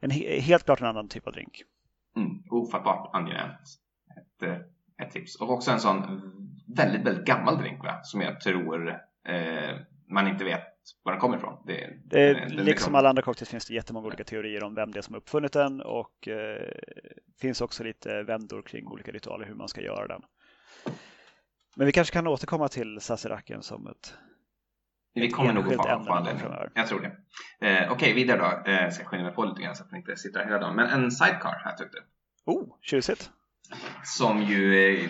en, 0.00 0.10
helt 0.40 0.64
klart 0.64 0.80
en 0.80 0.86
annan 0.86 1.08
typ 1.08 1.26
av 1.26 1.32
drink. 1.32 1.62
Mm, 2.16 2.42
ofattbart 2.50 3.10
angenämt. 3.12 3.60
Ett, 4.16 4.42
eh, 4.42 5.06
ett 5.06 5.12
tips. 5.12 5.40
Och 5.40 5.50
också 5.50 5.70
en 5.70 5.80
sån 5.80 6.20
väldigt, 6.76 7.06
väldigt 7.06 7.26
gammal 7.26 7.58
drink 7.58 7.84
va? 7.84 8.00
som 8.02 8.20
jag 8.20 8.40
tror 8.40 8.88
eh, 9.28 9.76
man 10.08 10.28
inte 10.28 10.44
vet 10.44 10.66
var 11.02 11.12
den 11.12 11.20
kommer 11.20 11.36
ifrån. 11.36 11.62
Det, 11.66 11.98
det, 12.04 12.34
den, 12.34 12.56
den 12.56 12.64
liksom 12.64 12.94
alla 12.94 13.08
andra 13.08 13.22
cocktails 13.22 13.50
finns 13.50 13.66
det 13.66 13.74
jättemånga 13.74 14.06
olika 14.06 14.24
teorier 14.24 14.64
om 14.64 14.74
vem 14.74 14.92
det 14.92 14.98
är 14.98 15.02
som 15.02 15.14
uppfunnit 15.14 15.52
den 15.52 15.80
och 15.80 16.28
eh, 16.28 16.72
finns 17.40 17.60
också 17.60 17.84
lite 17.84 18.22
vändor 18.22 18.62
kring 18.62 18.86
olika 18.86 19.12
ritualer 19.12 19.46
hur 19.46 19.54
man 19.54 19.68
ska 19.68 19.80
göra 19.80 20.06
den. 20.06 20.22
Men 21.76 21.86
vi 21.86 21.92
kanske 21.92 22.12
kan 22.12 22.26
återkomma 22.26 22.68
till 22.68 23.00
Sazeraken 23.00 23.62
som 23.62 23.86
ett 23.86 24.14
vi 25.14 25.30
kommer 25.30 25.52
nog 25.52 25.74
att 25.74 26.06
få, 26.06 26.12
anledning. 26.12 26.44
Jag 26.74 26.86
tror 26.86 27.00
det. 27.00 27.06
Eh, 27.66 27.82
Okej, 27.82 27.90
okay, 27.90 28.14
vidare 28.14 28.38
då. 28.38 28.70
Eh, 28.70 28.90
ska 28.90 29.02
jag 29.02 29.08
skynda 29.08 29.24
mig 29.24 29.34
på 29.34 29.44
lite 29.44 29.62
grann 29.62 29.76
så 29.76 29.82
att 29.82 29.88
jag 29.90 30.00
inte 30.00 30.16
sitter 30.16 30.44
hela 30.44 30.58
dagen. 30.58 30.76
Men 30.76 30.86
en 30.86 31.10
sidecar 31.10 31.62
här 31.64 31.76
tyckte 31.76 31.98
Oh, 32.46 32.76
tjusigt. 32.80 33.30
Som 34.04 34.42
ju 34.42 34.84
är 34.84 35.08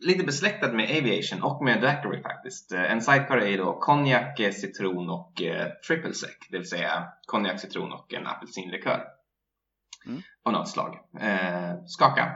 lite 0.00 0.24
besläktad 0.24 0.72
med 0.72 0.98
Aviation 0.98 1.42
och 1.42 1.64
med 1.64 1.82
Daiquiri 1.82 2.22
faktiskt. 2.22 2.72
Eh, 2.72 2.92
en 2.92 3.02
sidecar 3.02 3.38
är 3.38 3.58
då 3.58 3.78
konjak, 3.78 4.40
eh, 4.40 4.52
citron 4.52 5.10
och 5.10 5.42
eh, 5.42 5.72
triple 5.86 6.14
sec, 6.14 6.30
det 6.50 6.58
vill 6.58 6.68
säga 6.68 7.12
konjak, 7.26 7.60
citron 7.60 7.92
och 7.92 8.14
en 8.14 8.26
apelsinlikör. 8.26 9.04
Mm. 10.06 10.22
Av 10.42 10.52
något 10.52 10.68
slag. 10.68 10.98
Eh, 11.20 11.84
skaka 11.86 12.32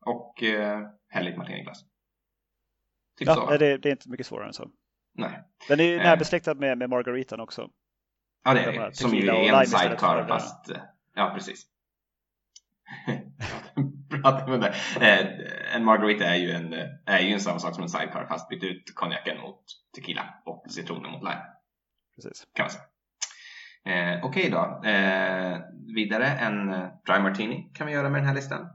och 0.00 0.42
eh, 0.42 0.80
häll 1.08 1.28
i 1.28 1.30
ett 1.30 1.36
martiniglas. 1.36 1.84
Typ 3.18 3.28
ja, 3.28 3.34
så. 3.34 3.56
Det, 3.56 3.76
det, 3.76 3.88
är 3.88 3.92
inte 3.92 4.10
mycket 4.10 4.26
svårare 4.26 4.46
än 4.46 4.52
så. 4.52 4.70
Nej. 5.14 5.40
Den 5.68 5.80
är 5.80 5.84
ju 5.84 5.96
närbesläktad 5.96 6.54
med, 6.54 6.78
med 6.78 6.90
margaritan 6.90 7.40
också. 7.40 7.68
Ja, 8.44 8.54
det 8.54 8.60
är 8.60 8.72
det. 8.72 8.94
Som 8.94 9.14
ju 9.14 9.28
är 9.28 9.60
en 9.60 9.66
sidecar 9.66 10.28
fast... 10.28 10.70
Ja, 11.14 11.32
precis. 11.34 11.66
Eh, 15.00 15.26
en 15.74 15.84
margarita 15.84 16.24
är 16.24 16.34
ju 16.34 16.50
en, 16.50 16.72
är 17.06 17.20
ju 17.20 17.32
en 17.32 17.40
samma 17.40 17.58
sak 17.58 17.74
som 17.74 17.82
en 17.82 17.88
sidecar 17.88 18.26
fast 18.26 18.48
bytt 18.48 18.62
ut 18.62 18.94
konjaken 18.94 19.40
mot 19.40 19.60
tequila 19.96 20.34
och 20.44 20.64
citronen 20.70 21.12
mot 21.12 21.22
lime. 21.22 21.42
Precis. 22.14 22.46
Kan 22.54 22.64
man 22.64 22.70
säga. 22.70 22.84
Eh, 23.86 24.24
Okej 24.24 24.48
okay 24.48 24.50
då. 24.50 24.88
Eh, 24.88 25.60
vidare 25.94 26.26
en 26.26 26.68
dry 27.06 27.22
martini 27.22 27.70
kan 27.74 27.86
vi 27.86 27.92
göra 27.92 28.10
med 28.10 28.20
den 28.20 28.28
här 28.28 28.34
listan. 28.34 28.66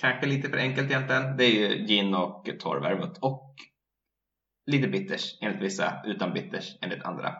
Kanske 0.00 0.26
lite 0.26 0.48
för 0.48 0.56
enkelt 0.56 0.90
egentligen. 0.90 1.36
Det 1.36 1.44
är 1.44 1.50
ju 1.50 1.86
gin 1.86 2.14
och 2.14 2.48
torrvärmut 2.60 3.18
och 3.18 3.54
lite 4.66 4.88
bitters 4.88 5.38
enligt 5.40 5.62
vissa, 5.62 6.02
utan 6.04 6.32
bitters 6.32 6.78
enligt 6.80 7.02
andra. 7.02 7.34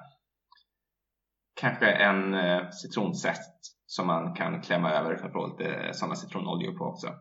Kanske 1.60 1.86
en 1.86 2.34
eh, 2.34 2.70
citronzest 2.70 3.76
som 3.86 4.06
man 4.06 4.34
kan 4.34 4.62
klämma 4.62 4.90
över 4.90 5.16
för 5.16 5.26
att 5.26 5.32
få 5.32 5.46
lite 5.46 5.90
sådana 5.92 6.14
citronoljor 6.14 6.78
på 6.78 6.84
också. 6.84 7.14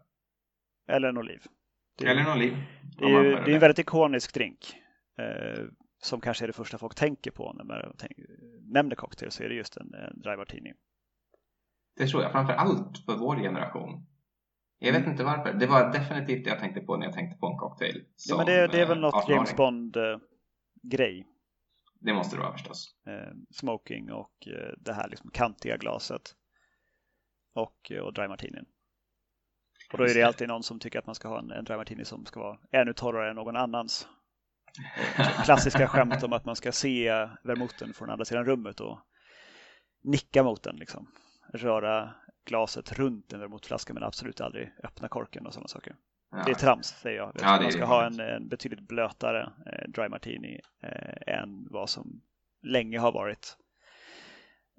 Eller 0.87 1.09
en 1.09 1.17
oliv. 1.17 1.41
Det, 1.97 2.07
Eller 2.07 2.21
en 2.21 2.31
oliv. 2.37 2.57
Det 2.97 3.05
är, 3.05 3.23
det 3.23 3.51
är 3.51 3.53
en 3.53 3.59
väldigt 3.59 3.79
ikonisk 3.79 4.33
drink. 4.33 4.75
Eh, 5.19 5.65
som 6.03 6.21
kanske 6.21 6.45
är 6.45 6.47
det 6.47 6.53
första 6.53 6.77
folk 6.77 6.95
tänker 6.95 7.31
på 7.31 7.53
när 7.53 7.63
man 7.63 7.95
nämner 8.73 8.95
cocktail 8.95 9.31
så 9.31 9.43
är 9.43 9.49
det 9.49 9.55
just 9.55 9.77
en, 9.77 9.93
en 9.93 10.21
dry 10.21 10.37
martini. 10.37 10.73
Det 11.95 12.07
tror 12.07 12.23
jag, 12.23 12.31
framför 12.31 12.53
allt 12.53 13.05
för 13.05 13.17
vår 13.17 13.35
generation. 13.35 14.07
Jag 14.83 14.91
vet 14.91 14.99
mm. 14.99 15.11
inte 15.11 15.23
varför. 15.23 15.53
Det 15.53 15.67
var 15.67 15.91
definitivt 15.93 16.43
det 16.43 16.49
jag 16.49 16.59
tänkte 16.59 16.81
på 16.81 16.97
när 16.97 17.05
jag 17.05 17.13
tänkte 17.13 17.37
på 17.37 17.47
en 17.47 17.57
cocktail. 17.57 18.05
ja, 18.29 18.37
men 18.37 18.45
det, 18.45 18.67
det 18.67 18.81
är 18.81 18.85
väl 18.85 18.99
något 18.99 19.29
James 19.29 19.55
Bond-grej. 19.55 21.27
Det 21.99 22.13
måste 22.13 22.35
det 22.35 22.41
vara 22.41 22.53
förstås. 22.53 22.95
Eh, 23.07 23.33
smoking 23.51 24.11
och 24.11 24.47
eh, 24.47 24.73
det 24.77 24.93
här 24.93 25.09
liksom 25.09 25.31
kantiga 25.31 25.77
glaset. 25.77 26.35
Och, 27.53 27.91
och 28.03 28.13
dry 28.13 28.27
martinin. 28.27 28.65
Och 29.91 29.97
då 29.97 30.03
är 30.03 30.13
det 30.13 30.23
alltid 30.23 30.47
någon 30.47 30.63
som 30.63 30.79
tycker 30.79 30.99
att 30.99 31.05
man 31.05 31.15
ska 31.15 31.27
ha 31.27 31.39
en, 31.39 31.51
en 31.51 31.63
dry 31.63 31.77
martini 31.77 32.05
som 32.05 32.25
ska 32.25 32.39
vara 32.39 32.57
ännu 32.71 32.93
torrare 32.93 33.29
än 33.29 33.35
någon 33.35 33.55
annans. 33.55 34.07
Klassiska 35.45 35.87
skämt 35.87 36.23
om 36.23 36.33
att 36.33 36.45
man 36.45 36.55
ska 36.55 36.71
se 36.71 37.09
vermouten 37.43 37.93
från 37.93 38.09
andra 38.09 38.25
sidan 38.25 38.45
rummet 38.45 38.79
och 38.79 38.99
nicka 40.03 40.43
mot 40.43 40.63
den. 40.63 40.75
Liksom. 40.75 41.07
Röra 41.53 42.13
glaset 42.45 42.99
runt 42.99 43.33
en 43.33 43.39
vermouthflaska 43.39 43.93
men 43.93 44.03
absolut 44.03 44.41
aldrig 44.41 44.71
öppna 44.83 45.07
korken 45.07 45.45
och 45.45 45.53
sådana 45.53 45.67
saker. 45.67 45.95
Ja. 46.31 46.43
Det 46.45 46.51
är 46.51 46.55
trams 46.55 46.87
säger 46.87 47.17
jag. 47.17 47.31
Ja, 47.41 47.59
man 47.61 47.71
ska 47.71 47.85
ha 47.85 48.05
en, 48.05 48.19
en, 48.19 48.47
betydligt 48.47 48.87
blötare 48.87 49.51
eh, 49.65 49.89
dry 49.89 50.09
martini 50.09 50.59
eh, 50.81 51.35
än 51.37 51.67
vad 51.69 51.89
som 51.89 52.21
länge 52.61 52.99
har 52.99 53.11
varit, 53.11 53.57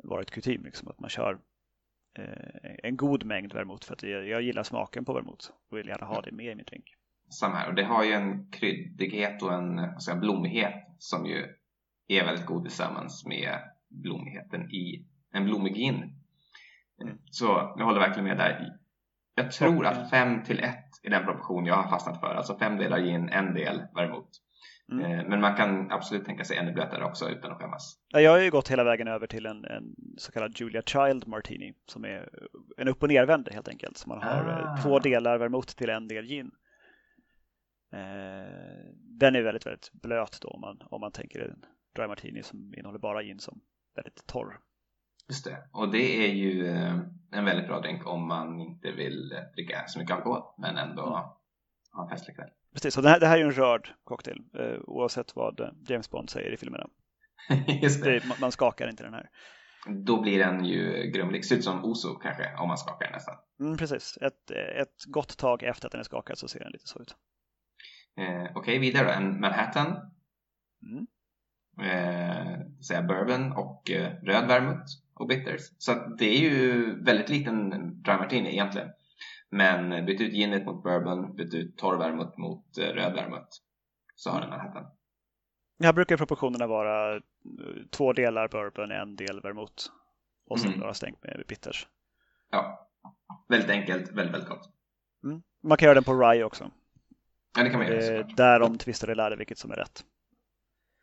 varit 0.02 0.30
kutym. 0.30 0.64
Liksom, 0.64 0.88
att 0.88 1.00
man 1.00 1.10
kör 1.10 1.38
eh, 2.18 2.74
en 2.82 2.96
god 2.96 3.24
mängd 3.24 3.52
vermouth 3.52 3.86
för 3.86 3.94
att 3.94 4.02
jag, 4.02 4.28
jag 4.28 4.42
gillar 4.42 4.62
smaken 4.62 5.04
på 5.04 5.12
vermouth 5.12 5.50
och 5.70 5.78
vill 5.78 5.88
gärna 5.88 6.06
ha 6.06 6.20
det 6.20 6.32
med 6.32 6.46
i 6.46 6.54
min 6.54 6.64
drink. 6.64 6.94
Samma 7.28 7.54
här 7.54 7.68
och 7.68 7.74
det 7.74 7.84
har 7.84 8.04
ju 8.04 8.12
en 8.12 8.50
kryddighet 8.50 9.42
och 9.42 9.52
en 9.52 10.00
säga, 10.00 10.16
blommighet 10.16 10.74
som 10.98 11.26
ju 11.26 11.46
är 12.08 12.24
väldigt 12.24 12.46
god 12.46 12.64
tillsammans 12.64 13.26
med 13.26 13.58
blommigheten 13.88 14.70
i 14.70 15.06
en 15.32 15.44
blommig 15.44 15.74
gin. 15.74 16.21
Mm. 17.02 17.18
Så 17.30 17.74
jag 17.76 17.84
håller 17.84 18.00
verkligen 18.00 18.24
med 18.24 18.38
där. 18.38 18.72
Jag 19.34 19.52
tror 19.52 19.86
att 19.86 20.10
5 20.10 20.42
till 20.44 20.58
1 20.58 20.74
är 21.02 21.10
den 21.10 21.24
proportion 21.24 21.66
jag 21.66 21.74
har 21.74 21.90
fastnat 21.90 22.20
för. 22.20 22.34
Alltså 22.34 22.58
fem 22.58 22.76
delar 22.76 22.98
gin, 22.98 23.28
en 23.28 23.54
del 23.54 23.82
vermouth. 23.94 24.30
Mm. 24.92 25.04
Eh, 25.04 25.26
men 25.28 25.40
man 25.40 25.56
kan 25.56 25.90
absolut 25.90 26.24
tänka 26.24 26.44
sig 26.44 26.56
ännu 26.56 26.72
blötare 26.72 27.04
också 27.04 27.30
utan 27.30 27.52
att 27.52 27.58
skämmas. 27.58 27.98
Jag 28.08 28.30
har 28.30 28.38
ju 28.38 28.50
gått 28.50 28.68
hela 28.70 28.84
vägen 28.84 29.08
över 29.08 29.26
till 29.26 29.46
en, 29.46 29.64
en 29.64 29.94
så 30.16 30.32
kallad 30.32 30.60
Julia 30.60 30.82
Child 30.82 31.28
Martini 31.28 31.74
som 31.86 32.04
är 32.04 32.28
en 32.76 32.88
upp 32.88 33.02
och 33.02 33.08
nervänd 33.08 33.48
helt 33.52 33.68
enkelt. 33.68 33.96
Så 33.96 34.08
man 34.08 34.22
har 34.22 34.48
eh, 34.48 34.72
ah. 34.72 34.76
två 34.82 34.98
delar 34.98 35.38
vermouth 35.38 35.74
till 35.74 35.90
en 35.90 36.08
del 36.08 36.24
gin. 36.24 36.50
Eh, 37.92 38.92
den 38.94 39.36
är 39.36 39.42
väldigt, 39.42 39.66
väldigt 39.66 39.92
blöt 39.92 40.38
då 40.40 40.48
om 40.48 40.60
man, 40.60 40.78
om 40.90 41.00
man 41.00 41.12
tänker 41.12 41.40
en 41.40 41.64
dry 41.96 42.06
martini 42.06 42.42
som 42.42 42.74
innehåller 42.74 42.98
bara 42.98 43.22
gin 43.22 43.38
som 43.38 43.60
väldigt 43.96 44.26
torr. 44.26 44.58
Just 45.32 45.44
det, 45.44 45.58
och 45.72 45.90
det 45.92 46.24
är 46.26 46.32
ju 46.34 46.66
eh, 46.66 46.98
en 47.30 47.44
väldigt 47.44 47.66
bra 47.66 47.80
drink 47.80 48.06
om 48.06 48.28
man 48.28 48.60
inte 48.60 48.92
vill 48.92 49.34
dricka 49.54 49.84
så 49.86 49.98
mycket 49.98 50.16
alkohol 50.16 50.42
men 50.58 50.76
ändå 50.76 51.02
mm. 51.02 51.12
ha 51.92 52.02
en 52.02 52.08
festlig 52.08 52.36
kväll. 52.36 52.48
Precis, 52.72 52.96
och 52.96 53.02
det 53.02 53.08
här, 53.08 53.20
det 53.20 53.26
här 53.26 53.34
är 53.34 53.38
ju 53.38 53.44
en 53.44 53.52
rörd 53.52 53.88
cocktail 54.04 54.42
eh, 54.58 54.80
oavsett 54.86 55.36
vad 55.36 55.60
James 55.88 56.10
Bond 56.10 56.30
säger 56.30 56.52
i 56.52 56.56
filmerna. 56.56 56.86
Just 57.82 58.04
det. 58.04 58.10
det. 58.10 58.40
man 58.40 58.52
skakar 58.52 58.88
inte 58.88 59.02
den 59.02 59.14
här. 59.14 59.30
Då 60.04 60.20
blir 60.20 60.38
den 60.38 60.64
ju 60.64 61.10
grumlig, 61.14 61.44
ser 61.44 61.56
ut 61.56 61.64
som 61.64 61.84
Oso 61.84 62.14
kanske 62.14 62.56
om 62.58 62.68
man 62.68 62.78
skakar 62.78 63.06
den 63.06 63.12
nästan. 63.12 63.34
Mm, 63.60 63.76
precis, 63.76 64.18
ett, 64.20 64.50
ett 64.50 65.04
gott 65.06 65.38
tag 65.38 65.62
efter 65.62 65.86
att 65.86 65.92
den 65.92 66.00
är 66.00 66.04
skakad 66.04 66.38
så 66.38 66.48
ser 66.48 66.60
den 66.60 66.72
lite 66.72 66.86
så 66.86 67.00
ut. 67.00 67.16
Eh, 68.16 68.42
Okej, 68.42 68.52
okay, 68.54 68.78
vidare 68.78 69.06
då. 69.06 69.12
En 69.12 69.40
Manhattan. 69.40 69.96
Mm. 70.82 71.06
Eh, 71.80 73.06
bourbon 73.06 73.52
och 73.52 73.90
eh, 73.90 74.12
röd 74.22 74.46
vermouth 74.46 75.01
och 75.14 75.26
bitters. 75.26 75.60
Så 75.78 75.94
det 76.18 76.24
är 76.24 76.38
ju 76.38 76.84
väldigt 77.04 77.28
liten 77.28 77.70
dry 78.02 78.14
martini 78.14 78.52
egentligen. 78.52 78.88
Men 79.50 80.06
byt 80.06 80.20
ut 80.20 80.32
ginet 80.32 80.66
mot 80.66 80.82
bourbon, 80.82 81.36
byt 81.36 81.54
ut 81.54 81.76
torr 81.76 81.96
vermouth 81.96 82.38
mot 82.38 82.78
eh, 82.78 82.84
röd 82.84 83.12
vermouth. 83.12 83.48
Så 84.14 84.30
har 84.30 84.40
den 84.40 84.50
Manhattan. 84.50 84.86
Här 85.82 85.92
brukar 85.92 86.16
proportionerna 86.16 86.66
vara 86.66 87.16
eh, 87.16 87.20
två 87.90 88.12
delar 88.12 88.48
bourbon, 88.48 88.90
en 88.90 89.16
del 89.16 89.40
vermouth 89.40 89.84
och 90.46 90.60
sen 90.60 90.68
mm. 90.68 90.80
några 90.80 90.94
stänk 90.94 91.18
med 91.22 91.44
bitters. 91.48 91.86
Ja, 92.50 92.90
väldigt 93.48 93.70
enkelt, 93.70 94.12
väldigt, 94.12 94.34
väldigt 94.34 94.48
gott. 94.48 94.70
Mm. 95.24 95.42
Man 95.62 95.78
kan 95.78 95.86
göra 95.86 95.94
den 95.94 96.04
på 96.04 96.14
rye 96.14 96.44
också. 96.44 96.70
Ja, 97.56 97.62
det 97.62 97.70
kan 97.70 97.78
man 97.78 97.88
göra. 97.88 98.22
Där 98.22 98.60
de 98.60 98.78
tvistar 98.78 99.10
i 99.10 99.14
lärde 99.14 99.36
vilket 99.36 99.58
som 99.58 99.70
är 99.70 99.76
rätt. 99.76 100.04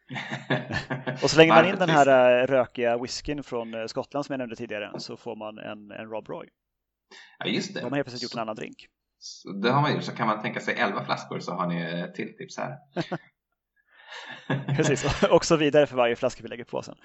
och 1.23 1.29
så 1.29 1.37
lägger 1.37 1.53
man 1.53 1.65
in 1.65 1.75
den 1.75 1.89
här 1.89 2.41
äh, 2.41 2.47
rökiga 2.47 2.97
whiskyn 2.97 3.43
från 3.43 3.73
äh, 3.73 3.85
Skottland 3.85 4.25
som 4.25 4.33
jag 4.33 4.37
nämnde 4.37 4.55
tidigare 4.55 4.99
så 4.99 5.17
får 5.17 5.35
man 5.35 5.57
en, 5.57 5.91
en 5.91 6.09
Rob 6.09 6.29
Roy. 6.29 6.49
Ja, 7.39 7.45
just 7.45 7.73
det. 7.73 7.79
De 7.79 7.83
har 7.83 7.95
helt 7.95 8.05
plötsligt 8.05 8.23
gjort 8.23 8.33
en 8.33 8.39
annan 8.39 8.55
drink. 8.55 8.87
Så 9.19 9.51
det 9.51 9.71
har 9.71 9.81
man 9.81 9.93
gjort. 9.93 10.03
Så 10.03 10.11
kan 10.11 10.27
man 10.27 10.41
tänka 10.41 10.59
sig 10.59 10.75
11 10.75 11.05
flaskor 11.05 11.39
så 11.39 11.51
har 11.51 11.67
ni 11.67 11.81
ett 11.81 12.15
till 12.15 12.37
tips 12.37 12.57
här. 12.57 12.77
Precis, 14.75 15.23
och 15.23 15.45
så 15.45 15.55
vidare 15.55 15.87
för 15.87 15.95
varje 15.95 16.15
flaska 16.15 16.43
vi 16.43 16.49
lägger 16.49 16.63
på 16.63 16.81
sen. 16.81 16.95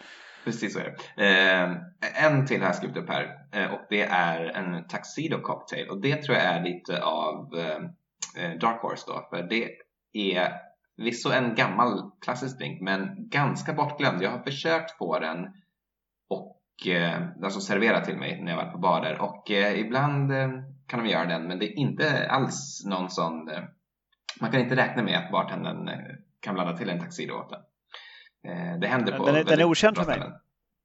Precis 0.44 0.72
så 0.72 0.78
är 0.78 0.96
det. 1.16 1.24
Eh, 1.24 2.24
en 2.24 2.46
till 2.46 2.60
har 2.60 2.66
jag 2.66 2.76
skrivit 2.76 2.96
upp 2.96 3.08
här 3.08 3.46
eh, 3.52 3.72
och 3.72 3.80
det 3.90 4.02
är 4.02 4.44
en 4.44 4.88
Tuxedo 4.88 5.40
Cocktail 5.40 5.88
och 5.88 6.00
det 6.00 6.22
tror 6.22 6.36
jag 6.36 6.46
är 6.46 6.62
lite 6.62 7.02
av 7.02 7.54
eh, 7.58 8.44
eh 8.44 8.58
Dark 8.58 8.82
Horse 8.82 9.04
då 9.06 9.26
för 9.30 9.42
det 9.42 9.70
är 10.12 10.52
Visst 10.96 11.26
en 11.26 11.54
gammal 11.54 12.10
klassisk 12.20 12.58
drink 12.58 12.80
men 12.80 13.28
ganska 13.28 13.72
bortglömd. 13.72 14.22
Jag 14.22 14.30
har 14.30 14.42
försökt 14.42 14.98
få 14.98 15.18
den 15.18 15.48
och 16.28 16.86
eh, 16.86 17.22
alltså 17.42 17.60
servera 17.60 18.00
till 18.00 18.16
mig 18.16 18.42
när 18.42 18.52
jag 18.52 18.64
var 18.64 18.72
på 18.72 18.78
barer 18.78 19.20
och 19.20 19.50
eh, 19.50 19.80
ibland 19.80 20.32
eh, 20.32 20.48
kan 20.86 21.04
de 21.04 21.10
göra 21.10 21.26
den 21.26 21.46
men 21.48 21.58
det 21.58 21.66
är 21.66 21.78
inte 21.78 22.28
alls 22.28 22.82
någon 22.86 23.10
sån 23.10 23.50
man 24.40 24.50
kan 24.50 24.60
inte 24.60 24.76
räkna 24.76 25.02
med 25.02 25.18
att 25.18 25.32
bartendern 25.32 25.90
kan 26.40 26.54
blanda 26.54 26.76
till 26.76 26.88
en 26.88 27.00
taxido 27.00 27.34
åt 27.34 27.50
den. 27.50 27.60
Det 28.80 28.86
händer 28.86 29.18
på 29.18 29.26
Den 29.26 29.34
är, 29.34 29.44
den 29.44 29.60
är 29.60 29.64
okänd 29.64 29.96
för 29.96 30.06
mig. 30.06 30.32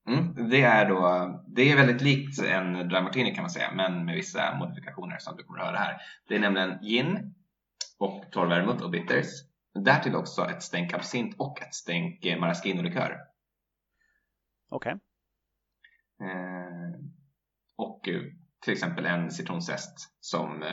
Mm, 0.07 0.49
det, 0.49 0.62
är 0.62 0.89
då, 0.89 1.30
det 1.47 1.72
är 1.72 1.76
väldigt 1.76 2.01
likt 2.01 2.43
en 2.43 2.74
dry 2.74 3.01
martini 3.01 3.36
kan 3.36 3.41
man 3.41 3.49
säga 3.49 3.72
men 3.76 4.05
med 4.05 4.16
vissa 4.16 4.55
modifikationer 4.60 5.18
som 5.20 5.38
du 5.38 5.43
kommer 5.43 5.60
att 5.60 5.66
höra 5.66 5.78
här. 5.78 5.97
Det 6.28 6.36
är 6.36 6.39
nämligen 6.39 6.80
gin 6.82 7.34
och 7.99 8.26
torrvermouth 8.32 8.84
och 8.84 8.89
bitters 8.89 9.48
Därtill 9.84 10.15
också 10.15 10.49
ett 10.49 10.63
stänk 10.63 10.93
absint 10.93 11.36
och 11.38 11.61
ett 11.61 11.73
stänk 11.73 12.25
eh, 12.25 12.39
maraschino-likör. 12.39 13.17
Okej. 14.69 14.95
Okay. 16.17 16.30
Eh, 16.30 16.99
och 17.77 18.09
eh, 18.09 18.21
till 18.61 18.73
exempel 18.73 19.05
en 19.05 19.32
citronzest 19.32 20.17
som 20.19 20.63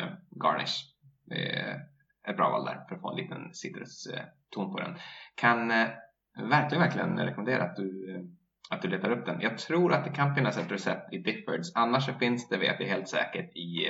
garnish. 0.44 0.94
Det 1.24 1.58
är 1.58 1.80
ett 2.28 2.36
bra 2.36 2.50
val 2.50 2.64
där 2.64 2.84
för 2.88 2.94
att 2.94 3.00
få 3.00 3.10
en 3.10 3.16
liten 3.16 3.54
citruston 3.54 4.72
på 4.72 4.80
den. 4.80 4.96
Kan 5.34 5.68
verkligen, 5.68 6.82
verkligen 6.82 7.18
rekommendera 7.18 7.64
att 7.64 7.76
du, 7.76 8.16
att 8.70 8.82
du 8.82 8.88
letar 8.88 9.10
upp 9.10 9.26
den. 9.26 9.40
Jag 9.40 9.58
tror 9.58 9.92
att 9.92 10.04
det 10.04 10.10
kan 10.10 10.34
finnas 10.34 10.58
ett 10.58 10.72
recept 10.72 11.12
i 11.12 11.18
Diffords. 11.18 11.72
Annars 11.74 12.06
så 12.06 12.12
finns 12.12 12.48
det, 12.48 12.58
vet 12.58 12.80
jag 12.80 12.86
helt 12.86 13.08
säkert, 13.08 13.56
i 13.56 13.86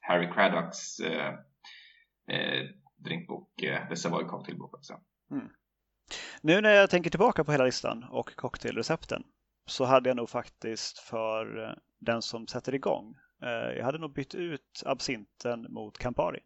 Harry 0.00 0.30
Craddocks 0.32 1.00
drinkbok, 3.04 3.62
eh, 3.62 3.88
The 3.88 3.96
Savoy 3.96 4.24
Cocktailbok 4.24 4.74
också. 4.74 5.00
Mm. 5.30 5.48
Nu 6.40 6.60
när 6.60 6.70
jag 6.70 6.90
tänker 6.90 7.10
tillbaka 7.10 7.44
på 7.44 7.52
hela 7.52 7.64
listan 7.64 8.04
och 8.10 8.36
cocktailrecepten 8.36 9.22
så 9.66 9.84
hade 9.84 10.10
jag 10.10 10.16
nog 10.16 10.30
faktiskt 10.30 10.98
för 10.98 11.64
eh, 11.64 11.74
den 12.00 12.22
som 12.22 12.46
sätter 12.46 12.74
igång, 12.74 13.14
eh, 13.42 13.76
jag 13.76 13.84
hade 13.84 13.98
nog 13.98 14.12
bytt 14.12 14.34
ut 14.34 14.82
absinten 14.86 15.66
mot 15.68 15.98
Campari. 15.98 16.40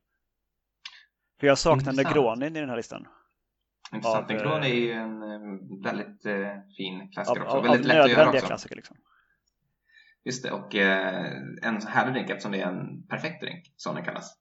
För 1.41 1.47
jag 1.47 1.59
saknar 1.59 1.93
Negronin 1.93 2.57
i 2.57 2.61
den 2.61 2.69
här 2.69 2.77
listan. 2.77 3.07
Intressant. 3.93 4.29
Negroni 4.29 4.67
är 4.67 4.75
ju 4.75 4.93
en 4.93 5.21
väldigt 5.83 6.27
eh, 6.27 6.49
fin 6.77 7.11
klassiker 7.13 7.41
av, 7.41 7.47
också. 7.47 7.57
Av, 7.57 7.63
väldigt 7.63 7.81
av 7.81 7.97
lätt 7.97 8.05
att 8.05 8.11
göra 8.11 8.31
också. 8.31 8.47
klassiker 8.47 8.77
liksom. 8.77 8.97
Just 10.25 10.43
det, 10.43 10.51
och 10.51 10.75
eh, 10.75 11.27
en 11.63 11.83
härlig 11.87 12.15
drink 12.15 12.31
eftersom 12.31 12.53
det 12.53 12.61
är 12.61 12.67
en 12.67 13.07
perfekt 13.07 13.41
drink 13.41 13.73
som 13.77 13.95
den 13.95 14.05
kallas. 14.05 14.39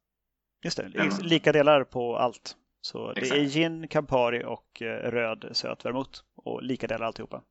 Just 0.63 0.77
det, 0.77 0.83
mm. 0.83 1.09
lika 1.21 1.51
delar 1.51 1.83
på 1.83 2.17
allt. 2.17 2.55
Så 2.81 3.11
Exakt. 3.11 3.31
det 3.31 3.39
är 3.39 3.45
gin, 3.45 3.87
Campari 3.87 4.43
och 4.43 4.81
eh, 4.81 5.11
röd 5.11 5.49
söt 5.51 5.85
vermouth 5.85 6.19
och 6.35 6.63
lika 6.63 6.87
delar 6.87 7.05
alltihopa. 7.05 7.43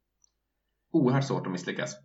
Oerhört 0.92 1.24
svårt 1.24 1.46
att 1.46 1.52
misslyckas. 1.52 1.96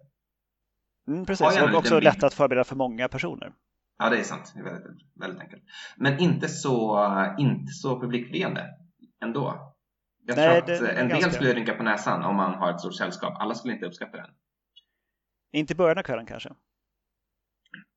Mm, 1.07 1.25
precis, 1.25 1.61
och 1.61 1.75
också 1.75 1.99
lätt 1.99 2.23
att 2.23 2.33
förbereda 2.33 2.63
för 2.63 2.75
många 2.75 3.07
personer. 3.07 3.53
Ja, 3.97 4.09
det 4.09 4.19
är 4.19 4.23
sant. 4.23 4.51
Det 4.55 4.59
är 4.59 4.63
väldigt, 4.63 5.05
väldigt 5.15 5.41
enkelt. 5.41 5.63
Men 5.97 6.19
inte 6.19 6.47
så, 6.47 7.35
inte 7.37 7.71
så 7.71 7.99
publikfriande 7.99 8.69
ändå. 9.23 9.73
Jag 10.25 10.37
Nej, 10.37 10.61
tror 10.61 10.89
att 10.89 10.97
en 10.97 11.07
del 11.07 11.31
skulle 11.31 11.53
rynka 11.53 11.73
på 11.73 11.83
näsan 11.83 12.23
om 12.23 12.35
man 12.35 12.53
har 12.53 12.73
ett 12.73 12.79
stort 12.79 12.95
sällskap. 12.95 13.33
Alla 13.39 13.55
skulle 13.55 13.73
inte 13.73 13.85
uppskatta 13.85 14.17
den. 14.17 14.29
Inte 15.51 15.73
i 15.73 15.75
början 15.75 15.97
av 15.97 16.03
kvällen 16.03 16.25
kanske. 16.25 16.49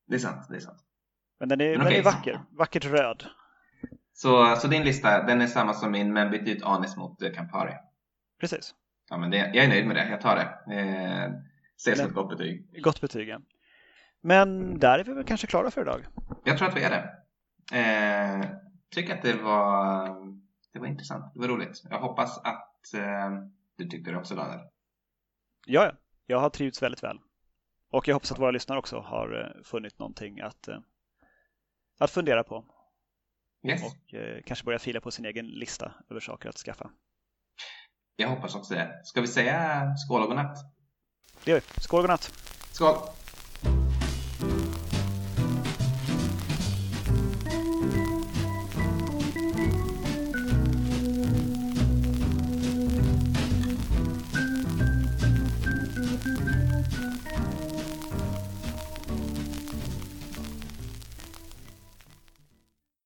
Det 0.07 0.15
är 0.15 0.19
sant, 0.19 0.47
det 0.49 0.57
är 0.57 0.61
sant. 0.61 0.79
Men 1.39 1.49
den 1.49 1.61
är, 1.61 1.69
men 1.69 1.79
den 1.79 1.87
okay. 1.87 1.99
är 1.99 2.03
vacker, 2.03 2.41
vackert 2.51 2.85
röd. 2.85 3.25
Så, 4.13 4.57
så 4.57 4.69
din 4.69 4.85
lista, 4.85 5.23
den 5.23 5.41
är 5.41 5.47
samma 5.47 5.75
som 5.75 5.91
min 5.91 6.13
men 6.13 6.31
byt 6.31 6.49
ut 6.49 6.63
Anis 6.63 6.97
mot 6.97 7.23
eh, 7.23 7.33
Campari? 7.33 7.73
Precis. 8.41 8.75
Ja, 9.11 9.17
men 9.17 9.31
det, 9.31 9.37
jag 9.37 9.57
är 9.57 9.69
nöjd 9.69 9.87
med 9.87 9.97
det, 9.97 10.09
jag 10.09 10.21
tar 10.21 10.37
det. 10.37 10.75
Eh, 10.75 11.33
ses 11.77 11.99
som 11.99 12.09
ett 12.09 12.15
gott 12.15 12.29
betyg. 12.29 12.83
Gott 12.83 13.01
betyg, 13.01 13.29
ja. 13.29 13.41
Men 14.21 14.79
där 14.79 14.99
är 14.99 15.05
vi 15.05 15.13
väl 15.13 15.25
kanske 15.25 15.47
klara 15.47 15.71
för 15.71 15.81
idag? 15.81 16.01
Jag 16.45 16.59
tror 16.59 16.69
att 16.69 16.77
vi 16.77 16.83
är 16.83 16.91
det. 16.91 17.25
Eh, 17.73 18.51
tycker 18.91 19.15
att 19.15 19.23
det 19.23 19.35
var, 19.35 20.09
det 20.73 20.79
var 20.79 20.87
intressant, 20.87 21.35
det 21.35 21.41
var 21.41 21.49
roligt. 21.49 21.83
Jag 21.91 22.01
hoppas 22.01 22.39
att, 22.39 22.95
eh, 22.95 23.31
du 23.77 23.85
tycker 23.89 24.13
det 24.13 24.19
också 24.19 24.35
Daniel? 24.35 24.61
Ja, 25.67 25.93
jag 26.27 26.41
har 26.41 26.51
trivts 26.51 26.83
väldigt 26.83 27.03
väl. 27.03 27.19
Och 27.91 28.09
jag 28.09 28.15
hoppas 28.15 28.33
att 28.33 28.39
våra 28.39 28.51
lyssnare 28.51 28.79
också 28.79 29.01
har 29.01 29.57
funnit 29.65 29.99
någonting 29.99 30.41
att, 30.41 30.69
att 31.99 32.11
fundera 32.11 32.45
på. 32.45 32.65
Yes. 33.69 33.83
Och 33.83 34.15
eh, 34.15 34.43
kanske 34.47 34.65
börja 34.65 34.79
fila 34.79 35.01
på 35.01 35.11
sin 35.11 35.25
egen 35.25 35.47
lista 35.47 35.93
över 36.11 36.21
saker 36.21 36.49
att 36.49 36.57
skaffa. 36.57 36.91
Jag 38.17 38.29
hoppas 38.29 38.55
också 38.55 38.75
det. 38.75 39.01
Ska 39.05 39.21
vi 39.21 39.27
säga 39.27 39.83
skål 39.97 40.23
och 40.23 40.29
godnatt? 40.29 40.59
Det 41.45 41.51
gör 41.51 41.61
vi. 41.61 41.81
Skål 41.83 41.99
och 41.99 42.03
godnatt! 42.03 42.33
Skål! 42.73 42.97